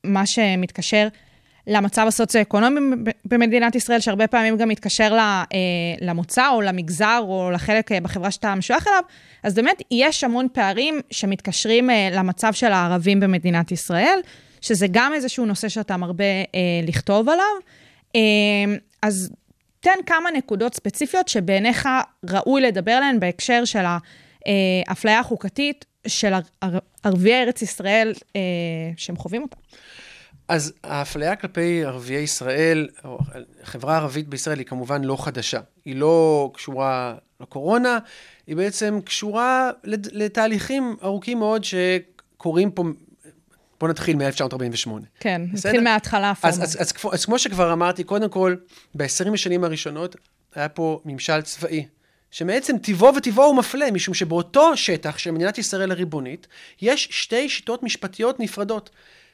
מה 0.04 0.26
שמתקשר 0.26 1.08
למצב 1.66 2.04
הסוציו-אקונומי 2.08 2.80
במדינת 3.24 3.74
ישראל, 3.74 4.00
שהרבה 4.00 4.26
פעמים 4.26 4.56
גם 4.56 4.68
מתקשר 4.68 5.18
למוצא 6.00 6.50
או 6.50 6.60
למגזר 6.60 7.20
או 7.22 7.50
לחלק 7.50 7.92
בחברה 7.92 8.30
שאתה 8.30 8.54
משוייך 8.54 8.86
אליו, 8.86 9.02
אז 9.42 9.54
באמת 9.54 9.82
יש 9.90 10.24
המון 10.24 10.46
פערים 10.52 11.00
שמתקשרים 11.10 11.90
למצב 12.12 12.52
של 12.52 12.72
הערבים 12.72 13.20
במדינת 13.20 13.72
ישראל, 13.72 14.18
שזה 14.60 14.86
גם 14.90 15.12
איזשהו 15.14 15.46
נושא 15.46 15.68
שאתה 15.68 15.96
מרבה 15.96 16.24
לכתוב 16.86 17.28
עליו. 17.28 17.44
אז 19.02 19.32
תן 19.80 19.98
כמה 20.06 20.30
נקודות 20.30 20.74
ספציפיות 20.74 21.28
שבעיניך 21.28 21.88
ראוי 22.30 22.60
לדבר 22.60 22.92
עליהן 22.92 23.20
בהקשר 23.20 23.64
של 23.64 23.84
האפליה 24.88 25.20
החוקתית 25.20 25.84
של 26.06 26.32
ער- 26.60 26.78
ערביי 27.02 27.42
ארץ 27.42 27.62
ישראל 27.62 28.12
אה, 28.36 28.40
שהם 28.96 29.16
חווים 29.16 29.42
אותה. 29.42 29.56
אז 30.48 30.72
האפליה 30.84 31.36
כלפי 31.36 31.84
ערביי 31.84 32.16
ישראל, 32.22 32.88
או 33.04 33.18
החברה 33.62 33.94
הערבית 33.94 34.28
בישראל 34.28 34.58
היא 34.58 34.66
כמובן 34.66 35.04
לא 35.04 35.24
חדשה. 35.24 35.60
היא 35.84 35.96
לא 35.96 36.50
קשורה 36.54 37.14
לקורונה, 37.40 37.98
היא 38.46 38.56
בעצם 38.56 39.00
קשורה 39.04 39.70
לת- 39.84 40.12
לתהליכים 40.12 40.96
ארוכים 41.02 41.38
מאוד 41.38 41.62
שקורים 41.64 42.70
פה, 42.70 42.84
בוא 43.80 43.88
נתחיל 43.88 44.16
מ-1948. 44.16 44.90
כן? 45.20 45.42
נתחיל 45.52 45.80
מההתחלה 45.80 46.30
אז, 46.30 46.36
הפורמלית. 46.38 46.62
אז, 46.62 46.76
אז, 46.80 46.92
כמו- 46.92 47.12
אז 47.12 47.24
כמו 47.24 47.38
שכבר 47.38 47.72
אמרתי, 47.72 48.04
קודם 48.04 48.28
כל, 48.30 48.56
ב-20 48.94 49.34
השנים 49.34 49.64
הראשונות 49.64 50.16
היה 50.54 50.68
פה 50.68 51.00
ממשל 51.04 51.42
צבאי, 51.42 51.86
שמעצם 52.30 52.78
טיבו 52.78 53.12
וטיבו 53.16 53.44
הוא 53.44 53.56
מפלה, 53.56 53.90
משום 53.90 54.14
שבאותו 54.14 54.76
שטח 54.76 55.18
של 55.18 55.30
מדינת 55.30 55.58
ישראל 55.58 55.90
הריבונית, 55.90 56.46
יש 56.82 57.08
שתי 57.10 57.48
שיטות 57.48 57.82
משפטיות 57.82 58.40
נפרדות. 58.40 58.90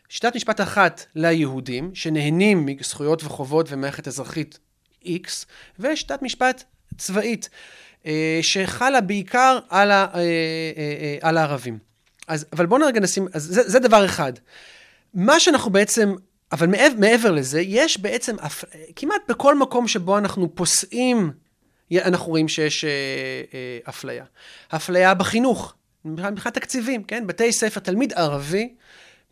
שיטת 0.08 0.36
משפט 0.36 0.60
אחת 0.60 1.06
ליהודים, 1.14 1.90
שנהנים 1.94 2.66
מזכויות 2.66 3.24
וחובות 3.24 3.66
ומערכת 3.72 4.08
אזרחית 4.08 4.58
X, 5.04 5.28
ושיטת 5.78 6.22
משפט 6.22 6.64
צבאית, 6.98 7.48
אה, 8.06 8.38
שחלה 8.42 9.00
בעיקר 9.00 9.58
על, 9.68 9.90
ה, 9.90 10.06
אה, 10.14 10.20
אה, 10.20 11.16
על 11.20 11.36
הערבים. 11.36 11.78
אז, 12.26 12.46
אבל 12.52 12.66
בואו 12.66 12.86
רגע 12.86 13.00
נשים, 13.00 13.28
אז 13.32 13.42
זה, 13.42 13.68
זה 13.68 13.78
דבר 13.78 14.04
אחד. 14.04 14.32
מה 15.14 15.40
שאנחנו 15.40 15.70
בעצם, 15.70 16.14
אבל 16.52 16.66
מעבר, 16.66 16.94
מעבר 16.98 17.30
לזה, 17.30 17.60
יש 17.60 18.00
בעצם, 18.00 18.36
כמעט 18.96 19.22
בכל 19.28 19.58
מקום 19.58 19.88
שבו 19.88 20.18
אנחנו 20.18 20.54
פוסעים, 20.54 21.32
אנחנו 21.92 22.26
רואים 22.26 22.48
שיש 22.48 22.84
אה, 22.84 22.90
אה, 23.54 23.78
אפליה. 23.88 24.24
אפליה 24.68 25.14
בחינוך, 25.14 25.74
מבחינת 26.04 26.54
תקציבים, 26.54 27.04
כן? 27.04 27.26
בתי 27.26 27.52
ספר, 27.52 27.80
תלמיד 27.80 28.12
ערבי, 28.12 28.74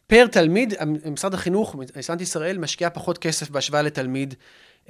פר 0.07 0.27
תלמיד, 0.27 0.75
משרד 1.13 1.35
החינוך, 1.35 1.75
מדינת 1.75 2.21
ישראל, 2.21 2.59
משקיע 2.59 2.91
פחות 2.91 3.19
כסף 3.19 3.51
בהשוואה 3.51 3.83
לתלמיד 3.83 4.35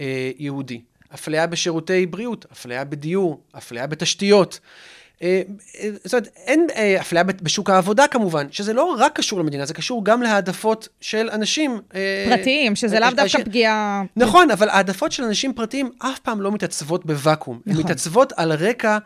אה, 0.00 0.30
יהודי. 0.38 0.80
אפליה 1.14 1.46
בשירותי 1.46 2.07
בריאות, 2.07 2.46
אפליה 2.53 2.84
בדיור, 2.84 3.42
אפליה 3.59 3.86
בתשתיות. 3.86 4.61
אה, 5.23 5.43
אה, 5.81 5.89
זאת 6.05 6.14
אומרת, 6.14 6.29
אין 6.37 6.66
אה, 6.77 7.01
אפליה 7.01 7.23
בשוק 7.25 7.70
העבודה 7.70 8.07
כמובן, 8.07 8.47
שזה 8.51 8.73
לא 8.73 8.97
רק 8.99 9.16
קשור 9.16 9.41
למדינה, 9.41 9.66
זה 9.66 9.75
קשור 9.75 10.05
גם 10.05 10.23
להעדפות 10.23 10.89
של 11.01 11.31
אנשים. 11.33 11.81
פרטיים, 12.29 12.77
שזה 12.77 13.01
לאו 13.01 13.09
דווקא 13.16 13.45
פגיעה... 13.45 14.03
נכון, 14.16 14.51
אבל 14.51 14.68
העדפות 14.68 15.12
של 15.12 15.25
אנשים 15.25 15.53
פרטיים 15.53 15.91
אף 15.99 16.18
פעם 16.18 16.41
לא 16.41 16.53
מתעצבות 16.53 17.07
בוואקום. 17.07 17.61
הן 17.66 17.73
נכון. 17.73 17.85
מתעצבות 17.85 18.33
על 18.37 18.53
רקע 18.53 18.99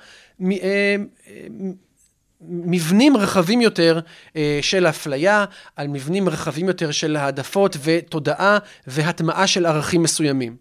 מבנים 2.41 3.17
רחבים 3.17 3.61
יותר 3.61 4.01
אה, 4.37 4.59
של 4.63 4.87
אפליה, 4.87 5.45
על 5.77 5.89
מבנים 5.89 6.29
רחבים 6.29 6.69
יותר 6.69 6.91
של 6.91 7.17
העדפות 7.17 7.77
ותודעה 7.83 8.59
והטמעה 8.87 9.47
של 9.47 9.67
ערכים 9.67 10.03
מסוימים. 10.03 10.57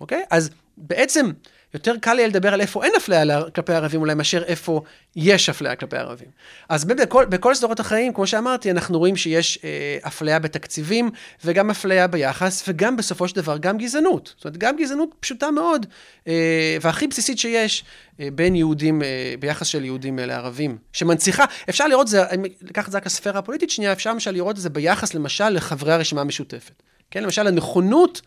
אוקיי? 0.00 0.22
אז 0.30 0.50
בעצם 0.76 1.30
יותר 1.74 1.94
קל 2.00 2.14
לי 2.14 2.26
לדבר 2.26 2.54
על 2.54 2.60
איפה 2.60 2.84
אין 2.84 2.92
אפליה 2.96 3.42
כלפי 3.54 3.72
ערבים 3.72 4.00
אולי 4.00 4.14
מאשר 4.14 4.42
איפה 4.42 4.82
יש 5.16 5.48
אפליה 5.48 5.76
כלפי 5.76 5.96
ערבים. 5.96 6.28
אז 6.68 6.84
בכל, 6.84 7.24
בכל 7.24 7.54
סדרות 7.54 7.80
החיים, 7.80 8.12
כמו 8.12 8.26
שאמרתי, 8.26 8.70
אנחנו 8.70 8.98
רואים 8.98 9.16
שיש 9.16 9.58
אה, 9.64 9.98
אפליה 10.06 10.38
בתקציבים 10.38 11.10
וגם 11.44 11.70
אפליה 11.70 12.06
ביחס, 12.06 12.64
וגם 12.68 12.96
בסופו 12.96 13.28
של 13.28 13.36
דבר 13.36 13.58
גם 13.58 13.78
גזענות. 13.78 14.34
זאת 14.36 14.44
אומרת, 14.44 14.56
גם 14.56 14.76
גזענות 14.76 15.14
פשוטה 15.20 15.50
מאוד, 15.50 15.86
אה, 16.28 16.76
והכי 16.80 17.06
בסיסית 17.06 17.38
שיש 17.38 17.84
אה, 18.20 18.28
בין 18.34 18.54
יהודים, 18.54 19.02
אה, 19.02 19.34
ביחס 19.40 19.66
של 19.66 19.84
יהודים 19.84 20.18
אה, 20.18 20.26
לערבים, 20.26 20.78
שמנציחה, 20.92 21.44
אפשר 21.68 21.86
לראות 21.88 22.06
את 22.06 22.10
זה, 22.10 22.24
אקח 22.70 22.86
את 22.86 22.92
זה 22.92 22.98
רק 22.98 23.06
לספירה 23.06 23.38
הפוליטית 23.38 23.70
שנייה, 23.70 23.92
אפשר 23.92 24.10
למשל 24.10 24.30
לראות 24.30 24.56
את 24.56 24.60
זה 24.60 24.70
ביחס 24.70 25.14
למשל 25.14 25.48
לחברי 25.48 25.92
הרשימה 25.92 26.20
המשותפת. 26.20 26.82
כן, 27.10 27.22
למשל 27.22 27.46
הנכונות 27.46 28.20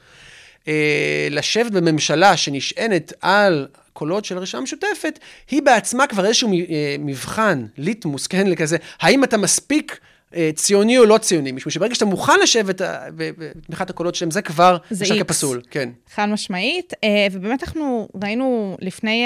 אה, 0.68 1.28
לשבת 1.32 1.72
בממשלה 1.72 2.38
שנשענת 2.38 3.14
על 3.22 3.68
קולות 3.94 4.26
של 4.26 4.38
הרשימה 4.38 4.60
המשותפת, 4.60 5.20
היא 5.52 5.62
בעצמה 5.62 6.08
כבר 6.08 6.26
איזשהו 6.26 6.54
אה, 6.54 6.96
מבחן, 7.00 7.66
ליטמוס, 7.78 8.28
כן, 8.28 8.48
לכזה, 8.48 8.78
האם 9.02 9.24
אתה 9.24 9.38
מספיק 9.38 10.00
אה, 10.36 10.50
ציוני 10.56 10.98
או 10.98 11.06
לא 11.06 11.18
ציוני, 11.18 11.52
משום 11.52 11.72
שברגע 11.72 11.96
שאתה 11.96 12.06
מוכן 12.06 12.40
לשבת 12.44 12.82
אה, 12.82 13.08
בתמיכת 13.18 13.90
הקולות 13.90 14.16
שלהם, 14.16 14.32
זה 14.32 14.42
כבר 14.42 14.78
נחשב. 14.92 15.24
כפסול, 15.24 15.62
כן. 15.72 15.90
חד 16.16 16.26
משמעית, 16.26 16.94
ובאמת 17.32 17.64
אנחנו 17.64 18.08
ראינו 18.24 18.78
לפני 18.82 19.26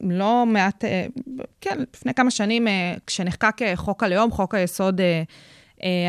לא 0.00 0.44
מעט, 0.46 0.84
כן, 1.60 1.78
לפני 1.94 2.14
כמה 2.14 2.30
שנים, 2.30 2.66
כשנחקק 3.06 3.56
חוק 3.74 4.02
הלאום, 4.02 4.30
חוק 4.30 4.54
היסוד 4.54 5.00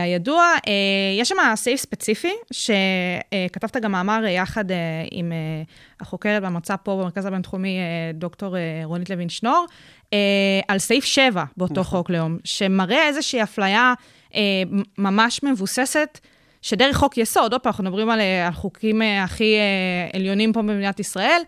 הידוע, 0.04 0.44
אה, 0.68 0.74
יש 1.20 1.30
שם 1.30 1.36
סעיף 1.56 1.80
ספציפי, 1.80 2.32
שכתבת 2.52 3.78
גם 3.78 3.92
מאמר 3.92 4.26
אה, 4.26 4.30
יחד 4.30 4.72
אה, 4.72 4.78
עם 5.12 5.32
אה, 5.32 5.38
החוקרת 6.00 6.44
במצע 6.44 6.76
פה 6.84 6.98
במרכז 7.02 7.26
הבינתחומי, 7.26 7.78
אה, 7.78 8.12
דוקטור 8.14 8.58
אה, 8.58 8.82
רונית 8.84 9.10
לוין 9.10 9.30
שנור, 9.30 9.66
אה, 10.14 10.18
על 10.68 10.80
סעיף 10.80 11.06
7 11.06 11.44
באותו 11.58 11.84
חוק 11.84 12.10
לאום, 12.10 12.38
שמראה 12.44 13.08
איזושהי 13.08 13.44
אפליה 13.44 13.94
אה, 14.36 14.42
ממש 14.98 15.44
מבוססת. 15.44 16.20
שדרך 16.62 16.98
חוק 16.98 17.18
יסוד, 17.18 17.52
עוד 17.52 17.62
פעם, 17.62 17.70
אנחנו 17.70 17.84
מדברים 17.84 18.10
על 18.10 18.20
אה, 18.20 18.48
החוקים 18.48 19.02
אה, 19.02 19.24
הכי 19.24 19.56
אה, 19.56 20.10
עליונים 20.20 20.54
פה 20.54 20.62
במדינת 20.62 21.00
ישראל. 21.00 21.42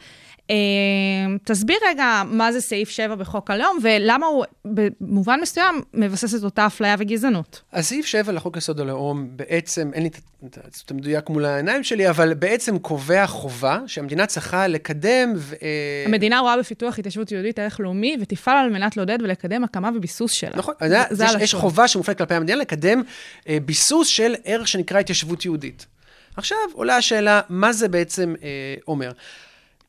אה, 0.52 1.36
תסביר 1.44 1.78
רגע 1.90 2.22
מה 2.26 2.52
זה 2.52 2.62
סעיף 2.62 2.90
7 2.90 3.16
בחוק 3.16 3.52
הלאום, 3.52 3.78
ולמה 3.82 4.26
הוא 4.26 4.46
במובן 4.66 5.40
מסוים 5.42 5.82
מבסס 5.94 6.36
את 6.36 6.44
אותה 6.44 6.66
אפליה 6.66 6.96
וגזענות. 7.00 7.62
אז 7.72 7.88
סעיף 7.88 8.06
7 8.06 8.32
לחוק 8.32 8.58
יסוד 8.58 8.80
הלאום 8.80 9.28
בעצם, 9.36 9.92
אין 9.94 10.04
לי 10.04 10.10
את 10.48 10.92
המדויק 10.92 11.30
מול 11.30 11.46
העיניים 11.46 11.84
שלי, 11.84 12.10
אבל 12.10 12.34
בעצם 12.34 12.80
קובע 12.80 13.28
חובה 13.28 13.80
שהמדינה 13.88 14.26
צריכה 14.26 14.68
לקדם 14.68 15.34
ו... 15.36 15.56
אה, 15.62 16.04
המדינה 16.06 16.40
רואה 16.40 16.58
בפיתוח 16.58 17.00
התיישבות 17.00 17.32
יהודית 17.32 17.60
ערך 17.60 17.80
לאומי, 17.80 18.18
ותפעל 18.22 18.58
על 18.58 18.70
מנת 18.70 18.98
לעודד 18.98 19.18
ולקדם 19.22 19.64
הקמה 19.64 19.90
וביסוס 19.96 20.32
שלה. 20.32 20.56
נכון, 20.56 20.74
זה, 20.88 21.04
זה, 21.10 21.26
יש 21.26 21.36
הלשון. 21.36 21.60
חובה 21.60 21.88
שמופעלת 21.88 22.18
כלפי 22.18 22.34
המדינה 22.34 22.58
לקדם 22.58 23.02
אה, 23.50 23.58
ביסוס 23.66 24.08
של 24.08 24.36
ערך 24.44 24.68
שנקרא 24.68 25.00
התיישבות 25.00 25.46
יהודית. 25.46 25.86
עכשיו 26.38 26.58
עולה 26.74 26.98
השאלה, 26.98 27.42
מה 27.50 27.74
זה 27.74 27.88
בעצם 27.88 28.36
אה, 28.44 28.76
אומר? 28.88 29.12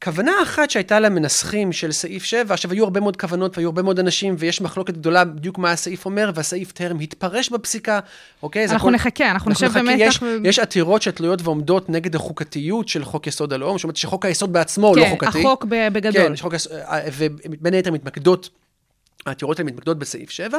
כוונה 0.04 0.32
אחת 0.42 0.70
שהייתה 0.70 1.00
למנסחים 1.00 1.72
של 1.72 1.92
סעיף 1.92 2.24
7, 2.24 2.54
עכשיו 2.54 2.70
היו 2.72 2.84
הרבה 2.84 3.00
מאוד 3.00 3.16
כוונות 3.16 3.56
והיו 3.58 3.68
הרבה 3.68 3.82
מאוד 3.82 3.98
אנשים 3.98 4.34
ויש 4.38 4.60
מחלוקת 4.60 4.94
גדולה 4.94 5.24
בדיוק 5.24 5.58
מה 5.58 5.72
הסעיף 5.72 6.04
אומר, 6.04 6.30
והסעיף 6.34 6.72
טרם 6.72 7.00
התפרש 7.00 7.48
בפסיקה, 7.50 8.00
אוקיי? 8.42 8.64
אנחנו 8.64 8.76
הכל- 8.88 8.90
נחכה, 8.94 9.30
אנחנו 9.30 9.50
נשב 9.50 9.66
נחכה, 9.66 9.82
באמת 9.82 9.96
יש, 10.00 10.22
ו- 10.22 10.36
יש 10.44 10.58
עתירות 10.58 11.02
שתלויות 11.02 11.42
ועומדות 11.42 11.88
נגד 11.88 12.14
החוקתיות 12.14 12.88
של 12.88 13.04
חוק 13.04 13.26
יסוד 13.26 13.52
הלאום, 13.52 13.78
זאת 13.78 13.84
אומרת 13.84 13.96
שחוק 13.96 14.24
היסוד 14.26 14.52
בעצמו 14.52 14.86
הוא 14.88 14.96
לא 14.96 15.04
כן, 15.04 15.10
חוקתי. 15.10 15.38
החוק 15.38 15.64
ב- 15.68 15.88
בגדול. 15.92 16.12
כן, 16.28 16.36
שחוק, 16.36 16.52
היסוד- 16.52 16.72
אה, 16.72 17.00
ובין 17.18 17.74
היתר 17.74 17.90
מתמקדות 17.90 18.50
העתירות 19.26 19.58
האלה 19.58 19.70
מתמקדות 19.70 19.98
בסעיף 19.98 20.30
7, 20.30 20.58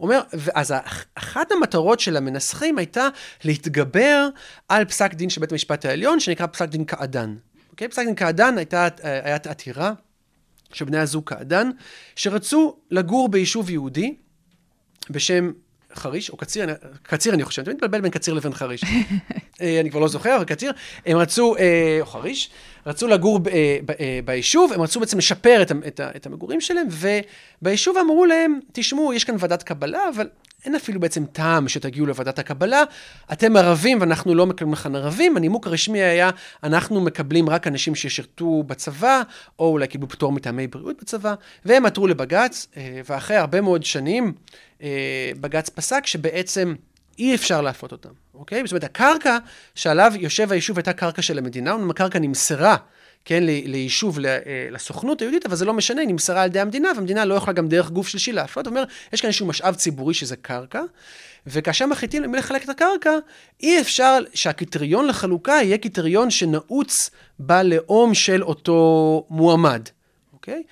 אומר, 0.00 0.20
אז 0.54 0.72
אח- 0.72 1.04
אחת 1.14 1.52
המטרות 1.52 2.00
של 2.00 2.16
המנסחים 2.16 2.78
הייתה 2.78 3.08
להתגבר 3.44 4.28
על 4.68 4.84
פסק 4.84 5.14
דין 5.14 5.30
של 5.30 5.40
בית 5.40 5.52
המשפט 5.52 5.84
העליון, 5.84 6.20
שנקרא 6.20 6.46
פסק 6.46 6.68
דין 6.68 6.84
קעדאן. 6.84 7.34
אוקיי? 7.72 7.88
פסק 7.88 8.04
דין 8.06 8.14
קעדאן 8.14 8.58
הייתה, 8.58 8.88
אה, 9.04 9.20
הייתה 9.32 9.50
עתירה 9.50 9.92
של 10.72 10.84
בני 10.84 10.98
הזוג 10.98 11.24
קעדאן, 11.24 11.70
שרצו 12.16 12.76
לגור 12.90 13.28
ביישוב 13.28 13.70
יהודי 13.70 14.14
בשם 15.10 15.52
חריש, 15.94 16.30
או 16.30 16.36
קציר, 16.36 16.64
אני- 16.64 16.72
קציר 17.02 17.34
אני 17.34 17.44
חושב, 17.44 17.62
אני 17.66 17.74
מתבלבל 17.74 18.00
בין 18.00 18.10
קציר 18.10 18.34
לבין 18.34 18.54
חריש. 18.54 18.84
אה, 19.60 19.80
אני 19.80 19.90
כבר 19.90 20.00
לא 20.00 20.08
זוכר, 20.08 20.36
אבל 20.36 20.44
קציר. 20.44 20.72
הם 21.06 21.16
רצו, 21.18 21.56
אה, 21.56 21.98
או 22.00 22.06
חריש, 22.06 22.50
רצו 22.86 23.06
לגור 23.08 23.38
ב, 23.38 23.48
ב, 23.84 23.90
אה, 24.00 24.20
ביישוב, 24.24 24.72
הם 24.72 24.80
רצו 24.82 25.00
בעצם 25.00 25.18
לשפר 25.18 25.62
את, 25.62 25.72
את, 25.86 26.00
את 26.16 26.26
המגורים 26.26 26.60
שלהם, 26.60 26.86
וביישוב 27.62 27.96
אמרו 27.96 28.24
להם, 28.24 28.60
תשמעו, 28.72 29.12
יש 29.12 29.24
כאן 29.24 29.34
ועדת 29.38 29.62
קבלה, 29.62 30.08
אבל 30.14 30.28
אין 30.64 30.74
אפילו 30.74 31.00
בעצם 31.00 31.24
טעם 31.26 31.68
שתגיעו 31.68 32.06
לוועדת 32.06 32.38
הקבלה. 32.38 32.82
אתם 33.32 33.56
ערבים 33.56 34.00
ואנחנו 34.00 34.34
לא 34.34 34.46
מקבלים 34.46 34.72
לכאן 34.72 34.96
ערבים. 34.96 35.36
הנימוק 35.36 35.66
הרשמי 35.66 36.02
היה, 36.02 36.30
אנחנו 36.62 37.00
מקבלים 37.00 37.48
רק 37.48 37.66
אנשים 37.66 37.94
ששירתו 37.94 38.62
בצבא, 38.62 39.22
או 39.58 39.68
אולי 39.68 39.86
קיבלו 39.86 40.08
פטור 40.08 40.32
מטעמי 40.32 40.66
בריאות 40.66 40.96
בצבא, 41.00 41.34
והם 41.64 41.86
עתרו 41.86 42.06
לבג"ץ, 42.06 42.66
אה, 42.76 43.00
ואחרי 43.08 43.36
הרבה 43.36 43.60
מאוד 43.60 43.82
שנים, 43.82 44.32
אה, 44.82 45.30
בג"ץ 45.40 45.68
פסק 45.68 46.06
שבעצם 46.06 46.74
אי 47.18 47.34
אפשר 47.34 47.60
להפלות 47.60 47.92
אותם, 47.92 48.10
אוקיי? 48.34 48.62
זאת 48.64 48.72
אומרת, 48.72 48.84
הקרקע 48.84 49.38
שעליו 49.74 50.12
יושב 50.16 50.52
היישוב 50.52 50.78
הייתה 50.78 50.92
קרקע 50.92 51.22
של 51.22 51.38
המדינה, 51.38 51.72
אומנם 51.72 51.90
הקרקע 51.90 52.18
נמסרה. 52.18 52.76
כן, 53.24 53.42
ליישוב, 53.44 54.18
אה, 54.24 54.38
לסוכנות 54.70 55.20
היהודית, 55.20 55.46
אבל 55.46 55.56
זה 55.56 55.64
לא 55.64 55.72
משנה, 55.72 56.00
היא 56.00 56.08
נמסרה 56.08 56.42
על 56.42 56.46
ידי 56.46 56.60
המדינה, 56.60 56.88
והמדינה 56.96 57.24
לא 57.24 57.34
יכולה 57.34 57.52
גם 57.52 57.68
דרך 57.68 57.90
גוף 57.90 58.08
שלישי 58.08 58.32
להפלות. 58.32 58.64
זאת 58.64 58.70
אומרת, 58.70 58.88
יש 59.12 59.20
כאן 59.20 59.28
איזשהו 59.28 59.46
משאב 59.46 59.74
ציבורי 59.74 60.14
שזה 60.14 60.36
קרקע, 60.36 60.82
וכאשר 61.46 61.86
מחליטים 61.86 62.22
למי 62.22 62.38
לחלק 62.38 62.64
את 62.64 62.68
הקרקע, 62.68 63.10
אי 63.60 63.80
אפשר 63.80 64.18
שהקריטריון 64.34 65.06
לחלוקה 65.06 65.52
יהיה 65.52 65.78
קריטריון 65.78 66.30
שנעוץ 66.30 67.10
בלאום 67.38 68.14
של 68.14 68.42
אותו 68.42 69.26
מועמד, 69.30 69.88
אוקיי? 70.32 70.62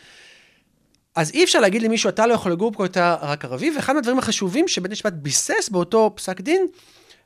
אז 1.16 1.30
אי 1.34 1.44
אפשר 1.44 1.60
להגיד 1.60 1.82
למישהו, 1.82 2.08
אתה 2.08 2.26
לא 2.26 2.34
יכול 2.34 2.52
לגור 2.52 2.72
פה, 2.72 2.84
אתה 2.84 3.16
רק 3.20 3.44
ערבי, 3.44 3.70
ואחד 3.76 3.92
מהדברים 3.92 4.18
החשובים 4.18 4.68
שבית 4.68 4.90
המשפט 4.90 5.12
ביסס 5.12 5.68
באותו 5.68 6.12
פסק 6.14 6.40
דין, 6.40 6.66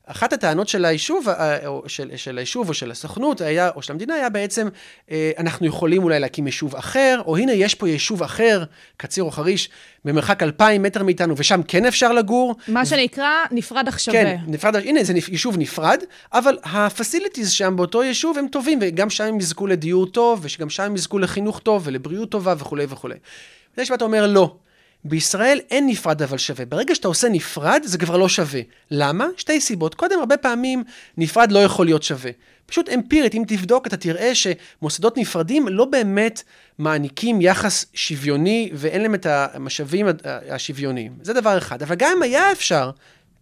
אחת 0.06 0.32
הטענות 0.32 0.68
של 0.68 0.84
היישוב, 0.84 1.28
אה, 1.28 1.66
או 1.66 1.82
של, 1.86 2.10
של 2.16 2.38
היישוב 2.38 2.68
או 2.68 2.74
של 2.74 2.90
הסוכנות 2.90 3.40
היה, 3.40 3.70
או 3.76 3.82
של 3.82 3.92
המדינה 3.92 4.14
היה 4.14 4.28
בעצם, 4.28 4.68
אה, 5.10 5.30
אנחנו 5.38 5.66
יכולים 5.66 6.02
אולי 6.02 6.20
להקים 6.20 6.46
יישוב 6.46 6.76
אחר, 6.76 7.22
או 7.26 7.36
הנה 7.36 7.52
יש 7.52 7.74
פה 7.74 7.88
יישוב 7.88 8.22
אחר, 8.22 8.64
קציר 8.96 9.24
או 9.24 9.30
חריש, 9.30 9.68
במרחק 10.04 10.42
אלפיים 10.42 10.82
מטר 10.82 11.02
מאיתנו, 11.02 11.34
ושם 11.36 11.60
כן 11.68 11.86
אפשר 11.86 12.12
לגור. 12.12 12.54
מה 12.68 12.86
שנקרא 12.86 13.30
נפרד 13.50 13.88
שווה. 13.98 14.22
כן, 14.22 14.36
נפרד, 14.46 14.76
הנה 14.76 15.04
זה 15.04 15.12
יישוב 15.28 15.58
נפרד, 15.58 16.02
אבל 16.32 16.58
הפסיליטיז 16.64 17.50
שם 17.50 17.76
באותו 17.76 18.02
יישוב 18.02 18.38
הם 18.38 18.48
טובים, 18.48 18.78
וגם 18.82 19.10
שם 19.10 19.24
הם 19.24 19.40
יזכו 19.40 19.66
לדיור 19.66 20.06
טוב, 20.06 20.46
וגם 20.58 20.70
שם 20.70 20.82
הם 20.82 20.94
יזכו 20.94 21.18
לחינוך 21.18 21.58
טוב 21.58 21.82
ולבריאות 21.86 22.30
טובה 22.30 22.54
וכולי 22.58 22.86
וכולי. 22.88 23.14
בית 23.14 23.78
המשפט 23.78 24.02
אומר 24.02 24.26
לא. 24.26 24.56
בישראל 25.04 25.60
אין 25.70 25.86
נפרד 25.86 26.22
אבל 26.22 26.38
שווה. 26.38 26.64
ברגע 26.64 26.94
שאתה 26.94 27.08
עושה 27.08 27.28
נפרד, 27.28 27.82
זה 27.84 27.98
כבר 27.98 28.16
לא 28.16 28.28
שווה. 28.28 28.60
למה? 28.90 29.26
שתי 29.36 29.60
סיבות. 29.60 29.94
קודם, 29.94 30.18
הרבה 30.18 30.36
פעמים 30.36 30.84
נפרד 31.16 31.52
לא 31.52 31.58
יכול 31.58 31.86
להיות 31.86 32.02
שווה. 32.02 32.30
פשוט 32.66 32.88
אמפירית, 32.88 33.34
אם 33.34 33.42
תבדוק, 33.46 33.86
אתה 33.86 33.96
תראה 33.96 34.32
שמוסדות 34.34 35.18
נפרדים 35.18 35.68
לא 35.68 35.84
באמת 35.84 36.42
מעניקים 36.78 37.40
יחס 37.40 37.86
שוויוני 37.94 38.70
ואין 38.74 39.02
להם 39.02 39.14
את 39.14 39.26
המשאבים 39.26 40.06
השוויוניים. 40.24 41.12
זה 41.22 41.32
דבר 41.32 41.58
אחד. 41.58 41.82
אבל 41.82 41.94
גם 41.94 42.12
אם 42.16 42.22
היה 42.22 42.52
אפשר 42.52 42.90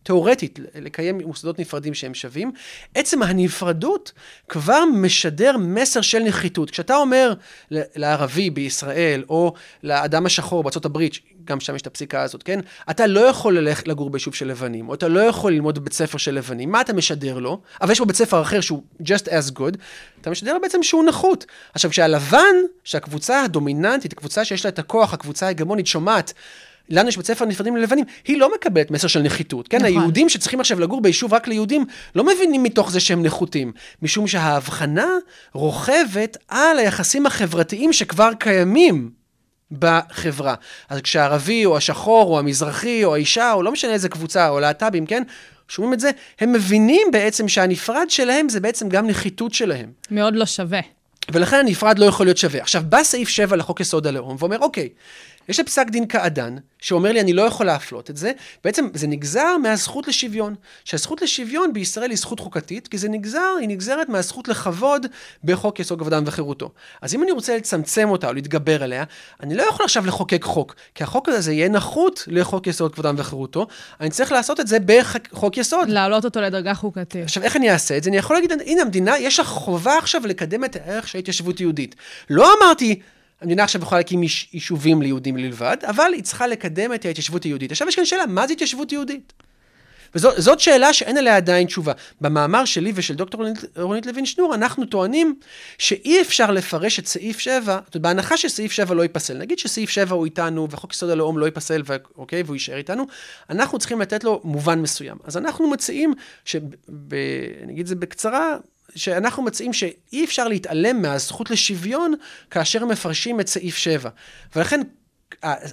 תאורטית, 0.03 0.59
לקיים 0.75 1.21
מוסדות 1.21 1.59
נפרדים 1.59 1.95
שהם 1.95 2.15
שווים, 2.15 2.53
עצם 2.95 3.23
הנפרדות 3.23 4.13
כבר 4.49 4.85
משדר 4.95 5.57
מסר 5.57 6.01
של 6.01 6.19
נחיתות. 6.19 6.71
כשאתה 6.71 6.97
אומר 6.97 7.35
לערבי 7.71 8.51
בישראל, 8.51 9.25
או 9.29 9.55
לאדם 9.83 10.27
השחור 10.27 10.65
הברית, 10.85 11.13
גם 11.45 11.61
שם 11.61 11.77
יש 11.77 11.83
את 11.83 11.87
הפסיקה 11.87 12.23
הזאת, 12.23 12.43
כן? 12.43 12.61
אתה 12.91 13.07
לא 13.07 13.21
יכול 13.21 13.59
ללכת 13.59 13.89
לגור 13.89 14.11
ביישוב 14.11 14.35
של 14.35 14.49
לבנים, 14.49 14.89
או 14.89 14.95
אתה 14.95 15.09
לא 15.09 15.21
יכול 15.21 15.53
ללמוד 15.53 15.79
בבית 15.79 15.93
ספר 15.93 16.19
של 16.19 16.35
לבנים, 16.35 16.71
מה 16.71 16.81
אתה 16.81 16.93
משדר 16.93 17.39
לו? 17.39 17.61
אבל 17.81 17.93
יש 17.93 17.99
פה 17.99 18.05
בית 18.05 18.17
ספר 18.17 18.43
אחר 18.43 18.61
שהוא 18.61 18.83
just 19.03 19.27
as 19.27 19.59
good, 19.59 19.77
אתה 20.21 20.31
משדר 20.31 20.55
לו 20.55 20.61
בעצם 20.61 20.83
שהוא 20.83 21.05
נחות. 21.05 21.47
עכשיו, 21.75 21.91
כשהלבן, 21.91 22.55
שהקבוצה 22.85 23.43
הדומיננטית, 23.43 24.13
הקבוצה 24.13 24.45
שיש 24.45 24.65
לה 24.65 24.69
את 24.69 24.79
הכוח, 24.79 25.15
הקבוצה 25.15 25.47
ההגמונית, 25.47 25.87
שומעת, 25.87 26.33
לנו 26.89 27.09
יש 27.09 27.17
בית 27.17 27.27
ספר 27.27 27.45
נפרדים 27.45 27.77
ללבנים, 27.77 28.05
היא 28.25 28.39
לא 28.39 28.55
מקבלת 28.55 28.91
מסר 28.91 29.09
של 29.09 29.23
נחיתות, 29.23 29.69
כן? 29.69 29.77
נכון. 29.77 29.89
היהודים 29.89 30.29
שצריכים 30.29 30.61
עכשיו 30.61 30.81
לגור 30.81 31.01
ביישוב 31.01 31.35
רק 31.35 31.49
ליהודים, 31.49 31.85
לא 32.15 32.25
מבינים 32.25 32.63
מתוך 32.63 32.91
זה 32.91 33.01
שהם 33.01 33.23
נחותים, 33.23 33.73
משום 34.03 34.27
שההבחנה 34.27 35.09
רוכבת 35.53 36.37
על 36.49 36.79
היחסים 36.79 37.27
החברתיים 37.27 37.93
שכבר 37.93 38.31
קיימים 38.39 39.11
בחברה. 39.79 40.55
אז 40.89 41.01
כשהערבי 41.01 41.65
או 41.65 41.77
השחור 41.77 42.33
או 42.33 42.39
המזרחי 42.39 43.05
או 43.05 43.15
האישה, 43.15 43.53
או 43.53 43.63
לא 43.63 43.73
משנה 43.73 43.93
איזה 43.93 44.09
קבוצה, 44.09 44.49
או 44.49 44.61
להט"בים, 44.61 45.07
כן? 45.07 45.23
שומעים 45.69 45.95
את 45.95 46.01
זה, 46.01 46.11
הם 46.41 46.53
מבינים 46.53 47.07
בעצם 47.13 47.49
שהנפרד 47.49 48.07
שלהם 48.09 48.49
זה 48.49 48.61
בעצם 48.61 48.89
גם 48.89 49.07
נחיתות 49.07 49.55
שלהם. 49.55 49.91
מאוד 50.11 50.37
לא 50.37 50.47
שווה. 50.47 50.81
ולכן 51.33 51.57
הנפרד 51.57 51.99
לא 51.99 52.05
יכול 52.05 52.27
להיות 52.27 52.39
שווה. 52.39 52.61
עכשיו, 52.61 52.83
בא 52.89 53.03
סעיף 53.03 53.29
7 53.29 53.57
לחוק 53.57 53.81
יסוד 53.81 54.07
הלאום 54.07 54.37
ואומר, 54.39 54.59
אוקיי, 54.59 54.89
יש 55.49 55.59
לי 55.59 55.65
פסק 55.65 55.87
דין 55.91 56.07
קעדאן, 56.07 56.57
שאומר 56.79 57.13
לי 57.13 57.21
אני 57.21 57.33
לא 57.33 57.43
יכול 57.43 57.67
להפלות 57.67 58.11
את 58.11 58.17
זה, 58.17 58.33
בעצם 58.65 58.89
זה 58.95 59.07
נגזר 59.07 59.57
מהזכות 59.63 60.09
לשוויון. 60.09 60.55
שהזכות 60.85 61.23
לשוויון 61.23 61.73
בישראל 61.73 62.11
היא 62.11 62.19
זכות 62.19 62.41
חוקתית, 62.41 62.89
כי 62.89 62.99
זה 62.99 63.09
נגזר, 63.09 63.55
היא 63.61 63.69
נגזרת 63.69 64.09
מהזכות 64.09 64.49
לכבוד 64.49 65.07
בחוק 65.45 65.81
יסוד 65.81 65.99
כבוד 65.99 66.13
האדם 66.13 66.25
וחירותו. 66.27 66.71
אז 67.03 67.15
אם 67.15 67.23
אני 67.23 67.33
רוצה 67.33 67.57
לצמצם 67.57 68.09
אותה 68.09 68.29
או 68.29 68.33
להתגבר 68.33 68.83
עליה, 68.83 69.05
אני 69.43 69.55
לא 69.55 69.63
יכול 69.63 69.85
עכשיו 69.85 70.07
לחוקק 70.07 70.45
חוק, 70.45 70.75
כי 70.95 71.05
החוק 71.05 71.29
הזה 71.29 71.53
יהיה 71.53 71.69
נחות 71.69 72.25
לחוק 72.27 72.67
יסוד 72.67 72.93
כבוד 72.93 73.07
האדם 73.07 73.19
וחירותו, 73.19 73.67
אני 74.01 74.11
צריך 74.11 74.33
לעשות 74.33 74.61
את 74.61 74.67
זה 74.67 74.79
בחוק 74.87 75.57
יסוד. 75.57 75.89
להעלות 75.89 76.25
אותו 76.25 76.41
לדרגה 76.41 76.75
חוקתית. 76.75 77.25
עכשיו, 77.25 77.43
איך 77.43 77.57
אני 77.57 77.71
אעשה 77.71 77.97
את 77.97 78.03
זה? 78.03 78.11
אני 78.11 78.17
יכול 78.17 78.37
להגיד, 78.37 78.53
הנה 78.67 78.83
המדינה, 78.83 79.19
יש 79.19 79.41
לך 79.41 79.47
חובה 79.47 79.99
עכשיו 79.99 80.27
לקדם 80.27 80.65
את 80.65 80.77
הערך 80.77 81.09
של 81.09 81.19
ההתיישבות 81.19 81.61
יהודית. 81.61 81.95
לא 82.31 82.53
אמרתי, 82.59 83.01
המדינה 83.43 83.65
עכשיו 83.65 83.83
יכולה 83.83 83.99
להקים 83.99 84.23
יישובים 84.53 85.03
ליהודים 85.03 85.35
בלבד, 85.35 85.77
אבל 85.83 86.13
היא 86.15 86.23
צריכה 86.23 86.47
לקדם 86.47 86.95
את 86.95 87.05
ההתיישבות 87.05 87.45
היהודית. 87.45 87.71
עכשיו 87.71 87.89
יש 87.89 87.97
כאן 87.97 88.05
שאלה, 88.05 88.27
מה 88.27 88.47
זה 88.47 88.53
התיישבות 88.53 88.93
יהודית? 88.93 89.33
וזאת 90.15 90.61
שאלה 90.61 90.93
שאין 90.93 91.17
עליה 91.17 91.37
עדיין 91.37 91.67
תשובה. 91.67 91.93
במאמר 92.21 92.65
שלי 92.65 92.93
ושל 92.95 93.15
דוקטור 93.15 93.45
רונית, 93.77 94.07
לוין 94.07 94.27
שנור, 94.27 94.55
אנחנו 94.55 94.87
טוענים 94.87 95.35
שאי 95.79 96.21
אפשר 96.21 96.51
לפרש 96.51 96.99
את 96.99 97.07
סעיף 97.07 97.39
7, 97.39 97.79
בהנחה 97.95 98.37
שסעיף 98.37 98.73
7 98.73 98.95
לא 98.95 99.03
ייפסל, 99.03 99.39
נגיד 99.39 99.59
שסעיף 99.59 99.91
7 99.91 100.15
הוא 100.15 100.25
איתנו 100.25 100.71
וחוק 100.71 100.93
יסוד 100.93 101.11
הלאום 101.11 101.39
לא 101.39 101.45
ייפסל, 101.45 101.83
אוקיי, 102.19 102.43
והוא 102.43 102.57
יישאר 102.57 102.77
איתנו, 102.77 103.07
אנחנו 103.51 103.79
צריכים 103.79 104.01
לתת 104.01 104.25
לו 104.25 104.41
מובן 104.45 104.79
מסוים. 104.79 105.17
אז 105.25 105.37
אנחנו 105.37 105.71
מציעים, 105.71 106.15
שאני 106.45 107.73
אגיד 107.73 107.81
את 107.81 107.87
זה 107.87 107.95
בקצרה, 107.95 108.57
שאנחנו 108.95 109.43
מציעים 109.43 109.73
שאי 109.73 110.25
אפשר 110.25 110.49
להתעלם 110.49 111.03
מהזכות 111.03 111.51
לשוויון 111.51 112.15
כאשר 112.51 112.85
מפרשים 112.85 113.41
את 113.41 113.49
סעיף 113.49 113.77
7. 113.77 114.11
ולכן 114.57 114.81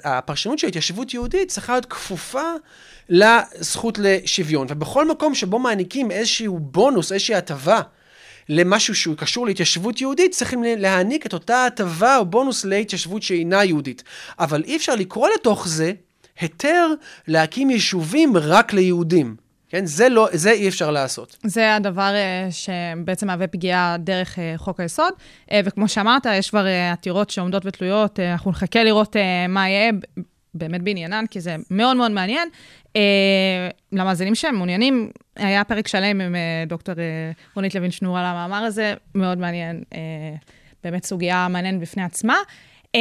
הפרשנות 0.03 0.59
של 0.59 0.67
התיישבות 0.67 1.13
יהודית 1.13 1.49
צריכה 1.49 1.73
להיות 1.73 1.85
כפופה 1.85 2.51
לזכות 3.09 3.99
לשוויון. 4.01 4.67
ובכל 4.69 5.07
מקום 5.07 5.35
שבו 5.35 5.59
מעניקים 5.59 6.11
איזשהו 6.11 6.59
בונוס, 6.59 7.11
איזושהי 7.11 7.35
הטבה, 7.35 7.81
למשהו 8.49 8.95
שהוא 8.95 9.15
קשור 9.15 9.45
להתיישבות 9.45 10.01
יהודית, 10.01 10.31
צריכים 10.31 10.63
להעניק 10.63 11.25
את 11.25 11.33
אותה 11.33 11.65
הטבה 11.65 12.17
או 12.17 12.25
בונוס 12.25 12.65
להתיישבות 12.65 13.23
שאינה 13.23 13.63
יהודית. 13.63 14.03
אבל 14.39 14.63
אי 14.63 14.75
אפשר 14.75 14.95
לקרוא 14.95 15.29
לתוך 15.35 15.67
זה 15.67 15.93
היתר 16.39 16.87
להקים 17.27 17.69
יישובים 17.69 18.37
רק 18.37 18.73
ליהודים. 18.73 19.48
כן, 19.69 19.85
זה, 19.85 20.09
לא, 20.09 20.27
זה 20.31 20.51
אי 20.51 20.67
אפשר 20.67 20.91
לעשות. 20.91 21.37
זה 21.43 21.75
הדבר 21.75 22.13
uh, 22.13 22.51
שבעצם 22.51 23.27
מהווה 23.27 23.47
פגיעה 23.47 23.95
דרך 23.99 24.35
uh, 24.35 24.57
חוק 24.57 24.79
היסוד, 24.79 25.13
uh, 25.49 25.53
וכמו 25.65 25.87
שאמרת, 25.87 26.25
יש 26.25 26.49
כבר 26.49 26.65
עתירות 26.93 27.29
שעומדות 27.29 27.65
ותלויות, 27.65 28.19
אנחנו 28.19 28.51
נחכה 28.51 28.83
לראות 28.83 29.15
מה 29.49 29.69
יהיה 29.69 29.91
באמת 30.53 30.81
בעניינן, 30.81 31.25
כי 31.29 31.41
זה 31.41 31.55
מאוד 31.71 31.97
מאוד 31.97 32.11
מעניין. 32.11 32.49
Uh, 32.87 32.91
למאזינים 33.91 34.35
שהם 34.35 34.55
מעוניינים, 34.55 35.11
היה 35.35 35.63
פרק 35.63 35.87
שלם 35.87 36.21
עם 36.21 36.35
uh, 36.35 36.69
דוקטור 36.69 36.95
uh, 36.95 36.99
רונית 37.55 37.75
לוין 37.75 37.91
שנור 37.91 38.17
על 38.17 38.25
המאמר 38.25 38.63
הזה, 38.63 38.93
מאוד 39.15 39.37
מעניין, 39.37 39.83
uh, 39.89 39.95
באמת 40.83 41.05
סוגיה 41.05 41.47
מעניינת 41.47 41.81
בפני 41.81 42.03
עצמה. 42.03 42.35
Uh, 42.97 42.99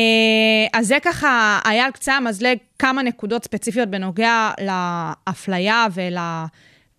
אז 0.72 0.86
זה 0.86 0.96
ככה 1.02 1.60
היה 1.64 1.84
על 1.84 1.90
קצה 1.90 2.14
המזלג 2.14 2.56
כמה 2.78 3.02
נקודות 3.02 3.44
ספציפיות 3.44 3.88
בנוגע 3.88 4.50
לאפליה 4.58 5.86
ול... 5.94 6.16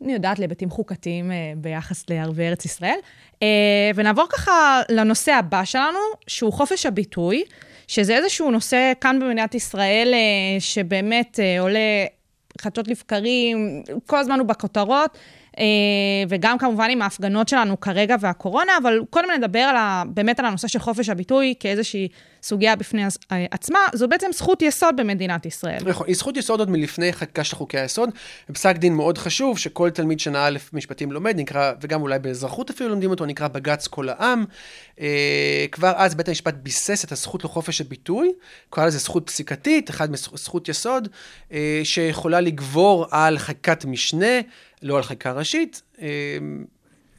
אני 0.03 0.13
יודעת, 0.13 0.39
להיבטים 0.39 0.69
חוקתיים 0.69 1.31
uh, 1.31 1.33
ביחס 1.57 2.09
לערבי 2.09 2.47
ארץ 2.47 2.65
ישראל. 2.65 2.97
Uh, 3.35 3.39
ונעבור 3.95 4.25
ככה 4.29 4.81
לנושא 4.89 5.31
הבא 5.31 5.63
שלנו, 5.63 5.99
שהוא 6.27 6.53
חופש 6.53 6.85
הביטוי, 6.85 7.43
שזה 7.87 8.15
איזשהו 8.15 8.51
נושא 8.51 8.91
כאן 9.01 9.19
במדינת 9.19 9.55
ישראל 9.55 10.13
שבאמת 10.59 11.39
עולה 11.59 12.05
חדשות 12.61 12.87
לבקרים, 12.87 13.83
כל 14.05 14.17
הזמן 14.17 14.39
הוא 14.39 14.47
בכותרות. 14.47 15.17
וגם 16.29 16.57
כמובן 16.57 16.89
עם 16.89 17.01
ההפגנות 17.01 17.47
שלנו 17.47 17.79
כרגע 17.79 18.15
והקורונה, 18.19 18.71
אבל 18.81 18.99
קודם 19.09 19.31
נדבר 19.31 19.71
באמת 20.07 20.39
על 20.39 20.45
הנושא 20.45 20.67
של 20.67 20.79
חופש 20.79 21.09
הביטוי 21.09 21.53
כאיזושהי 21.59 22.07
סוגיה 22.43 22.75
בפני 22.75 23.03
אה, 23.03 23.45
עצמה, 23.51 23.79
זו 23.93 24.07
בעצם 24.07 24.27
זכות 24.33 24.61
יסוד 24.61 24.95
במדינת 24.97 25.45
ישראל. 25.45 25.79
נכון, 25.85 26.07
היא 26.07 26.15
זכות 26.15 26.37
יסוד 26.37 26.59
עוד 26.59 26.69
מלפני 26.69 27.13
חקיקה 27.13 27.43
של 27.43 27.55
חוקי 27.55 27.79
היסוד. 27.79 28.09
פסק 28.53 28.75
דין 28.77 28.93
מאוד 28.93 29.17
חשוב, 29.17 29.57
שכל 29.57 29.89
תלמיד 29.89 30.19
שנה 30.19 30.47
א' 30.47 30.57
משפטים 30.73 31.11
לומד, 31.11 31.35
נקרא, 31.35 31.71
וגם 31.81 32.01
אולי 32.01 32.19
באזרחות 32.19 32.69
אפילו 32.69 32.89
לומדים 32.89 33.09
אותו, 33.09 33.25
נקרא 33.25 33.47
בג"ץ 33.47 33.87
כל 33.87 34.09
העם. 34.09 34.45
אה, 34.99 35.65
כבר 35.71 35.93
אז 35.95 36.15
בית 36.15 36.27
המשפט 36.27 36.53
ביסס 36.53 37.05
את 37.05 37.11
הזכות 37.11 37.43
לחופש 37.43 37.81
הביטוי, 37.81 38.33
קרא 38.69 38.85
לזה 38.85 38.97
זכות 38.97 39.27
פסיקתית, 39.27 39.89
אחד 39.89 40.11
מזכות 40.11 40.69
יסוד, 40.69 41.07
אה, 41.51 41.81
שיכולה 41.83 42.41
לגבור 42.41 43.05
על 43.11 43.37
חקיקת 43.37 43.85
משנה, 43.85 44.39
לא 44.81 44.97
על 44.97 45.03
חקיקה 45.03 45.31
ראשית. 45.31 45.81
אה, 46.01 46.07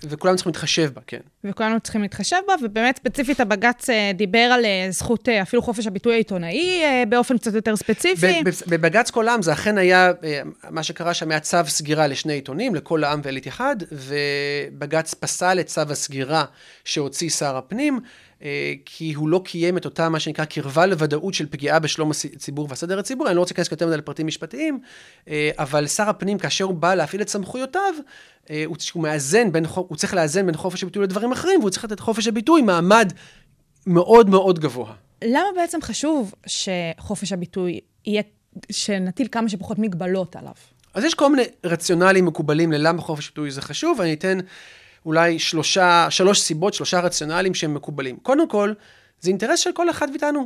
וכולם 0.04 0.36
צריכים 0.36 0.50
להתחשב 0.50 0.90
בה, 0.94 1.00
כן. 1.06 1.20
וכולנו 1.44 1.80
צריכים 1.80 2.02
להתחשב 2.02 2.36
בה, 2.46 2.54
ובאמת 2.62 2.96
ספציפית 2.96 3.40
הבג"ץ 3.40 3.90
אה, 3.90 4.10
דיבר 4.14 4.38
על 4.38 4.64
אה, 4.64 4.86
זכות, 4.90 5.28
אה, 5.28 5.42
אפילו 5.42 5.62
חופש 5.62 5.86
הביטוי 5.86 6.14
העיתונאי 6.14 6.82
באופן 7.08 7.38
קצת 7.38 7.54
יותר 7.54 7.76
ספציפי. 7.76 8.42
בבג"ץ 8.66 9.10
כל 9.10 9.28
העם 9.28 9.42
זה 9.42 9.52
אכן 9.52 9.78
היה, 9.78 10.12
מה 10.70 10.82
שקרה 10.82 11.14
שם 11.14 11.30
היה 11.30 11.40
צו 11.40 11.58
סגירה 11.66 12.06
לשני 12.06 12.32
עיתונים, 12.32 12.74
לכל 12.74 13.04
העם 13.04 13.20
ואלית 13.24 13.48
אחד, 13.48 13.76
ובג"ץ 13.92 15.14
פסל 15.14 15.60
את 15.60 15.66
צו 15.66 15.80
הסגירה 15.90 16.44
שהוציא 16.84 17.30
שר 17.30 17.56
הפנים, 17.56 18.00
כי 18.84 19.12
הוא 19.12 19.28
לא 19.28 19.40
קיים 19.44 19.76
את 19.76 19.84
אותה, 19.84 20.08
מה 20.08 20.20
שנקרא, 20.20 20.44
קרבה 20.44 20.86
לוודאות 20.86 21.34
של 21.34 21.46
פגיעה 21.46 21.78
בשלום 21.78 22.10
הציבור 22.10 22.66
והסדר 22.70 22.98
הציבורי. 22.98 23.30
אני 23.30 23.36
לא 23.36 23.40
רוצה 23.40 23.52
להיכנס 23.52 23.70
יותר 23.70 23.86
מדי 23.86 23.96
לפרטים 23.96 24.26
משפטיים, 24.26 24.80
אה, 25.28 25.50
אבל 25.58 25.86
שר 25.86 26.08
הפנים, 26.08 26.38
כאשר 26.38 26.64
הוא 26.64 26.74
בא 26.74 26.94
להפעיל 26.94 27.22
את 27.22 27.28
סמכויותיו, 27.28 27.94
אה, 28.50 28.62
הוא, 28.66 28.76
הוא 28.92 29.02
מאזן 29.02 29.52
בין, 29.52 29.64
הוא 29.74 29.96
צריך 29.96 30.14
לאזן 30.14 30.46
בין 30.46 30.56
חופש 30.56 30.82
הביטוי 30.82 31.02
לדברים 31.02 31.32
אחרים, 31.32 31.60
והוא 31.60 31.70
צריך 31.70 31.84
לתת 31.84 32.00
חופש 32.00 32.26
הביטוי 32.26 32.62
מעמד 32.62 33.12
מאוד 33.86 34.28
מאוד 34.28 34.58
גבוה. 34.58 34.92
למה 35.24 35.46
בעצם 35.56 35.78
חשוב 35.82 36.34
שחופש 36.46 37.32
הביטוי 37.32 37.80
יהיה, 38.06 38.22
שנטיל 38.70 39.28
כמה 39.32 39.48
שפחות 39.48 39.78
מגבלות 39.78 40.36
עליו? 40.36 40.52
אז 40.94 41.04
יש 41.04 41.14
כל 41.14 41.30
מיני 41.30 41.42
רציונלים 41.64 42.26
מקובלים 42.26 42.72
ללמה 42.72 43.02
חופש 43.02 43.28
ביטוי 43.28 43.50
זה 43.50 43.62
חשוב, 43.62 43.98
ואני 43.98 44.12
אתן 44.12 44.38
אולי 45.06 45.38
שלושה, 45.38 46.06
שלוש 46.10 46.40
סיבות, 46.40 46.74
שלושה 46.74 47.00
רציונלים 47.00 47.54
שהם 47.54 47.74
מקובלים. 47.74 48.16
קודם 48.16 48.48
כל, 48.48 48.72
זה 49.20 49.30
אינטרס 49.30 49.58
של 49.58 49.70
כל 49.72 49.90
אחד 49.90 50.10
מאיתנו, 50.10 50.44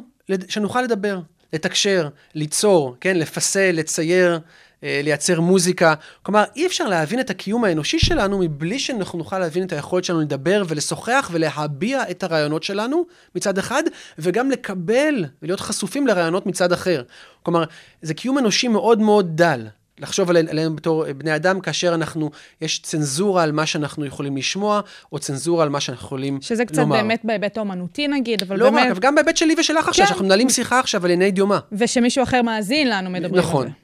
שנוכל 0.49 0.83
לדבר, 0.83 1.21
לתקשר, 1.53 2.09
ליצור, 2.35 2.97
כן, 3.01 3.17
לפסל, 3.17 3.71
לצייר, 3.73 4.41
אה, 4.85 5.01
לייצר 5.05 5.41
מוזיקה. 5.41 5.95
כלומר, 6.23 6.45
אי 6.57 6.67
אפשר 6.67 6.89
להבין 6.89 7.21
את 7.21 7.31
הקיום 7.31 7.65
האנושי 7.65 7.99
שלנו 7.99 8.39
מבלי 8.39 8.79
שאנחנו 8.79 9.19
נוכל 9.19 9.39
להבין 9.39 9.67
את 9.67 9.73
היכולת 9.73 10.05
שלנו 10.05 10.21
לדבר 10.21 10.63
ולשוחח 10.69 11.31
ולהביע 11.33 12.03
את 12.11 12.23
הרעיונות 12.23 12.63
שלנו 12.63 13.07
מצד 13.35 13.59
אחד, 13.59 13.83
וגם 14.19 14.51
לקבל 14.51 15.25
ולהיות 15.43 15.61
חשופים 15.61 16.07
לרעיונות 16.07 16.47
מצד 16.47 16.73
אחר. 16.73 17.03
כלומר, 17.43 17.65
זה 18.03 18.15
קיום 18.15 18.39
אנושי 18.39 18.69
מאוד 18.69 18.99
מאוד 18.99 19.37
דל. 19.37 19.67
לחשוב 20.01 20.31
עלינו, 20.31 20.51
עלינו 20.51 20.77
בתור 20.77 21.13
בני 21.13 21.37
אדם, 21.37 21.61
כאשר 21.61 21.95
אנחנו, 21.95 22.31
יש 22.61 22.79
צנזורה 22.83 23.43
על 23.43 23.53
מה 23.53 23.67
שאנחנו 23.67 24.07
יכולים 24.07 24.37
לשמוע, 24.37 24.81
או 25.13 25.19
צנזורה 25.19 25.63
על 25.63 25.69
מה 25.69 25.81
שאנחנו 25.81 26.07
יכולים 26.07 26.33
לומר. 26.35 26.43
שזה 26.45 26.65
קצת 26.65 26.83
באמת 26.89 27.21
בהיבט 27.25 27.57
האומנותי 27.57 28.09
נגיד, 28.09 28.43
אבל 28.43 28.57
לא 28.59 28.71
באמת... 28.71 28.85
רק, 28.85 28.91
אבל 28.91 29.01
גם 29.01 29.15
בהיבט 29.15 29.37
שלי 29.37 29.55
ושלך 29.59 29.89
עכשיו, 29.89 30.05
כן. 30.05 30.09
שאנחנו 30.09 30.25
מנהלים 30.25 30.51
שיחה 30.51 30.79
עכשיו 30.79 31.05
על 31.05 31.11
עיני 31.11 31.31
דיומה. 31.31 31.59
ושמישהו 31.73 32.23
אחר 32.23 32.43
מאזין 32.43 32.91
לנו, 32.91 33.11
מדברים 33.11 33.43
נכון. 33.43 33.63
על 33.67 33.69
זה. 33.69 33.75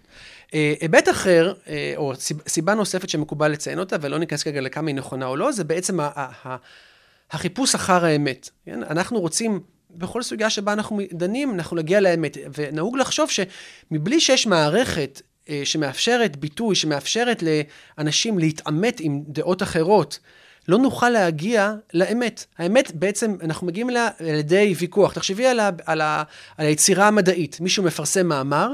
אה, 0.54 0.74
היבט 0.80 1.08
אחר, 1.08 1.52
אה, 1.68 1.92
או 1.96 2.12
סיב- 2.16 2.42
סיבה 2.48 2.74
נוספת 2.74 3.08
שמקובל 3.08 3.48
לציין 3.52 3.78
אותה, 3.78 3.96
ולא 4.00 4.18
ניכנס 4.18 4.42
כרגע 4.42 4.60
לכמה 4.60 4.88
היא 4.88 4.96
נכונה 4.96 5.26
או 5.26 5.36
לא, 5.36 5.52
זה 5.52 5.64
בעצם 5.64 6.00
ה- 6.00 6.10
ה- 6.14 6.30
ה- 6.48 6.56
החיפוש 7.30 7.74
אחר 7.74 8.04
האמת. 8.04 8.50
כן? 8.66 8.82
אנחנו 8.82 9.20
רוצים, 9.20 9.60
בכל 9.90 10.22
סוגיה 10.22 10.50
שבה 10.50 10.72
אנחנו 10.72 11.00
דנים, 11.12 11.54
אנחנו 11.54 11.76
נגיע 11.76 12.00
לאמת. 12.00 12.36
ונהוג 12.58 12.96
לחשוב 12.96 13.28
שמבלי 13.30 14.20
שיש 14.20 14.46
מערכת 14.46 15.22
אה, 15.24 15.29
שמאפשרת 15.64 16.36
ביטוי, 16.36 16.74
שמאפשרת 16.74 17.42
לאנשים 17.98 18.38
להתעמת 18.38 19.00
עם 19.00 19.22
דעות 19.28 19.62
אחרות, 19.62 20.18
לא 20.68 20.78
נוכל 20.78 21.08
להגיע 21.08 21.74
לאמת. 21.94 22.44
האמת 22.58 22.92
בעצם, 22.94 23.36
אנחנו 23.42 23.66
מגיעים 23.66 23.90
אליה 23.90 24.08
על 24.18 24.26
ידי 24.26 24.74
ויכוח. 24.78 25.12
תחשבי 25.12 25.46
על, 25.46 25.60
ה, 25.60 25.70
על, 25.86 26.00
ה, 26.00 26.22
על 26.56 26.66
היצירה 26.66 27.08
המדעית. 27.08 27.60
מישהו 27.60 27.84
מפרסם 27.84 28.26
מאמר, 28.26 28.72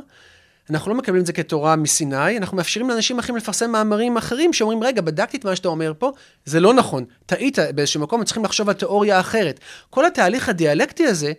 אנחנו 0.70 0.90
לא 0.90 0.98
מקבלים 0.98 1.20
את 1.20 1.26
זה 1.26 1.32
כתורה 1.32 1.76
מסיני, 1.76 2.38
אנחנו 2.38 2.56
מאפשרים 2.56 2.90
לאנשים 2.90 3.18
אחרים 3.18 3.36
לפרסם 3.36 3.70
מאמרים 3.70 4.16
אחרים 4.16 4.52
שאומרים, 4.52 4.82
רגע, 4.82 5.02
בדקתי 5.02 5.36
את 5.36 5.44
מה 5.44 5.56
שאתה 5.56 5.68
אומר 5.68 5.92
פה, 5.98 6.12
זה 6.44 6.60
לא 6.60 6.74
נכון, 6.74 7.04
טעית 7.26 7.58
באיזשהו 7.74 8.00
מקום, 8.00 8.24
צריכים 8.24 8.44
לחשוב 8.44 8.68
על 8.68 8.74
תיאוריה 8.74 9.20
אחרת. 9.20 9.60
כל 9.90 10.06
התהליך 10.06 10.48
הדיאלקטי 10.48 11.06
הזה, 11.06 11.32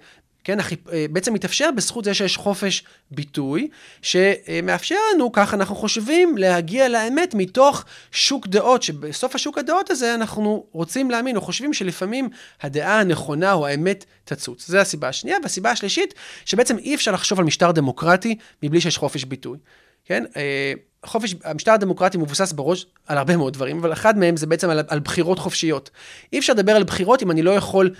כן, 0.47 0.59
החיפ... 0.59 0.89
אה, 0.89 1.05
בעצם 1.11 1.33
מתאפשר 1.33 1.69
בזכות 1.75 2.05
זה 2.05 2.13
שיש 2.13 2.37
חופש 2.37 2.83
ביטוי, 3.11 3.67
שמאפשר 4.01 4.95
לנו, 5.13 5.31
כך 5.31 5.53
אנחנו 5.53 5.75
חושבים, 5.75 6.37
להגיע 6.37 6.89
לאמת 6.89 7.33
מתוך 7.33 7.85
שוק 8.11 8.47
דעות, 8.47 8.83
שבסוף 8.83 9.35
השוק 9.35 9.57
הדעות 9.57 9.89
הזה 9.89 10.13
אנחנו 10.13 10.65
רוצים 10.71 11.11
להאמין, 11.11 11.35
או 11.35 11.41
חושבים 11.41 11.73
שלפעמים 11.73 12.29
הדעה 12.61 12.99
הנכונה 12.99 13.53
או 13.53 13.67
האמת 13.67 14.05
תצוץ. 14.25 14.67
זו 14.67 14.77
הסיבה 14.77 15.07
השנייה. 15.07 15.37
והסיבה 15.43 15.71
השלישית, 15.71 16.13
שבעצם 16.45 16.77
אי 16.77 16.95
אפשר 16.95 17.11
לחשוב 17.11 17.39
על 17.39 17.45
משטר 17.45 17.71
דמוקרטי 17.71 18.37
מבלי 18.63 18.81
שיש 18.81 18.97
חופש 18.97 19.23
ביטוי. 19.23 19.57
כן? 20.05 20.23
אה, 20.37 20.73
חופש, 21.05 21.35
המשטר 21.43 21.71
הדמוקרטי 21.71 22.17
מבוסס 22.17 22.51
בראש 22.51 22.85
על 23.07 23.17
הרבה 23.17 23.37
מאוד 23.37 23.53
דברים, 23.53 23.79
אבל 23.79 23.93
אחד 23.93 24.17
מהם 24.17 24.37
זה 24.37 24.47
בעצם 24.47 24.69
על, 24.69 24.79
על 24.87 24.99
בחירות 24.99 25.39
חופשיות. 25.39 25.89
אי 26.33 26.39
אפשר 26.39 26.53
לדבר 26.53 26.71
על 26.71 26.83
בחירות 26.83 27.23
אם 27.23 27.31
אני 27.31 27.41
לא 27.41 27.51
יכול 27.51 27.91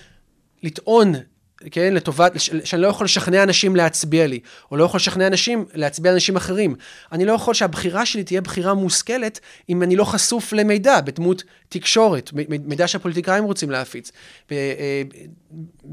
לטעון 0.63 1.13
כן, 1.71 1.93
לטובת, 1.93 2.31
שאני 2.63 2.81
לא 2.81 2.87
יכול 2.87 3.05
לשכנע 3.05 3.43
אנשים 3.43 3.75
להצביע 3.75 4.27
לי, 4.27 4.39
או 4.71 4.77
לא 4.77 4.83
יכול 4.83 4.97
לשכנע 4.97 5.27
אנשים 5.27 5.65
להצביע 5.73 6.11
לאנשים 6.11 6.35
אחרים. 6.35 6.75
אני 7.11 7.25
לא 7.25 7.31
יכול 7.31 7.53
שהבחירה 7.53 8.05
שלי 8.05 8.23
תהיה 8.23 8.41
בחירה 8.41 8.73
מושכלת 8.73 9.39
אם 9.69 9.83
אני 9.83 9.95
לא 9.95 10.03
חשוף 10.03 10.53
למידע 10.53 11.01
בדמות 11.01 11.43
תקשורת, 11.69 12.31
מידע 12.49 12.87
שהפוליטיקאים 12.87 13.43
רוצים 13.43 13.69
להפיץ, 13.69 14.11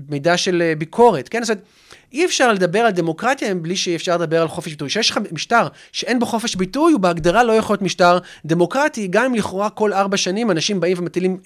מידע 0.08 0.36
של 0.36 0.72
ביקורת, 0.78 1.28
כן? 1.28 1.42
זאת 1.42 1.50
אומרת, 1.50 1.64
אי 2.12 2.24
אפשר 2.24 2.52
לדבר 2.52 2.78
על 2.78 2.92
דמוקרטיה 2.92 3.54
בלי 3.54 3.76
שאפשר 3.76 4.16
לדבר 4.16 4.42
על 4.42 4.48
חופש 4.48 4.70
ביטוי. 4.70 4.88
כשיש 4.88 5.10
לך 5.10 5.18
משטר 5.32 5.68
שאין 5.92 6.18
בו 6.18 6.26
חופש 6.26 6.54
ביטוי, 6.54 6.92
הוא 6.92 7.00
בהגדרה 7.00 7.44
לא 7.44 7.52
יכול 7.52 7.74
להיות 7.74 7.82
משטר 7.82 8.18
דמוקרטי, 8.44 9.08
גם 9.10 9.24
אם 9.24 9.34
לכאורה 9.34 9.70
כל 9.70 9.92
ארבע 9.92 10.16
שנים 10.16 10.50
אנשים 10.50 10.80
באים 10.80 10.98
ומטילים 10.98 11.38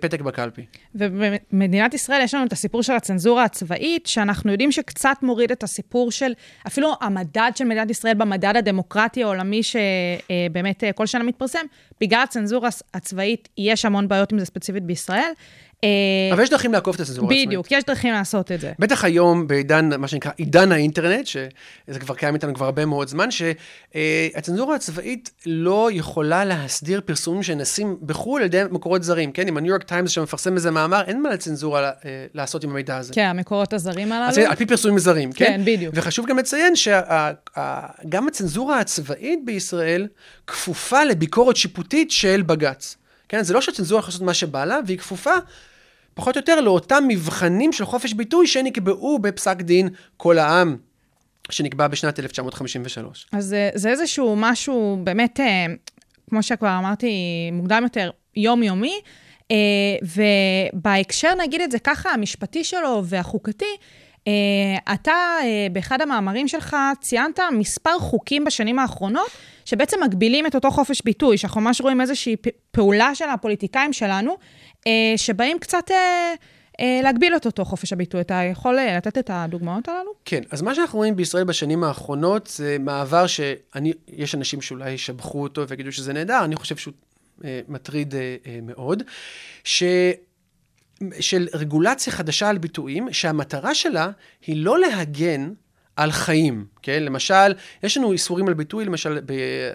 פתק 0.00 0.20
בקלפי. 0.20 0.64
ובמדינת 0.94 1.94
ישראל 1.94 2.20
יש 2.24 2.34
לנו 2.34 2.46
את 2.46 2.52
הסיפור 2.52 2.82
של 2.82 2.92
הצנזורה 2.92 3.44
הצבאית, 3.44 4.06
שאנחנו 4.06 4.52
יודעים 4.52 4.72
שקצת 4.72 5.16
מוריד 5.22 5.52
את 5.52 5.62
הסיפור 5.62 6.10
של, 6.10 6.32
אפילו 6.66 6.92
המדד 7.00 7.50
של 7.54 7.64
מדינת 7.64 7.90
ישראל 7.90 8.14
במדד 8.14 8.56
הדמוקרטי 8.56 9.22
העולמי, 9.22 9.60
שבאמת 9.62 10.84
כל 10.94 11.06
שנה 11.06 11.24
מתפרסם, 11.24 11.66
בגלל 12.00 12.22
הצנזורה 12.22 12.68
הצבאית 12.94 13.48
יש 13.58 13.84
המון 13.84 14.08
בעיות 14.08 14.32
עם 14.32 14.38
זה 14.38 14.44
ספציפית 14.44 14.82
בישראל. 14.82 15.32
אבל 16.32 16.42
יש 16.42 16.50
דרכים 16.50 16.72
לעקוף 16.72 16.96
את 16.96 17.00
הצנזורה 17.00 17.26
הצבאית. 17.26 17.48
בדיוק, 17.48 17.66
יש 17.70 17.84
דרכים 17.84 18.14
לעשות 18.14 18.52
את 18.52 18.60
זה. 18.60 18.72
בטח 18.78 19.04
היום, 19.04 19.46
בעידן, 19.46 19.90
מה 19.98 20.08
שנקרא, 20.08 20.32
עידן 20.36 20.72
האינטרנט, 20.72 21.26
שזה 21.26 22.00
כבר 22.00 22.14
קיים 22.14 22.34
איתנו 22.34 22.54
כבר 22.54 22.64
הרבה 22.64 22.86
מאוד 22.86 23.08
זמן, 23.08 23.28
שהצנזורה 23.30 24.74
הצבאית 24.74 25.30
לא 25.46 25.88
יכולה 25.92 26.44
להסדיר 26.44 27.00
פרסומים 27.04 27.42
שנעשים 27.42 27.96
בחו"ל 28.02 28.40
על 28.40 28.46
ידי 28.46 28.62
מקורות 28.70 29.02
זרים, 29.02 29.32
כן? 29.32 29.48
אם 29.48 29.56
הניו 29.56 29.70
יורק 29.70 29.82
טיימס 29.82 30.10
שמפרסם 30.10 30.54
איזה 30.54 30.70
מאמר, 30.70 31.02
אין 31.06 31.22
מה 31.22 31.30
לצנזורה 31.30 31.90
לעשות 32.34 32.64
עם 32.64 32.70
המידע 32.70 32.96
הזה. 32.96 33.14
כן, 33.14 33.26
המקורות 33.26 33.72
הזרים 33.72 34.12
הללו. 34.12 34.46
על 34.46 34.56
פי 34.56 34.66
פרסומים 34.66 34.98
זרים, 34.98 35.32
כן? 35.32 35.44
כן, 35.44 35.60
בדיוק. 35.64 35.94
וחשוב 35.96 36.26
גם 36.26 36.38
לציין 36.38 36.76
שגם 36.76 38.28
הצנזורה 38.28 38.80
הצבאית 38.80 39.40
בישראל 39.44 40.08
כפופה 40.46 41.04
לביקורת 41.04 41.56
שיפוטית 41.56 42.10
של 42.10 42.42
בג"ץ. 42.42 42.96
כן, 43.28 43.42
זה 43.42 43.54
לא 43.54 43.60
שהצנזורה 43.60 43.98
יכולה 43.98 44.10
לעשות 44.10 44.22
מה 44.22 44.34
שבא 44.34 44.64
לה, 44.64 44.78
והיא 44.86 44.98
כפופה 44.98 45.34
פחות 46.14 46.36
או 46.36 46.40
יותר 46.40 46.60
לאותם 46.60 47.04
מבחנים 47.08 47.72
של 47.72 47.84
חופש 47.84 48.12
ביטוי 48.12 48.46
שנקבעו 48.46 49.18
בפסק 49.18 49.56
דין 49.56 49.88
כל 50.16 50.38
העם, 50.38 50.76
שנקבע 51.50 51.88
בשנת 51.88 52.18
1953. 52.18 53.26
אז 53.32 53.44
זה, 53.44 53.70
זה 53.74 53.88
איזשהו 53.90 54.34
משהו 54.36 54.98
באמת, 55.04 55.40
כמו 56.30 56.42
שכבר 56.42 56.78
אמרתי 56.78 57.10
מוקדם 57.52 57.80
יותר, 57.82 58.10
יומיומי, 58.36 59.00
ובהקשר, 60.02 61.34
נגיד 61.34 61.60
את 61.60 61.70
זה 61.70 61.78
ככה, 61.78 62.10
המשפטי 62.10 62.64
שלו 62.64 63.02
והחוקתי, 63.04 63.76
אתה 64.92 65.36
באחד 65.72 66.00
המאמרים 66.00 66.48
שלך 66.48 66.76
ציינת 67.00 67.40
מספר 67.58 67.98
חוקים 67.98 68.44
בשנים 68.44 68.78
האחרונות, 68.78 69.30
שבעצם 69.64 69.96
מגבילים 70.04 70.46
את 70.46 70.54
אותו 70.54 70.70
חופש 70.70 71.02
ביטוי, 71.04 71.38
שאנחנו 71.38 71.60
ממש 71.60 71.80
רואים 71.80 72.00
איזושהי 72.00 72.36
פעולה 72.70 73.14
של 73.14 73.28
הפוליטיקאים 73.28 73.92
שלנו, 73.92 74.36
שבאים 75.16 75.58
קצת 75.58 75.90
להגביל 77.02 77.36
את 77.36 77.46
אותו 77.46 77.64
חופש 77.64 77.92
הביטוי. 77.92 78.20
אתה 78.20 78.34
יכול 78.52 78.78
לתת 78.96 79.18
את 79.18 79.30
הדוגמאות 79.32 79.88
הללו? 79.88 80.10
כן, 80.24 80.42
אז 80.50 80.62
מה 80.62 80.74
שאנחנו 80.74 80.98
רואים 80.98 81.16
בישראל 81.16 81.44
בשנים 81.44 81.84
האחרונות, 81.84 82.46
זה 82.46 82.76
מעבר 82.80 83.26
שאני, 83.26 83.92
יש 84.08 84.34
אנשים 84.34 84.60
שאולי 84.60 84.90
ישבחו 84.90 85.42
אותו 85.42 85.68
ויגידו 85.68 85.92
שזה 85.92 86.12
נהדר, 86.12 86.44
אני 86.44 86.56
חושב 86.56 86.76
שהוא 86.76 86.94
מטריד 87.68 88.14
מאוד, 88.62 89.02
ש... 89.64 89.82
של 91.20 91.48
רגולציה 91.54 92.12
חדשה 92.12 92.48
על 92.48 92.58
ביטויים, 92.58 93.12
שהמטרה 93.12 93.74
שלה 93.74 94.10
היא 94.46 94.56
לא 94.64 94.78
להגן 94.78 95.52
על 95.96 96.12
חיים, 96.12 96.66
כן? 96.82 97.02
למשל, 97.02 97.54
יש 97.82 97.96
לנו 97.96 98.12
איסורים 98.12 98.48
על 98.48 98.54
ביטוי, 98.54 98.84
למשל, 98.84 99.20
ב, 99.26 99.32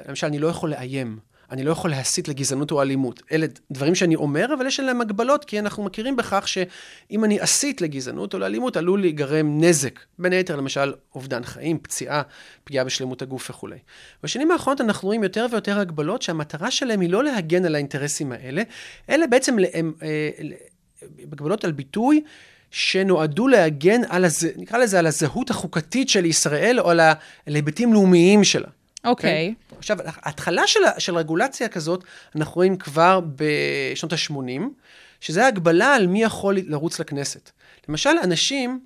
למשל, 0.10 0.28
אני 0.28 0.40
לא 0.40 0.48
יכול 0.48 0.70
לאיים. 0.70 1.20
אני 1.52 1.64
לא 1.64 1.72
יכול 1.72 1.92
להסית 1.92 2.28
לגזענות 2.28 2.72
או 2.72 2.82
אלימות. 2.82 3.22
אלה 3.32 3.48
דברים 3.72 3.96
שאני 3.96 4.16
אומר, 4.16 4.54
אבל 4.54 4.68
יש 4.68 4.80
עליהם 4.80 5.02
הגבלות, 5.02 5.46
כי 5.46 5.60
אנחנו 5.60 5.84
מכירים 5.84 6.16
בכך 6.16 6.48
שאם 6.48 7.24
אני 7.26 7.44
אסית 7.44 7.82
לגזענות 7.82 8.34
או 8.34 8.40
לאלימות, 8.40 8.78
עלול 8.78 9.02
להיגרם 9.02 9.64
נזק. 9.64 10.00
בין 10.20 10.34
היתר, 10.34 10.56
למשל, 10.56 10.94
אובדן 11.16 11.44
חיים, 11.44 11.80
פציעה, 11.80 12.22
פגיעה 12.64 12.86
בשלמות 12.86 13.22
הגוף 13.22 13.50
וכולי. 13.50 13.78
בשנים 14.24 14.52
האחרונות 14.52 14.82
אנחנו 14.82 15.08
רואים 15.08 15.24
יותר 15.24 15.46
ויותר 15.52 15.80
הגבלות 15.80 16.22
שהמטרה 16.22 16.72
שלהם 16.72 17.02
היא 17.02 17.10
לא 17.10 17.24
להגן 17.24 17.66
על 17.66 17.76
האינטרסים 17.76 18.32
האלה, 18.32 18.64
אלא 19.10 19.26
בעצם 19.26 19.60
להם, 19.60 19.94
אה, 20.04 20.30
הגבלות 21.20 21.66
על 21.66 21.72
ביטוי. 21.72 22.22
שנועדו 22.72 23.48
להגן 23.48 24.02
על, 24.10 24.26
הז... 24.26 24.48
נקרא 24.58 24.78
לזה, 24.78 25.00
על 25.00 25.08
הזהות 25.08 25.50
החוקתית 25.50 26.10
של 26.10 26.26
ישראל, 26.26 26.80
או 26.80 26.90
על 26.90 27.00
ההיבטים 27.48 27.94
לאומיים 27.94 28.44
שלה. 28.44 28.68
אוקיי. 29.06 29.54
Okay. 29.58 29.72
Okay? 29.74 29.78
עכשיו, 29.78 29.98
ההתחלה 30.06 30.68
של, 30.68 30.80
של 30.98 31.18
רגולציה 31.18 31.68
כזאת, 31.68 32.04
אנחנו 32.36 32.56
רואים 32.56 32.78
כבר 32.78 33.20
בשנות 33.36 34.14
ה-80, 34.14 34.62
שזה 35.22 35.48
הגבלה 35.48 35.96
על 35.96 36.08
מי 36.08 36.24
יכול 36.24 36.58
לרוץ 36.68 37.00
לכנסת. 37.00 37.52
למשל, 37.90 38.10
אנשים 38.24 38.80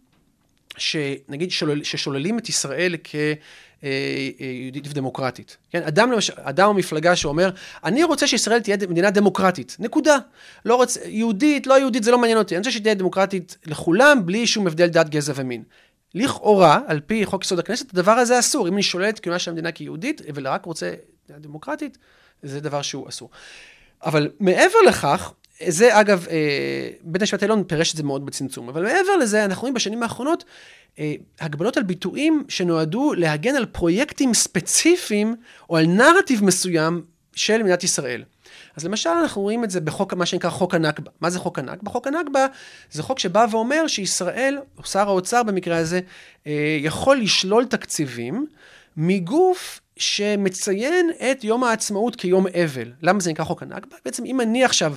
שנגיד 0.77 1.51
שולל, 1.51 1.83
ששוללים 1.83 2.39
את 2.39 2.49
ישראל 2.49 2.95
כ... 3.03 3.15
יהודית 4.63 4.87
ודמוקרטית. 4.87 5.57
כן? 5.71 5.83
אדם, 5.83 6.11
למשל, 6.11 6.33
אדם 6.37 6.67
או 6.67 6.73
מפלגה 6.73 7.15
שאומר, 7.15 7.49
אני 7.83 8.03
רוצה 8.03 8.27
שישראל 8.27 8.59
תהיה 8.59 8.77
מדינה 8.89 9.11
דמוקרטית, 9.11 9.75
נקודה. 9.79 10.17
לא 10.65 10.75
רוצה, 10.75 10.99
יהודית, 11.05 11.67
לא 11.67 11.79
יהודית, 11.79 12.03
זה 12.03 12.11
לא 12.11 12.17
מעניין 12.17 12.37
אותי. 12.37 12.55
אני 12.55 12.59
רוצה 12.59 12.71
שתהיה 12.71 12.93
דמוקרטית 12.93 13.57
לכולם, 13.65 14.25
בלי 14.25 14.47
שום 14.47 14.67
הבדל 14.67 14.87
דת, 14.87 15.09
גזע 15.09 15.33
ומין. 15.35 15.63
לכאורה, 16.15 16.79
על 16.87 16.99
פי 16.99 17.25
חוק 17.25 17.43
יסוד 17.43 17.59
הכנסת, 17.59 17.93
הדבר 17.93 18.11
הזה 18.11 18.39
אסור. 18.39 18.67
אם 18.67 18.73
אני 18.73 18.83
שולל 18.83 19.09
את 19.09 19.19
קיומה 19.19 19.39
של 19.39 19.51
המדינה 19.51 19.71
כיהודית, 19.71 20.21
ורק 20.35 20.65
רוצה 20.65 20.93
דמוקרטית, 21.29 21.97
זה 22.43 22.59
דבר 22.59 22.81
שהוא 22.81 23.09
אסור. 23.09 23.29
אבל 24.03 24.31
מעבר 24.39 24.77
לכך, 24.87 25.33
זה 25.67 25.99
אגב, 25.99 26.27
אה, 26.29 26.89
בית 27.01 27.21
המשפט 27.21 27.41
העליון 27.41 27.63
פירש 27.63 27.91
את 27.91 27.97
זה 27.97 28.03
מאוד 28.03 28.25
בצמצום, 28.25 28.69
אבל 28.69 28.83
מעבר 28.83 29.15
לזה, 29.15 29.45
אנחנו 29.45 29.61
רואים 29.61 29.73
בשנים 29.73 30.03
האחרונות 30.03 30.43
אה, 30.99 31.13
הגבלות 31.39 31.77
על 31.77 31.83
ביטויים 31.83 32.43
שנועדו 32.49 33.13
להגן 33.13 33.55
על 33.55 33.65
פרויקטים 33.65 34.33
ספציפיים 34.33 35.35
או 35.69 35.77
על 35.77 35.85
נרטיב 35.85 36.43
מסוים 36.43 37.01
של 37.35 37.63
מדינת 37.63 37.83
ישראל. 37.83 38.23
אז 38.79 38.85
למשל 38.85 39.09
אנחנו 39.09 39.41
רואים 39.41 39.63
את 39.63 39.69
זה 39.69 39.81
בחוק, 39.81 40.13
מה 40.13 40.25
שנקרא 40.25 40.49
חוק 40.49 40.75
הנכבה. 40.75 41.11
מה 41.21 41.29
זה 41.29 41.39
חוק 41.39 41.59
הנכבה? 41.59 41.91
חוק 41.91 42.07
הנכבה 42.07 42.45
זה 42.91 43.03
חוק 43.03 43.19
שבא 43.19 43.45
ואומר 43.51 43.87
שישראל, 43.87 44.57
או 44.77 44.83
שר 44.83 45.07
האוצר 45.07 45.43
במקרה 45.43 45.77
הזה, 45.77 45.99
אה, 46.47 46.77
יכול 46.81 47.17
לשלול 47.17 47.65
תקציבים 47.65 48.45
מגוף 48.97 49.81
שמציין 49.97 51.11
את 51.31 51.43
יום 51.43 51.63
העצמאות 51.63 52.15
כיום 52.15 52.47
אבל. 52.47 52.91
למה 53.01 53.19
זה 53.19 53.31
נקרא 53.31 53.45
חוק 53.45 53.63
הנכבה? 53.63 53.95
בעצם 54.05 54.25
אם 54.25 54.41
אני 54.41 54.63
עכשיו 54.63 54.93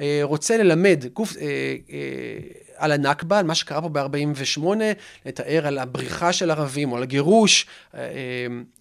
אה, 0.00 0.20
רוצה 0.22 0.56
ללמד 0.56 1.04
גוף... 1.12 1.36
אה, 1.36 1.76
על 2.76 2.92
הנכבה, 2.92 3.38
על 3.38 3.46
מה 3.46 3.54
שקרה 3.54 3.82
פה 3.82 3.88
ב-48, 3.88 4.62
לתאר 5.26 5.66
על 5.66 5.78
הבריחה 5.78 6.32
של 6.32 6.50
ערבים 6.50 6.92
או 6.92 6.96
על 6.96 7.02
הגירוש, 7.02 7.66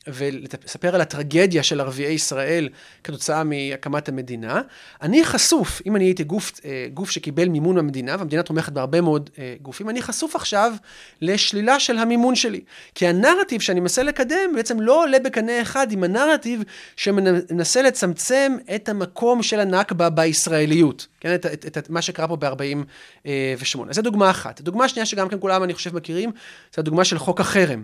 ולספר 0.08 0.96
על 0.96 1.02
הטרגדיה 1.02 1.64
של 1.64 1.82
ערביי 1.82 2.14
ישראל 2.14 2.70
כתוצאה 3.04 3.44
מהקמת 3.44 4.10
המדינה. 4.10 4.62
אני 5.02 5.26
חשוף, 5.26 5.82
אם 5.86 5.96
אני 5.96 6.04
הייתי 6.04 6.24
גוף, 6.24 6.52
אה, 6.66 6.88
גוף 6.94 7.10
שקיבל 7.10 7.50
מימון 7.50 7.76
מהמדינה, 7.76 8.16
והמדינה 8.20 8.44
תומכת 8.44 8.72
בהרבה 8.72 9.02
מאוד 9.02 9.30
גופים, 9.62 9.90
אני 9.90 10.02
חשוף 10.02 10.36
עכשיו 10.36 10.74
לשלילה 11.22 11.80
של 11.80 11.98
המימון 11.98 12.36
שלי. 12.36 12.62
כי 12.96 13.08
הנרטיב 13.08 13.62
שאני 13.62 13.80
מנסה 13.80 14.04
לקדם 14.04 14.56
בעצם 14.56 14.82
לא 14.82 15.04
עולה 15.04 15.20
בקנה 15.20 15.62
אחד 15.62 15.92
עם 15.92 16.04
הנרטיב 16.04 16.64
שמנסה 16.96 17.82
לצמצם 17.82 18.58
את 18.76 18.90
המקום 18.90 19.44
של 19.44 19.60
הנכבה 19.60 20.10
בישראליות. 20.10 21.08
כן, 21.20 21.36
את, 21.36 21.46
את, 21.46 21.66
את, 21.66 21.78
את 21.78 21.90
מה 21.90 22.02
שקרה 22.02 22.28
פה 22.28 22.36
ב-48. 22.36 23.80
אז 23.90 23.96
זו 23.96 24.02
דוגמה 24.02 24.30
אחת. 24.30 24.62
דוגמה 24.62 24.90
שנייה 24.90 25.06
שגם 25.06 25.30
כן 25.30 25.38
כולם, 25.40 25.64
אני 25.64 25.74
חושב, 25.74 25.96
מכירים, 25.96 26.32
זו 26.76 26.80
הדוגמה 26.80 27.06
של 27.06 27.18
חוק 27.18 27.42
החרם. 27.42 27.84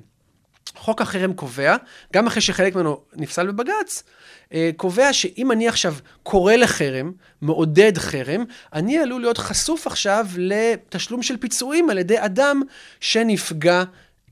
חוק 0.76 1.02
החרם 1.02 1.34
קובע, 1.34 1.76
גם 2.14 2.28
אחרי 2.28 2.42
שחלק 2.42 2.76
ממנו 2.76 3.02
נפסל 3.14 3.48
בבג"ץ, 3.52 4.04
אה, 4.54 4.70
קובע 4.76 5.14
שאם 5.14 5.52
אני 5.52 5.68
עכשיו 5.68 5.96
קורא 6.24 6.56
לחרם, 6.56 7.12
מעודד 7.42 7.98
חרם, 7.98 8.44
אני 8.74 8.98
עלול 9.00 9.22
להיות 9.22 9.38
חשוף 9.38 9.88
עכשיו 9.88 10.28
לתשלום 10.38 11.24
של 11.24 11.38
פיצויים 11.38 11.90
על 11.90 11.98
ידי 11.98 12.18
אדם 12.20 12.62
שנפגע 13.00 13.84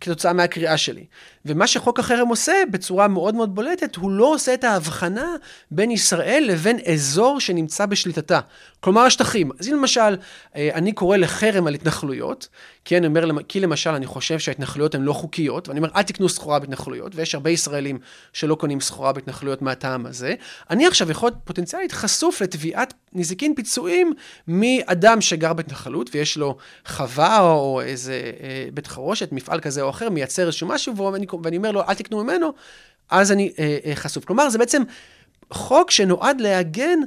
כתוצאה 0.02 0.34
מהקריאה 0.34 0.78
שלי. 0.78 1.06
ומה 1.50 1.68
שחוק 1.68 2.00
החרם 2.00 2.28
עושה 2.28 2.54
בצורה 2.72 3.08
מאוד 3.08 3.36
מאוד 3.36 3.56
בולטת, 3.56 3.96
הוא 3.96 4.12
לא 4.12 4.34
עושה 4.34 4.54
את 4.54 4.64
ההבחנה 4.64 5.36
בין 5.72 5.92
ישראל 5.92 6.46
לבין 6.48 6.80
אזור 6.94 7.40
שנמצא 7.40 7.86
בשליטתה. 7.86 8.40
כלומר 8.80 9.02
השטחים. 9.02 9.52
אז 9.60 9.68
אם 9.68 9.74
למשל, 9.74 10.18
אה, 10.56 10.70
אני 10.74 10.92
קורא 10.92 11.18
לחרם 11.18 11.68
על 11.68 11.74
התנחלויות, 11.74 12.48
כי 12.86 12.98
אני 12.98 13.08
אומר, 13.08 13.26
כי 13.48 13.60
למשל 13.60 13.90
אני 13.90 14.06
חושב 14.06 14.40
שההתנחלויות 14.40 14.96
הן 14.96 15.02
לא 15.02 15.14
חוקיות, 15.14 15.68
ואני 15.68 15.80
אומר, 15.80 15.90
אל 15.96 16.02
תקנו 16.02 16.30
סחורה 16.30 16.60
בהתנחלויות, 16.60 17.16
ויש 17.16 17.36
הרבה 17.36 17.50
ישראלים 17.50 18.00
שלא 18.34 18.56
קונים 18.56 18.82
סחורה 18.82 19.14
בהתנחלויות 19.14 19.62
מהטעם 19.62 20.06
הזה, 20.06 20.36
אני 20.70 20.88
עכשיו 20.88 21.12
יכול 21.12 21.32
פוטנציאלית 21.44 21.92
חשוף 21.92 22.42
לתביעת 22.42 22.94
נזיקין 23.14 23.56
פיצויים 23.56 24.14
מאדם 24.48 25.22
שגר 25.22 25.54
בהתנחלות, 25.54 26.10
ויש 26.14 26.38
לו 26.38 26.58
חווה 26.88 27.40
או 27.40 27.82
איזה 27.82 28.32
אה, 28.44 28.68
בית 28.74 28.88
חרושת, 28.88 29.32
מפעל 29.32 29.60
כזה 29.60 29.82
או 29.82 29.90
אחר, 29.90 30.10
מייצר 30.10 30.46
איזשהו 30.46 30.68
משהו, 30.68 30.98
ואני, 30.98 31.28
ואני 31.44 31.58
אומר 31.58 31.72
לו, 31.72 31.82
אל 31.82 31.94
תקנו 31.94 32.24
ממנו, 32.24 32.54
אז 33.10 33.32
אני 33.32 33.54
אה, 33.60 33.78
אה, 33.86 33.96
חשוף. 33.96 34.26
כלומר, 34.26 34.50
זה 34.50 34.58
בעצם 34.58 34.84
חוק 35.52 35.92
שנועד 35.92 36.42
להגן 36.42 37.00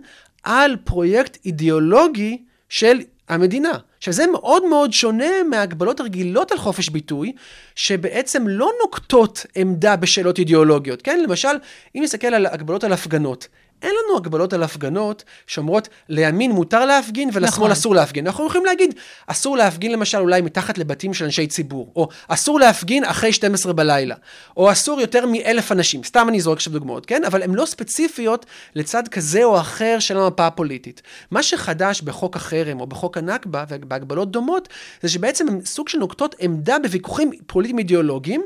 על 0.42 0.76
פרויקט 0.84 1.38
אידיאולוגי 1.44 2.42
של 2.68 3.00
המדינה. 3.28 3.72
עכשיו, 3.98 4.14
זה 4.14 4.26
מאוד 4.26 4.68
מאוד 4.68 4.92
שונה 4.92 5.42
מההגבלות 5.50 6.00
הרגילות 6.00 6.52
על 6.52 6.58
חופש 6.58 6.88
ביטוי, 6.88 7.32
שבעצם 7.74 8.48
לא 8.48 8.70
נוקטות 8.82 9.46
עמדה 9.54 9.96
בשאלות 9.96 10.38
אידיאולוגיות, 10.38 11.02
כן? 11.02 11.20
למשל, 11.20 11.56
אם 11.96 12.02
נסתכל 12.02 12.26
על 12.26 12.46
הגבלות 12.46 12.84
על 12.84 12.92
הפגנות, 12.92 13.48
אין 13.82 13.94
לנו 14.04 14.16
הגבלות 14.16 14.52
על 14.52 14.62
הפגנות 14.62 15.24
שאומרות 15.46 15.88
לימין 16.08 16.52
מותר 16.52 16.84
להפגין 16.84 17.28
ולשמאל 17.32 17.48
נכון. 17.48 17.70
אסור 17.70 17.94
להפגין. 17.94 18.26
אנחנו 18.26 18.46
יכולים 18.46 18.64
להגיד, 18.64 18.94
אסור 19.26 19.56
להפגין 19.56 19.92
למשל 19.92 20.18
אולי 20.18 20.40
מתחת 20.40 20.78
לבתים 20.78 21.14
של 21.14 21.24
אנשי 21.24 21.46
ציבור, 21.46 21.92
או 21.96 22.08
אסור 22.28 22.60
להפגין 22.60 23.04
אחרי 23.04 23.32
12 23.32 23.72
בלילה, 23.72 24.14
או 24.56 24.72
אסור 24.72 25.00
יותר 25.00 25.26
מאלף 25.26 25.72
אנשים. 25.72 26.04
סתם 26.04 26.28
אני 26.28 26.40
זורק 26.40 26.56
עכשיו 26.56 26.72
דוגמאות, 26.72 27.06
כן? 27.06 27.24
אבל 27.24 27.42
הן 27.42 27.54
לא 27.54 27.66
ספציפיות 27.66 28.46
לצד 28.74 29.08
כזה 29.08 29.44
או 29.44 29.60
אחר 29.60 29.96
של 29.98 30.18
המפה 30.18 30.46
הפוליטית. 30.46 31.02
מה 31.30 31.42
שחדש 31.42 32.00
בחוק 32.00 32.36
החרם 32.36 32.80
או 32.80 32.86
בחוק 32.86 33.18
הנכבה 33.18 33.64
ובהגבלות 33.68 34.30
דומות, 34.30 34.68
זה 35.02 35.08
שבעצם 35.08 35.48
הם 35.48 35.60
סוג 35.64 35.88
של 35.88 35.98
נוקטות 35.98 36.34
עמדה 36.38 36.78
בוויכוחים 36.78 37.30
פוליטיים 37.46 37.78
אידיאולוגיים. 37.78 38.42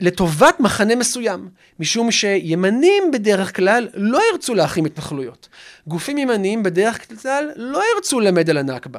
לטובת 0.00 0.60
מחנה 0.60 0.94
מסוים, 0.94 1.48
משום 1.80 2.10
שימנים 2.10 3.10
בדרך 3.12 3.56
כלל 3.56 3.88
לא 3.94 4.20
ירצו 4.32 4.54
להחרים 4.54 4.84
התנחלויות. 4.84 5.48
גופים 5.86 6.18
ימניים 6.18 6.62
בדרך 6.62 7.22
כלל 7.22 7.50
לא 7.56 7.82
ירצו 7.94 8.20
ללמד 8.20 8.50
על 8.50 8.58
הנכבה. 8.58 8.98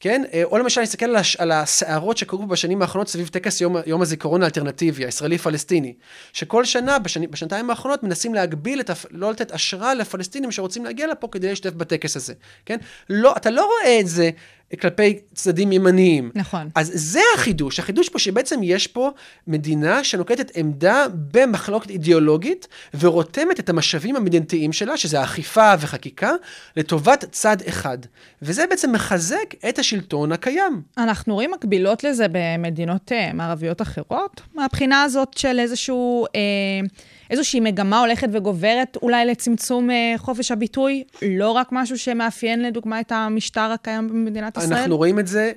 כן? 0.00 0.22
אה, 0.32 0.44
או 0.44 0.58
למשל, 0.58 0.80
נסתכל 0.80 1.06
על, 1.06 1.16
הש, 1.16 1.36
על 1.36 1.52
הסערות 1.52 2.16
שקרו 2.16 2.46
בשנים 2.46 2.82
האחרונות 2.82 3.08
סביב 3.08 3.28
טקס 3.28 3.60
יום, 3.60 3.76
יום 3.86 4.02
הזיכרון 4.02 4.42
האלטרנטיבי, 4.42 5.04
הישראלי-פלסטיני, 5.04 5.94
שכל 6.32 6.64
שנה, 6.64 6.98
בשני, 6.98 7.26
בשנתיים 7.26 7.70
האחרונות, 7.70 8.02
מנסים 8.02 8.34
להגביל, 8.34 8.80
את, 8.80 8.90
לא 9.10 9.30
לתת 9.30 9.52
אשרה 9.52 9.94
לפלסטינים 9.94 10.52
שרוצים 10.52 10.84
להגיע 10.84 11.06
לפה 11.06 11.28
כדי 11.32 11.48
להשתתף 11.48 11.74
בטקס 11.74 12.16
הזה, 12.16 12.34
כן? 12.66 12.76
לא, 13.10 13.36
אתה 13.36 13.50
לא 13.50 13.64
רואה 13.64 14.00
את 14.00 14.06
זה 14.06 14.30
כלפי 14.80 15.18
צדדים 15.34 15.72
ימניים. 15.72 16.30
נכון. 16.34 16.68
אז 16.74 16.92
זה 16.94 17.20
החידוש. 17.34 17.78
החידוש 17.78 18.08
פה 18.08 18.18
שבעצם 18.18 18.60
יש 18.62 18.86
פה 18.86 19.10
מדינה 19.46 20.04
שנוקטת 20.04 20.56
עמדה 20.56 21.06
במחלוקת 21.32 21.90
אידיאולוגית, 21.90 22.68
ורותמת 23.00 23.60
את 23.60 23.68
המשאבים 23.68 24.16
המדינתיים 24.16 24.72
שלה, 24.72 24.96
שזה 24.96 25.20
האכיפה 25.20 25.72
וחקיקה, 25.80 26.32
לטובת 26.76 27.24
צד 27.30 27.56
אחד. 27.68 27.98
וזה 28.42 28.64
בעצם 28.70 28.92
מחזק 28.92 29.54
את 29.68 29.78
השלטון 29.78 30.32
הקיים. 30.32 30.82
אנחנו 30.98 31.34
רואים 31.34 31.50
מקבילות 31.50 32.04
לזה 32.04 32.26
במדינות 32.32 33.12
uh, 33.12 33.34
מערביות 33.34 33.82
אחרות, 33.82 34.40
מהבחינה 34.54 35.02
הזאת 35.02 35.34
של 35.34 35.58
איזשהו... 35.58 36.26
Uh, 36.26 37.15
איזושהי 37.30 37.60
מגמה 37.60 38.00
הולכת 38.00 38.28
וגוברת 38.32 38.96
אולי 39.02 39.26
לצמצום 39.26 39.90
אה, 39.90 40.14
חופש 40.16 40.50
הביטוי? 40.50 41.04
לא 41.22 41.50
רק 41.50 41.68
משהו 41.72 41.98
שמאפיין 41.98 42.62
לדוגמה 42.62 43.00
את 43.00 43.12
המשטר 43.12 43.60
הקיים 43.60 44.08
במדינת 44.08 44.56
ישראל? 44.56 44.78
אנחנו 44.78 44.96
רואים 44.96 45.18
את 45.18 45.26
זה 45.26 45.52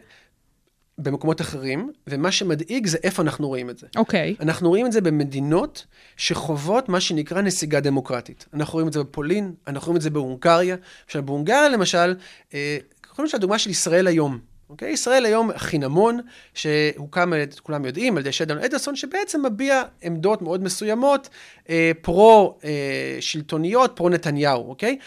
במקומות 0.99 1.41
אחרים, 1.41 1.91
ומה 2.07 2.31
שמדאיג 2.31 2.87
זה 2.87 2.97
איפה 3.03 3.21
אנחנו 3.21 3.47
רואים 3.47 3.69
את 3.69 3.77
זה. 3.77 3.87
אוקיי. 3.95 4.35
Okay. 4.39 4.43
אנחנו 4.43 4.69
רואים 4.69 4.85
את 4.85 4.91
זה 4.91 5.01
במדינות 5.01 5.85
שחוות 6.17 6.89
מה 6.89 6.99
שנקרא 6.99 7.41
נסיגה 7.41 7.79
דמוקרטית. 7.79 8.45
אנחנו 8.53 8.73
רואים 8.73 8.87
את 8.87 8.93
זה 8.93 9.03
בפולין, 9.03 9.53
אנחנו 9.67 9.85
רואים 9.85 9.97
את 9.97 10.01
זה 10.01 10.09
בהונגריה. 10.09 10.75
עכשיו, 11.05 11.25
בהונגריה 11.25 11.69
למשל, 11.69 12.15
אה, 12.53 12.77
קודם 13.15 13.29
כל 13.29 13.37
הדוגמה 13.37 13.59
של 13.59 13.69
ישראל 13.69 14.07
היום. 14.07 14.39
אוקיי? 14.69 14.91
ישראל 14.91 15.25
היום 15.25 15.57
חינמון, 15.57 16.19
שהוקם, 16.53 17.31
כולם 17.61 17.85
יודעים, 17.85 18.17
על 18.17 18.21
ידי 18.21 18.31
שדון 18.31 18.57
אדלסון, 18.57 18.95
שבעצם 18.95 19.45
מביע 19.45 19.83
עמדות 20.01 20.41
מאוד 20.41 20.63
מסוימות, 20.63 21.29
אה, 21.69 21.91
פרו-שלטוניות, 22.01 23.91
פרו-נתניהו, 23.95 24.69
אוקיי? 24.69 24.97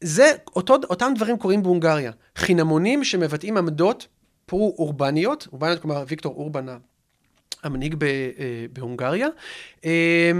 זה, 0.00 0.30
אותו, 0.56 0.76
אותם 0.90 1.12
דברים 1.16 1.38
קורים 1.38 1.62
בהונגריה. 1.62 2.12
חינמונים 2.36 3.04
שמבטאים 3.04 3.56
עמדות 3.56 4.06
פרו-אורבניות, 4.46 5.48
אורבניות, 5.52 5.80
כלומר 5.80 6.04
ויקטור 6.08 6.34
אורבן 6.34 6.66
המנהיג 7.62 8.04
אה, 8.04 8.08
בהונגריה, 8.72 9.28
אה, 9.84 10.30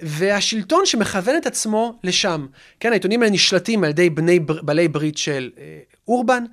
והשלטון 0.00 0.86
שמכוון 0.86 1.36
את 1.36 1.46
עצמו 1.46 1.98
לשם. 2.04 2.46
כן, 2.80 2.90
העיתונים 2.90 3.22
האלה 3.22 3.34
נשלטים 3.34 3.84
על 3.84 3.90
ידי 3.90 4.10
בני, 4.10 4.40
בעלי 4.40 4.88
ברית 4.88 5.18
של 5.18 5.50
אה, 5.58 5.78
אורבן, 6.08 6.44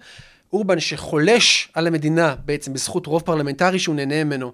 אורבן 0.54 0.80
שחולש 0.80 1.70
על 1.74 1.88
המדינה 1.88 2.36
בעצם 2.46 2.74
בזכות 2.74 3.06
רוב 3.06 3.22
פרלמנטרי 3.22 3.80
שהוא 3.80 3.96
נהנה 3.96 4.24
ממנו, 4.24 4.54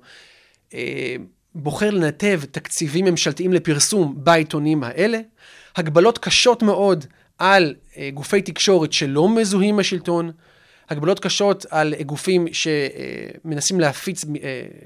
אה, 0.74 1.16
בוחר 1.56 1.90
לנתב 1.90 2.42
תקציבים 2.52 3.06
ממשלתיים 3.06 3.54
לפרסום 3.54 4.14
בעיתונים 4.18 4.84
האלה, 4.84 5.20
הגבלות 5.76 6.18
קשות 6.18 6.64
מאוד 6.64 7.06
על 7.38 7.76
אה, 7.98 8.10
גופי 8.14 8.42
תקשורת 8.42 8.94
שלא 8.94 9.30
מזוהים 9.30 9.74
עם 9.74 9.80
השלטון, 9.80 10.32
הגבלות 10.94 11.20
קשות 11.20 11.66
על 11.70 11.94
אה, 11.94 12.04
גופים 12.04 12.48
שמנסים 12.52 13.80
להפיץ 13.80 14.26
אה, 14.26 14.30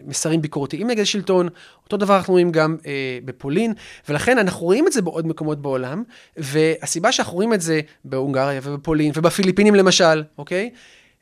מסרים 0.06 0.42
ביקורתיים 0.42 0.88
נגד 0.88 1.02
השלטון, 1.02 1.50
אותו 1.84 1.98
דבר 1.98 2.16
אנחנו 2.18 2.34
רואים 2.34 2.52
גם 2.52 2.78
אה, 2.86 3.20
בפולין, 3.26 3.74
ולכן 4.10 4.38
אנחנו 4.38 4.66
רואים 4.66 4.88
את 4.88 4.92
זה 4.92 5.02
בעוד 5.02 5.28
מקומות 5.28 5.62
בעולם, 5.62 6.04
והסיבה 6.38 7.12
שאנחנו 7.12 7.34
רואים 7.34 7.54
את 7.54 7.62
זה 7.62 7.82
בהונגריה 8.06 8.60
ובפולין 8.64 9.12
ובפיליפינים 9.16 9.76
למשל, 9.76 10.24
אוקיי? 10.38 10.70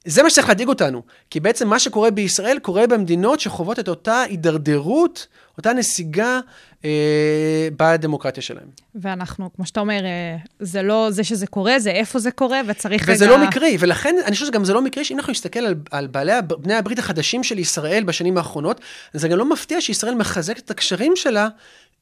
זה 0.06 0.24
מה 0.24 0.30
שצריך 0.30 0.48
להדאיג 0.48 0.68
אותנו, 0.68 1.02
כי 1.30 1.40
בעצם 1.40 1.68
מה 1.68 1.80
שקורה 1.80 2.12
בישראל 2.12 2.60
קורה 2.62 2.88
במדינות 2.88 3.40
שחוות 3.40 3.80
את 3.80 3.90
אותה 3.90 4.22
הידרדרות, 4.22 5.28
אותה 5.58 5.74
נסיגה 5.74 6.40
אה, 6.86 7.68
בדמוקרטיה 7.78 8.44
שלהם. 8.44 8.68
ואנחנו, 8.96 9.50
כמו 9.56 9.66
שאתה 9.66 9.80
אומר, 9.80 10.06
אה, 10.06 10.38
זה 10.60 10.82
לא 10.82 11.08
זה 11.12 11.24
שזה 11.24 11.48
קורה, 11.48 11.80
זה 11.80 11.92
איפה 11.92 12.20
זה 12.20 12.32
קורה, 12.32 12.62
וצריך 12.68 13.06
וזה 13.08 13.26
רגע... 13.26 13.38
לא 13.38 13.48
מקרי, 13.48 13.78
ולכן 13.80 14.16
אני 14.26 14.34
חושב 14.34 14.46
שגם 14.46 14.66
זה 14.66 14.74
לא 14.74 14.82
מקרי, 14.82 15.04
שאם 15.04 15.18
אנחנו 15.18 15.32
נסתכל 15.32 15.60
על, 15.60 15.76
על 15.92 16.08
בעלי, 16.08 16.32
בני 16.60 16.74
הברית 16.74 17.00
החדשים 17.00 17.44
של 17.44 17.60
ישראל 17.60 18.04
בשנים 18.04 18.38
האחרונות, 18.38 18.82
זה 19.14 19.28
גם 19.28 19.38
לא 19.38 19.50
מפתיע 19.50 19.82
שישראל 19.82 20.16
מחזקת 20.16 20.60
את 20.60 20.72
הקשרים 20.72 21.14
שלה 21.16 21.48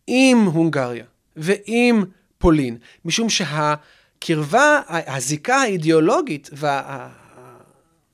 עם 0.07 0.45
הונגריה 0.45 1.05
ועם 1.35 2.05
פולין, 2.37 2.77
משום 3.05 3.27
שהקרבה, 3.29 4.81
ה- 4.87 5.15
הזיקה 5.15 5.55
האידיאולוגית 5.55 6.49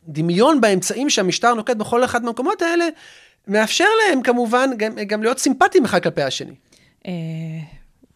והדמיון 0.10 0.62
באמצעים 0.62 1.10
שהמשטר 1.10 1.54
נוקט 1.54 1.76
בכל 1.76 2.04
אחד 2.04 2.24
מהמקומות 2.24 2.62
האלה, 2.62 2.86
מאפשר 3.48 3.86
להם 4.00 4.22
כמובן 4.22 4.70
גם, 4.78 4.92
גם 5.08 5.24
להיות 5.24 5.40
סימפטיים 5.40 5.86
אחד 5.86 6.04
כלפי 6.04 6.22
השני. 6.22 6.54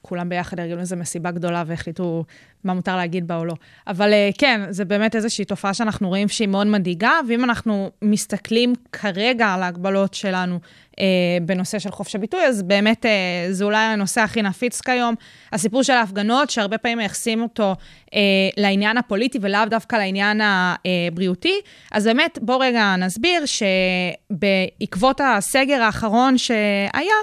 אה, 0.03 0.07
כולם 0.09 0.29
ביחד 0.29 0.59
ארגנו 0.59 0.79
איזו 0.79 0.95
מסיבה 0.95 1.31
גדולה 1.31 1.63
והחליטו 1.67 2.25
מה 2.63 2.73
מותר 2.73 2.95
להגיד 2.95 3.27
בה 3.27 3.37
או 3.37 3.45
לא. 3.45 3.53
אבל 3.87 4.13
אה, 4.13 4.29
כן, 4.37 4.61
זה 4.69 4.85
באמת 4.85 5.15
איזושהי 5.15 5.45
תופעה 5.45 5.73
שאנחנו 5.73 6.07
רואים 6.07 6.27
שהיא 6.27 6.47
מאוד 6.47 6.67
מדאיגה, 6.67 7.19
ואם 7.27 7.43
אנחנו 7.43 7.91
מסתכלים 8.01 8.73
כרגע 8.91 9.47
על 9.47 9.63
ההגבלות 9.63 10.13
שלנו 10.13 10.59
אה, 10.99 11.05
בנושא 11.41 11.79
של 11.79 11.91
חופש 11.91 12.15
הביטוי, 12.15 12.45
אז 12.45 12.63
באמת 12.63 13.05
אה, 13.05 13.47
זה 13.51 13.63
אולי 13.63 13.77
הנושא 13.77 14.21
הכי 14.21 14.41
נפיץ 14.41 14.81
כיום. 14.81 15.15
הסיפור 15.51 15.83
של 15.83 15.93
ההפגנות, 15.93 16.49
שהרבה 16.49 16.77
פעמים 16.77 16.97
מייחסים 16.97 17.41
אותו 17.41 17.75
אה, 18.13 18.19
לעניין 18.57 18.97
הפוליטי 18.97 19.39
ולאו 19.41 19.65
דווקא 19.69 19.95
לעניין 19.95 20.41
הבריאותי. 20.43 21.55
אז 21.91 22.05
באמת, 22.05 22.39
בואו 22.41 22.59
רגע 22.59 22.95
נסביר 22.97 23.43
שבעקבות 23.45 25.21
הסגר 25.23 25.81
האחרון 25.81 26.37
שהיה, 26.37 27.15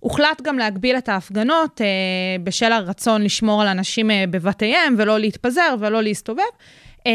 הוחלט 0.00 0.42
גם 0.42 0.58
להגביל 0.58 0.98
את 0.98 1.08
ההפגנות 1.08 1.80
אה, 1.80 1.86
בשל 2.44 2.72
הרצון 2.72 3.22
לשמור 3.22 3.62
על 3.62 3.68
אנשים 3.68 4.10
אה, 4.10 4.24
בבתיהם 4.30 4.94
ולא 4.98 5.18
להתפזר 5.18 5.74
ולא 5.80 6.02
להסתובב. 6.02 6.42
אה, 7.06 7.12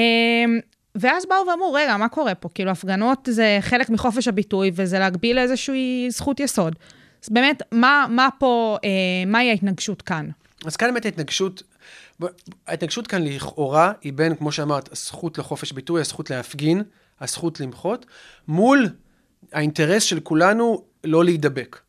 ואז 0.96 1.26
באו 1.26 1.48
ואמרו, 1.48 1.74
רגע, 1.74 1.98
מה 1.98 2.10
קורה 2.10 2.36
פה? 2.36 2.50
כאילו, 2.54 2.72
הפגנות 2.72 3.30
זה 3.32 3.58
חלק 3.62 3.90
מחופש 3.90 4.28
הביטוי 4.28 4.72
וזה 4.76 5.00
להגביל 5.00 5.40
איזושהי 5.40 6.08
זכות 6.10 6.40
יסוד. 6.40 6.76
אז 7.24 7.30
באמת, 7.30 7.62
מה, 7.72 8.06
מה 8.10 8.30
פה, 8.40 8.78
אה, 8.84 8.90
מהי 9.28 9.50
ההתנגשות 9.50 10.02
כאן? 10.02 10.30
אז 10.66 10.76
כאן 10.76 10.88
באמת 10.88 11.06
ההתנגשות, 11.06 11.64
ההתנגשות 12.68 13.08
כאן 13.08 13.24
לכאורה 13.24 13.92
היא 14.02 14.14
בין, 14.14 14.36
כמו 14.36 14.52
שאמרת, 14.52 14.92
הזכות 14.92 15.38
לחופש 15.38 15.72
ביטוי, 15.72 16.02
הזכות 16.02 16.30
להפגין, 16.30 16.84
הזכות 17.22 17.60
למחות, 17.60 18.06
מול 18.48 18.90
האינטרס 19.54 20.04
של 20.04 20.20
כולנו 20.20 20.84
לא 21.04 21.26
להידבק. 21.26 21.80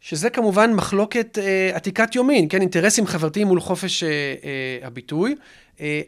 שזה 0.00 0.30
כמובן 0.30 0.72
מחלוקת 0.72 1.38
אה, 1.38 1.70
עתיקת 1.74 2.14
יומין, 2.14 2.48
כן, 2.48 2.60
אינטרסים 2.60 3.06
חברתיים 3.06 3.46
מול 3.46 3.60
חופש 3.60 4.02
אה, 4.04 4.08
אה, 4.08 4.86
הביטוי. 4.86 5.34
אה, 5.80 6.00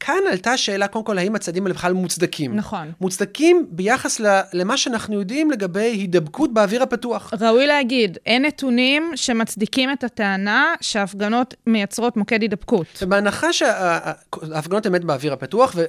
כאן 0.00 0.18
עלתה 0.30 0.56
שאלה, 0.56 0.88
קודם 0.88 1.04
כל, 1.04 1.18
האם 1.18 1.34
הצעדים 1.34 1.62
האלה 1.62 1.74
בכלל 1.74 1.92
מוצדקים? 1.92 2.56
נכון. 2.56 2.92
מוצדקים 3.00 3.66
ביחס 3.70 4.20
ל- 4.20 4.40
למה 4.52 4.76
שאנחנו 4.76 5.14
יודעים 5.18 5.50
לגבי 5.50 5.80
הידבקות 5.80 6.54
באוויר 6.54 6.82
הפתוח. 6.82 7.32
ראוי 7.40 7.66
להגיד, 7.66 8.18
אין 8.26 8.44
נתונים 8.44 9.12
שמצדיקים 9.16 9.92
את 9.92 10.04
הטענה 10.04 10.74
שהפגנות 10.80 11.54
מייצרות 11.66 12.16
מוקד 12.16 12.42
הידבקות. 12.42 12.86
ובהנחה 13.02 13.52
שההפגנות 13.52 14.86
באמת 14.86 15.04
באוויר 15.04 15.32
הפתוח, 15.32 15.72
ו- 15.76 15.84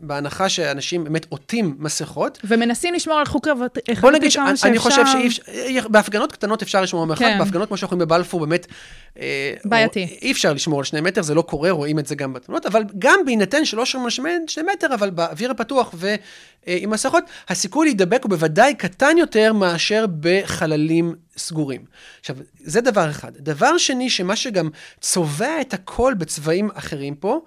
ובהנחה 0.00 0.48
שאנשים 0.48 1.04
באמת 1.04 1.26
עוטים 1.28 1.76
מסכות, 1.78 2.38
ומנסים 2.44 2.94
לשמור 2.94 3.18
על 3.18 3.24
חוק 3.24 3.48
חברתי 3.48 3.80
בוא 4.00 4.10
נגיד 4.10 4.32
כמה 4.32 4.56
שאני 4.56 4.70
אני 4.70 4.78
חושב 4.78 5.02
שאי 5.06 5.26
אפשר, 5.78 5.88
בהפגנות 5.88 6.32
קטנות 6.32 6.62
אפשר 6.62 6.82
לשמור 6.82 7.02
על 7.02 7.08
מרחק, 7.08 7.22
כן. 7.24 7.38
בהפגנות 7.38 7.68
כמו 7.68 7.76
שאנחנו 7.76 7.96
רואים 7.96 8.08
בבלפור 8.08 8.40
באמת, 8.40 8.66
אה, 9.20 9.54
בעייתי. 9.64 10.18
אי 10.22 10.32
אפשר 10.32 10.52
לשמור 10.52 10.78
על 10.78 10.84
שני 10.84 11.00
מטר, 11.00 11.22
זה 11.22 11.34
לא 11.34 11.42
קורה, 11.42 11.70
רואים 11.70 11.98
את 11.98 12.06
זה 12.06 12.14
גם 12.14 12.32
בתמונות, 12.32 12.66
אבל 12.66 12.82
גם 12.98 13.13
בהינתן 13.24 13.64
שלא 13.64 13.84
שומרים 13.84 14.04
על 14.04 14.46
שני, 14.48 14.64
מטר, 14.72 14.94
אבל 14.94 15.10
באוויר 15.10 15.50
הפתוח 15.50 15.94
ועם 15.94 16.90
מסכות, 16.90 17.24
הסיכוי 17.48 17.86
להידבק 17.86 18.22
הוא 18.22 18.30
בוודאי 18.30 18.74
קטן 18.74 19.18
יותר 19.18 19.52
מאשר 19.52 20.06
בחללים 20.20 21.14
סגורים. 21.36 21.84
עכשיו, 22.20 22.36
זה 22.60 22.80
דבר 22.80 23.10
אחד. 23.10 23.32
דבר 23.36 23.78
שני, 23.78 24.10
שמה 24.10 24.36
שגם 24.36 24.70
צובע 25.00 25.60
את 25.60 25.74
הכל 25.74 26.14
בצבעים 26.18 26.70
אחרים 26.74 27.14
פה, 27.14 27.40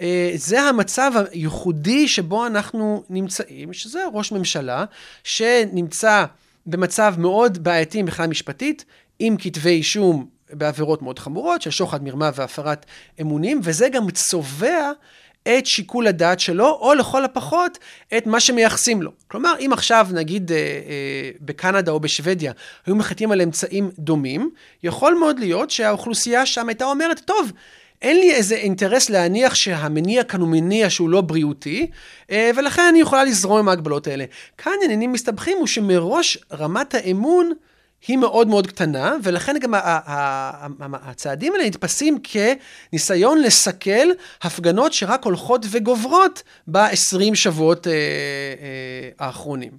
אה, 0.00 0.32
זה 0.34 0.62
המצב 0.62 1.12
הייחודי 1.30 2.08
שבו 2.08 2.46
אנחנו 2.46 3.04
נמצאים, 3.10 3.72
שזה 3.72 4.00
ראש 4.12 4.32
ממשלה 4.32 4.84
שנמצא 5.24 6.24
במצב 6.66 7.14
מאוד 7.18 7.64
בעייתי 7.64 8.02
מבחינה 8.02 8.28
משפטית, 8.28 8.84
עם 9.18 9.36
כתבי 9.38 9.70
אישום 9.70 10.37
בעבירות 10.52 11.02
מאוד 11.02 11.18
חמורות 11.18 11.62
של 11.62 11.70
שוחד, 11.70 12.02
מרמה 12.02 12.30
והפרת 12.34 12.86
אמונים, 13.20 13.60
וזה 13.62 13.88
גם 13.88 14.10
צובע 14.10 14.90
את 15.42 15.66
שיקול 15.66 16.06
הדעת 16.06 16.40
שלו, 16.40 16.78
או 16.80 16.94
לכל 16.94 17.24
הפחות 17.24 17.78
את 18.16 18.26
מה 18.26 18.40
שמייחסים 18.40 19.02
לו. 19.02 19.10
כלומר, 19.28 19.54
אם 19.60 19.70
עכשיו, 19.72 20.06
נגיד, 20.12 20.52
אה, 20.52 20.56
אה, 20.56 21.30
בקנדה 21.40 21.92
או 21.92 22.00
בשוודיה, 22.00 22.52
היו 22.86 22.96
מחליטים 22.96 23.32
על 23.32 23.40
אמצעים 23.40 23.90
דומים, 23.98 24.50
יכול 24.82 25.14
מאוד 25.14 25.38
להיות 25.38 25.70
שהאוכלוסייה 25.70 26.46
שם 26.46 26.68
הייתה 26.68 26.84
אומרת, 26.84 27.20
טוב, 27.20 27.52
אין 28.02 28.16
לי 28.16 28.34
איזה 28.34 28.54
אינטרס 28.54 29.10
להניח 29.10 29.54
שהמניע 29.54 30.24
כאן 30.24 30.40
הוא 30.40 30.48
מניע 30.48 30.90
שהוא 30.90 31.10
לא 31.10 31.20
בריאותי, 31.20 31.90
אה, 32.30 32.50
ולכן 32.56 32.82
אני 32.88 33.00
יכולה 33.00 33.24
לזרום 33.24 33.58
עם 33.58 33.68
ההגבלות 33.68 34.06
האלה. 34.06 34.24
כאן 34.58 34.72
עניינים 34.84 35.12
מסתבכים 35.12 35.58
הוא 35.58 35.66
שמראש 35.66 36.38
רמת 36.52 36.94
האמון 36.94 37.52
היא 38.06 38.16
מאוד 38.16 38.48
מאוד 38.48 38.66
קטנה, 38.66 39.16
ולכן 39.22 39.56
גם 39.60 39.74
הצעדים 40.92 41.52
האלה 41.52 41.66
נתפסים 41.66 42.18
כניסיון 42.22 43.42
לסכל 43.42 44.08
הפגנות 44.42 44.92
שרק 44.92 45.24
הולכות 45.24 45.66
וגוברות 45.70 46.42
ב-20 46.66 47.34
שבועות 47.34 47.86
אה, 47.86 47.92
אה, 47.92 49.26
האחרונים. 49.26 49.70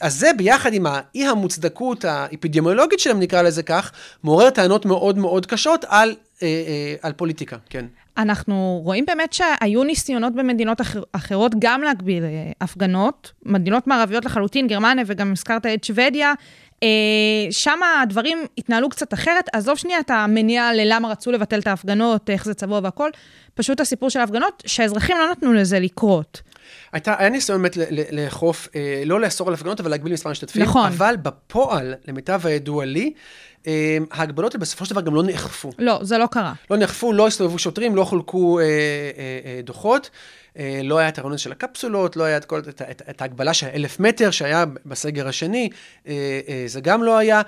אז 0.00 0.14
זה 0.14 0.30
ביחד 0.36 0.74
עם 0.74 0.86
האי 0.86 1.26
המוצדקות 1.26 2.04
האפידמיולוגית 2.04 3.00
שלהם, 3.00 3.20
נקרא 3.20 3.42
לזה 3.42 3.62
כך, 3.62 3.92
מעורר 4.22 4.50
טענות 4.50 4.86
מאוד 4.86 5.18
מאוד 5.18 5.46
קשות 5.46 5.84
על, 5.88 6.14
אה, 6.42 6.48
אה, 6.48 6.94
על 7.02 7.12
פוליטיקה, 7.12 7.56
כן. 7.70 7.86
אנחנו 8.16 8.80
רואים 8.84 9.06
באמת 9.06 9.32
שהיו 9.32 9.84
ניסיונות 9.84 10.34
במדינות 10.34 10.80
אחר, 10.80 11.02
אחרות 11.12 11.52
גם 11.58 11.82
להגביל 11.82 12.24
אה, 12.24 12.52
הפגנות, 12.60 13.32
מדינות 13.44 13.86
מערביות 13.86 14.24
לחלוטין, 14.24 14.66
גרמניה 14.66 15.04
וגם 15.06 15.32
הזכרת 15.32 15.66
את 15.66 15.84
שוודיה. 15.84 16.32
אה, 16.84 17.52
שם 17.52 17.80
הדברים 18.02 18.38
התנהלו 18.58 18.88
קצת 18.88 19.14
אחרת. 19.14 19.48
עזוב 19.52 19.78
שנייה 19.78 20.00
את 20.00 20.10
המניע 20.10 20.72
ללמה 20.74 21.08
רצו 21.08 21.32
לבטל 21.32 21.58
את 21.58 21.66
ההפגנות, 21.66 22.30
איך 22.30 22.44
זה 22.44 22.54
צבוע 22.54 22.80
והכל. 22.82 23.10
פשוט 23.54 23.80
הסיפור 23.80 24.10
של 24.10 24.20
ההפגנות, 24.20 24.62
שהאזרחים 24.66 25.16
לא 25.18 25.30
נתנו 25.30 25.52
לזה 25.52 25.80
לקרות. 25.80 26.42
הייתה, 26.92 27.14
היה 27.18 27.28
ניסיון 27.28 27.62
באמת 27.62 27.76
לאכוף, 28.12 28.68
אה, 28.76 29.02
לא 29.06 29.20
לאסור 29.20 29.48
על 29.48 29.54
הפגנות, 29.54 29.80
אבל 29.80 29.90
להגביל 29.90 30.12
מספר 30.12 30.30
משתתפים. 30.30 30.62
נכון. 30.62 30.86
אבל 30.86 31.14
בפועל, 31.22 31.94
למיטב 32.08 32.40
הידוע 32.46 32.84
לי, 32.84 33.12
אה, 33.66 33.98
ההגבלות 34.10 34.56
בסופו 34.56 34.84
של 34.84 34.90
דבר 34.90 35.00
גם 35.00 35.14
לא 35.14 35.22
נאכפו. 35.22 35.70
לא, 35.78 35.98
זה 36.02 36.18
לא 36.18 36.26
קרה. 36.26 36.52
לא 36.70 36.76
נאכפו, 36.76 37.12
לא 37.12 37.26
הסתובבו 37.26 37.58
שוטרים, 37.58 37.96
לא 37.96 38.04
חולקו 38.04 38.58
אה, 38.58 38.64
אה, 38.64 38.68
אה, 39.44 39.60
דוחות. 39.62 40.10
אה, 40.58 40.80
לא 40.84 40.98
היה 40.98 41.08
את 41.08 41.18
הרעיון 41.18 41.38
של 41.38 41.52
הקפסולות, 41.52 42.16
לא 42.16 42.24
היה 42.24 42.36
את, 42.36 42.44
כל, 42.44 42.58
את, 42.58 42.82
את, 42.90 43.02
את 43.10 43.22
ההגבלה 43.22 43.54
של 43.54 43.66
אלף 43.66 44.00
מטר 44.00 44.30
שהיה 44.30 44.64
בסגר 44.86 45.28
השני, 45.28 45.70
אה, 46.06 46.40
אה, 46.48 46.64
זה 46.66 46.80
גם 46.80 47.02
לא 47.02 47.18
היה. 47.18 47.42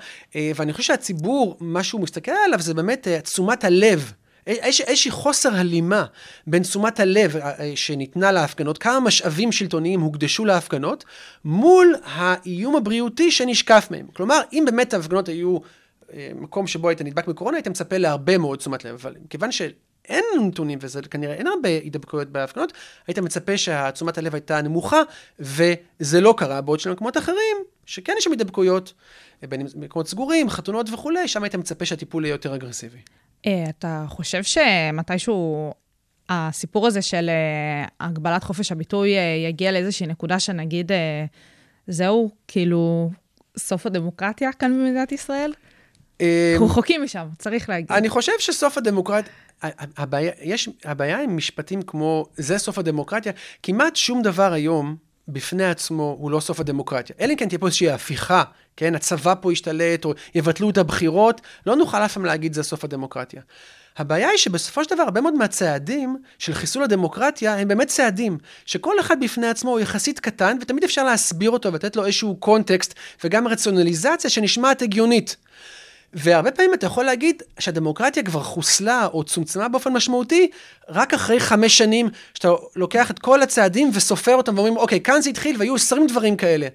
ואני 0.55 0.73
חושב 0.73 0.83
שהציבור, 0.83 1.57
מה 1.59 1.83
שהוא 1.83 2.01
מסתכל 2.01 2.31
עליו 2.45 2.61
זה 2.61 2.73
באמת 2.73 3.07
תשומת 3.23 3.63
הלב. 3.63 4.11
יש 4.47 4.81
איזושהי 4.81 5.11
חוסר 5.11 5.55
הלימה 5.55 6.05
בין 6.47 6.63
תשומת 6.63 6.99
הלב 6.99 7.35
שניתנה 7.75 8.31
להפגנות, 8.31 8.77
כמה 8.77 8.99
משאבים 8.99 9.51
שלטוניים 9.51 10.01
הוקדשו 10.01 10.45
להפגנות, 10.45 11.05
מול 11.45 11.95
האיום 12.03 12.75
הבריאותי 12.75 13.31
שנשקף 13.31 13.87
מהם. 13.91 14.07
כלומר, 14.13 14.41
אם 14.53 14.63
באמת 14.65 14.93
ההפגנות 14.93 15.27
היו 15.27 15.57
מקום 16.35 16.67
שבו 16.67 16.89
היית 16.89 17.01
נדבק 17.01 17.27
בקורונה, 17.27 17.57
היית 17.57 17.67
מצפה 17.67 17.97
להרבה 17.97 18.37
מאוד 18.37 18.59
תשומת 18.59 18.85
לב, 18.85 18.97
אבל 19.01 19.15
מכיוון 19.25 19.51
לנו 20.09 20.47
נתונים, 20.47 20.79
וזה 20.81 21.01
כנראה 21.01 21.33
אין 21.33 21.47
הרבה 21.47 21.69
הידבקויות 21.69 22.27
בהפגנות, 22.27 22.73
היית 23.07 23.19
מצפה 23.19 23.57
שהתשומת 23.57 24.17
הלב 24.17 24.33
הייתה 24.33 24.61
נמוכה, 24.61 25.01
וזה 25.39 26.21
לא 26.21 26.33
קרה, 26.37 26.61
בעוד 26.61 26.79
שבמקומות 26.79 27.17
אחרים, 27.17 27.57
שכן 27.85 28.13
יש 28.17 28.23
שם 28.23 28.31
הידבקויות, 28.31 28.93
בין 29.49 29.61
אם 29.61 29.67
מקומות 29.75 30.07
סגורים, 30.07 30.49
חתונות 30.49 30.89
וכולי, 30.93 31.27
שם 31.27 31.43
היית 31.43 31.55
מצפה 31.55 31.85
שהטיפול 31.85 32.25
יהיה 32.25 32.33
יותר 32.33 32.55
אגרסיבי. 32.55 32.97
אה, 33.45 33.63
אתה 33.69 34.05
חושב 34.07 34.43
שמתישהו 34.43 35.73
הסיפור 36.29 36.87
הזה 36.87 37.01
של 37.01 37.29
אה, 37.29 38.07
הגבלת 38.07 38.43
חופש 38.43 38.71
הביטוי 38.71 39.17
אה, 39.17 39.21
יגיע 39.49 39.71
לאיזושהי 39.71 40.07
נקודה 40.07 40.39
שנגיד, 40.39 40.91
זהו, 41.87 42.29
כאילו, 42.47 43.09
סוף 43.57 43.85
הדמוקרטיה 43.85 44.53
כאן 44.53 44.73
במדינת 44.73 45.11
ישראל? 45.11 45.53
אנחנו 46.53 46.65
רחוקים 46.65 47.03
משם, 47.03 47.27
צריך 47.37 47.69
להגיד. 47.69 47.91
אני 47.91 48.09
חושב 48.09 48.31
שסוף 48.39 48.77
הדמוקרטיה... 48.77 49.31
הבעיה, 49.97 50.31
הבעיה 50.83 51.21
עם 51.21 51.37
משפטים 51.37 51.81
כמו 51.81 52.25
זה 52.35 52.57
סוף 52.57 52.77
הדמוקרטיה, 52.77 53.31
כמעט 53.63 53.95
שום 53.95 54.21
דבר 54.21 54.53
היום 54.53 54.95
בפני 55.27 55.65
עצמו 55.65 56.17
הוא 56.19 56.31
לא 56.31 56.39
סוף 56.39 56.59
הדמוקרטיה. 56.59 57.15
אלא 57.19 57.31
אם 57.31 57.37
כן 57.37 57.47
תהיה 57.47 57.59
פה 57.59 57.65
איזושהי 57.65 57.91
הפיכה, 57.91 58.43
כן? 58.77 58.95
הצבא 58.95 59.33
פה 59.41 59.53
ישתלט, 59.53 60.05
או 60.05 60.13
יבטלו 60.35 60.69
את 60.69 60.77
הבחירות, 60.77 61.41
לא 61.65 61.75
נוכל 61.75 61.97
אף 61.97 62.13
פעם 62.13 62.25
להגיד 62.25 62.53
זה 62.53 62.63
סוף 62.63 62.83
הדמוקרטיה. 62.83 63.41
הבעיה 63.97 64.29
היא 64.29 64.37
שבסופו 64.37 64.83
של 64.83 64.95
דבר 64.95 65.03
הרבה 65.03 65.21
מאוד 65.21 65.33
מהצעדים 65.33 66.17
של 66.39 66.53
חיסול 66.53 66.83
הדמוקרטיה 66.83 67.57
הם 67.57 67.67
באמת 67.67 67.87
צעדים 67.87 68.37
שכל 68.65 68.99
אחד 68.99 69.19
בפני 69.19 69.47
עצמו 69.47 69.71
הוא 69.71 69.79
יחסית 69.79 70.19
קטן 70.19 70.57
ותמיד 70.61 70.83
אפשר 70.83 71.03
להסביר 71.03 71.51
אותו 71.51 71.73
ולתת 71.73 71.95
לו 71.95 72.05
איזשהו 72.05 72.35
קונטקסט 72.35 72.93
וגם 73.23 73.47
רציונליזציה 73.47 74.29
שנשמעת 74.29 74.81
הגיונית. 74.81 75.35
והרבה 76.13 76.51
פעמים 76.51 76.73
אתה 76.73 76.85
יכול 76.85 77.05
להגיד 77.05 77.43
שהדמוקרטיה 77.59 78.23
כבר 78.23 78.43
חוסלה 78.43 79.07
או 79.13 79.23
צומצמה 79.23 79.67
באופן 79.67 79.93
משמעותי 79.93 80.49
רק 80.89 81.13
אחרי 81.13 81.39
חמש 81.39 81.77
שנים, 81.77 82.09
שאתה 82.33 82.47
לוקח 82.75 83.11
את 83.11 83.19
כל 83.19 83.41
הצעדים 83.41 83.91
וסופר 83.93 84.35
אותם 84.35 84.55
ואומרים, 84.55 84.77
אוקיי, 84.77 85.01
כאן 85.01 85.21
זה 85.21 85.29
התחיל 85.29 85.55
והיו 85.59 85.75
עשרים 85.75 86.07
דברים 86.07 86.37
כאלה. 86.37 86.67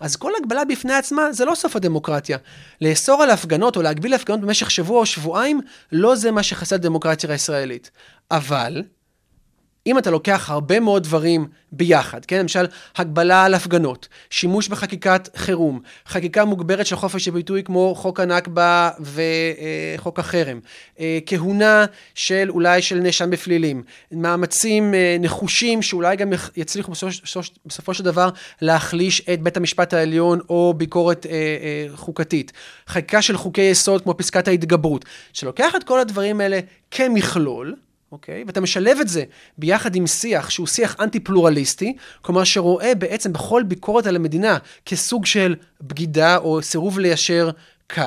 אז 0.00 0.16
כל 0.16 0.32
הגבלה 0.40 0.64
בפני 0.64 0.94
עצמה 0.94 1.32
זה 1.32 1.44
לא 1.44 1.54
סוף 1.54 1.76
הדמוקרטיה. 1.76 2.38
לאסור 2.80 3.22
על 3.22 3.30
הפגנות 3.30 3.76
או 3.76 3.82
להגביל 3.82 4.14
הפגנות 4.14 4.40
במשך 4.40 4.70
שבוע 4.70 5.00
או 5.00 5.06
שבועיים, 5.06 5.60
לא 5.92 6.14
זה 6.14 6.30
מה 6.30 6.42
שחסר 6.42 6.76
לדמוקרטיה 6.76 7.32
הישראלית. 7.32 7.90
אבל, 8.30 8.82
אם 9.86 9.98
אתה 9.98 10.10
לוקח 10.10 10.50
הרבה 10.50 10.80
מאוד 10.80 11.02
דברים 11.02 11.46
ביחד, 11.72 12.24
כן? 12.24 12.38
למשל, 12.38 12.66
הגבלה 12.96 13.44
על 13.44 13.54
הפגנות, 13.54 14.08
שימוש 14.30 14.68
בחקיקת 14.68 15.28
חירום, 15.36 15.80
חקיקה 16.06 16.44
מוגברת 16.44 16.86
של 16.86 16.96
חופש 16.96 17.28
הביטוי 17.28 17.62
כמו 17.64 17.94
חוק 17.94 18.20
הנכבה 18.20 18.90
וחוק 19.00 20.18
החרם, 20.18 20.60
אה, 21.00 21.18
כהונה 21.26 21.84
של 22.14 22.50
אולי 22.50 22.82
של 22.82 22.98
נאשם 22.98 23.30
בפלילים, 23.30 23.82
מאמצים 24.12 24.94
אה, 24.94 25.16
נחושים 25.20 25.82
שאולי 25.82 26.16
גם 26.16 26.32
יצליחו 26.56 26.92
בסופו, 27.66 27.94
של 27.94 28.04
דבר 28.04 28.28
להחליש 28.62 29.22
את 29.32 29.42
בית 29.42 29.56
המשפט 29.56 29.94
העליון 29.94 30.40
או 30.48 30.74
ביקורת 30.76 31.26
אה, 31.26 31.86
חוקתית, 31.94 32.52
חקיקה 32.88 33.22
של 33.22 33.36
חוקי 33.36 33.62
יסוד 33.62 34.02
כמו 34.02 34.16
פסקת 34.16 34.48
ההתגברות, 34.48 35.04
שלוקח 35.32 35.76
את 35.76 35.84
כל 35.84 36.00
הדברים 36.00 36.40
האלה 36.40 36.60
כמכלול, 36.90 37.74
אוקיי? 38.12 38.44
ואתה 38.46 38.60
משלב 38.60 38.98
את 39.00 39.08
זה 39.08 39.24
ביחד 39.58 39.96
עם 39.96 40.06
שיח 40.06 40.50
שהוא 40.50 40.66
שיח 40.66 40.96
אנטי-פלורליסטי, 41.00 41.96
כלומר 42.22 42.44
שרואה 42.44 42.94
בעצם 42.94 43.32
בכל 43.32 43.62
ביקורת 43.62 44.06
על 44.06 44.16
המדינה 44.16 44.58
כסוג 44.86 45.26
של 45.26 45.56
בגידה 45.80 46.36
או 46.36 46.62
סירוב 46.62 46.98
ליישר 46.98 47.50
קו. 47.94 48.02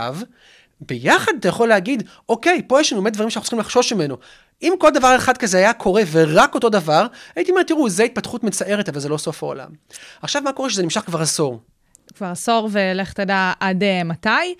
ביחד 0.81 1.31
אתה 1.39 1.47
יכול 1.47 1.67
להגיד, 1.67 2.03
אוקיי, 2.29 2.61
פה 2.67 2.81
יש 2.81 2.93
לנו 2.93 3.01
באמת 3.01 3.13
דברים 3.13 3.29
שאנחנו 3.29 3.43
צריכים 3.43 3.59
לחשוש 3.59 3.93
ממנו. 3.93 4.17
אם 4.61 4.73
כל 4.79 4.91
דבר 4.91 5.15
אחד 5.15 5.37
כזה 5.37 5.57
היה 5.57 5.73
קורה 5.73 6.01
ורק 6.11 6.55
אותו 6.55 6.69
דבר, 6.69 7.07
הייתי 7.35 7.51
אומר, 7.51 7.63
תראו, 7.63 7.89
זו 7.89 8.03
התפתחות 8.03 8.43
מצערת, 8.43 8.89
אבל 8.89 8.99
זה 8.99 9.09
לא 9.09 9.17
סוף 9.17 9.43
העולם. 9.43 9.69
עכשיו, 10.21 10.41
מה 10.41 10.53
קורה 10.53 10.69
שזה 10.69 10.83
נמשך 10.83 11.01
כבר 11.01 11.21
עשור? 11.21 11.59
כבר 12.15 12.27
עשור, 12.27 12.69
ולך 12.71 13.13
תדע 13.13 13.53
עד 13.59 13.83
uh, 13.83 14.03
מתי. 14.03 14.55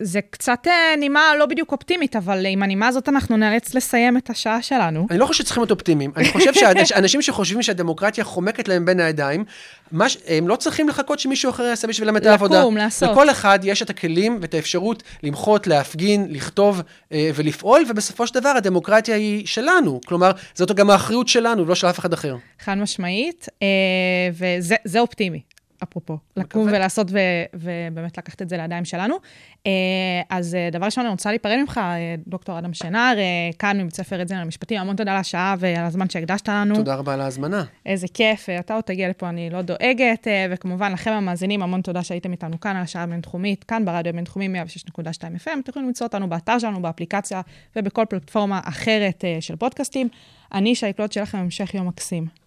זה 0.00 0.20
קצת 0.30 0.66
אה, 0.66 0.96
נימה 0.98 1.20
לא 1.38 1.46
בדיוק 1.46 1.72
אופטימית, 1.72 2.16
אבל 2.16 2.46
עם 2.46 2.62
הנימה 2.62 2.88
הזאת 2.88 3.08
אנחנו 3.08 3.36
נאלץ 3.36 3.74
לסיים 3.74 4.16
את 4.16 4.30
השעה 4.30 4.62
שלנו. 4.62 5.06
אני 5.10 5.18
לא 5.18 5.26
חושב 5.26 5.42
שצריכים 5.42 5.60
להיות 5.60 5.70
אופטימיים. 5.70 6.12
אני 6.16 6.28
חושב 6.28 6.52
שאנשים 6.84 7.22
שחושבים 7.22 7.62
שהדמוקרטיה 7.62 8.24
חומקת 8.24 8.68
להם 8.68 8.84
בין 8.84 9.00
הידיים, 9.00 9.44
מש, 9.92 10.18
הם 10.26 10.48
לא 10.48 10.56
צריכים 10.56 10.88
לחכות 10.88 11.18
שמישהו 11.18 11.50
אחר 11.50 11.62
יעשה 11.62 11.88
בשבילם 11.88 12.16
את 12.16 12.26
העבודה. 12.26 12.60
לקום, 12.60 12.76
לעשות. 12.76 13.10
לכל 13.10 13.30
אחד 13.30 13.58
יש 13.62 13.82
את 13.82 13.90
הכלים 13.90 14.38
ואת 14.40 14.54
האפשרות 14.54 15.02
למחות, 15.22 15.66
להפגין, 15.66 16.26
לכתוב 16.30 16.82
אה, 17.12 17.30
ולפעול, 17.34 17.84
ובסופו 17.88 18.26
של 18.26 18.34
דבר 18.34 18.48
הדמוקרטיה 18.48 19.16
היא 19.16 19.46
שלנו. 19.46 20.00
כלומר, 20.06 20.30
זאת 20.54 20.72
גם 20.72 20.90
האחריות 20.90 21.28
שלנו, 21.28 21.64
לא 21.64 21.74
של 21.74 21.86
אף 21.86 21.98
אחד 21.98 22.12
אחר. 22.12 22.36
חד 22.60 22.74
משמעית, 22.74 23.46
אה, 23.62 23.66
וזה 24.32 25.00
אופטימי. 25.00 25.40
אפרופו, 25.82 26.18
לקום 26.36 26.66
ולעשות 26.66 27.06
ו- 27.10 27.44
ובאמת 27.54 28.18
לקחת 28.18 28.42
את 28.42 28.48
זה 28.48 28.56
לידיים 28.56 28.84
שלנו. 28.84 29.14
אה, 29.66 29.72
אז 30.30 30.54
אה, 30.54 30.68
דבר 30.72 30.84
ראשון, 30.84 31.04
אני 31.04 31.10
רוצה 31.10 31.30
להיפרד 31.30 31.58
ממך, 31.60 31.78
אה, 31.78 32.14
דוקטור 32.26 32.58
אדם 32.58 32.74
שנר, 32.74 33.14
כאן 33.58 33.80
מבית 33.80 33.94
ספר 33.94 34.22
אדזנר 34.22 34.40
למשפטים, 34.40 34.80
המון 34.80 34.96
תודה 34.96 35.12
על 35.12 35.18
השעה 35.18 35.54
ועל 35.58 35.84
הזמן 35.84 36.08
שהקדשת 36.08 36.48
לנו. 36.48 36.74
תודה 36.74 36.94
רבה 36.94 37.14
על 37.14 37.20
ההזמנה. 37.20 37.64
איזה 37.86 38.06
כיף, 38.14 38.48
אתה 38.60 38.74
עוד 38.74 38.84
תגיע 38.84 39.08
לפה, 39.08 39.28
אני 39.28 39.50
לא 39.50 39.62
דואגת, 39.62 40.26
וכמובן 40.50 40.92
לכם 40.92 41.10
המאזינים, 41.10 41.62
המון 41.62 41.80
תודה 41.80 42.02
שהייתם 42.02 42.32
איתנו 42.32 42.60
כאן 42.60 42.76
על 42.76 42.82
השעה 42.82 43.02
הבינתחומית, 43.02 43.64
כאן 43.64 43.84
ברדיו 43.84 44.10
הבינתחומי 44.10 44.48
106.2 44.48 45.00
FM, 45.00 45.44
אתם 45.44 45.60
יכולים 45.68 45.88
למצוא 45.88 46.06
אותנו 46.06 46.28
באתר 46.28 46.58
שלנו, 46.58 46.82
באפליקציה 46.82 47.40
ובכל 47.76 48.04
פלטפורמה 48.08 48.60
אחרת 48.64 49.24
של 49.40 49.56
פודקאסטים. 49.56 50.08
אני 50.54 50.74
שי 50.74 50.92
קלוט, 50.92 51.12
שיהיה 51.12 51.22
לכם 51.22 51.38
המשך 51.38 51.74
יום 51.74 51.88
מקסים. 51.88 52.39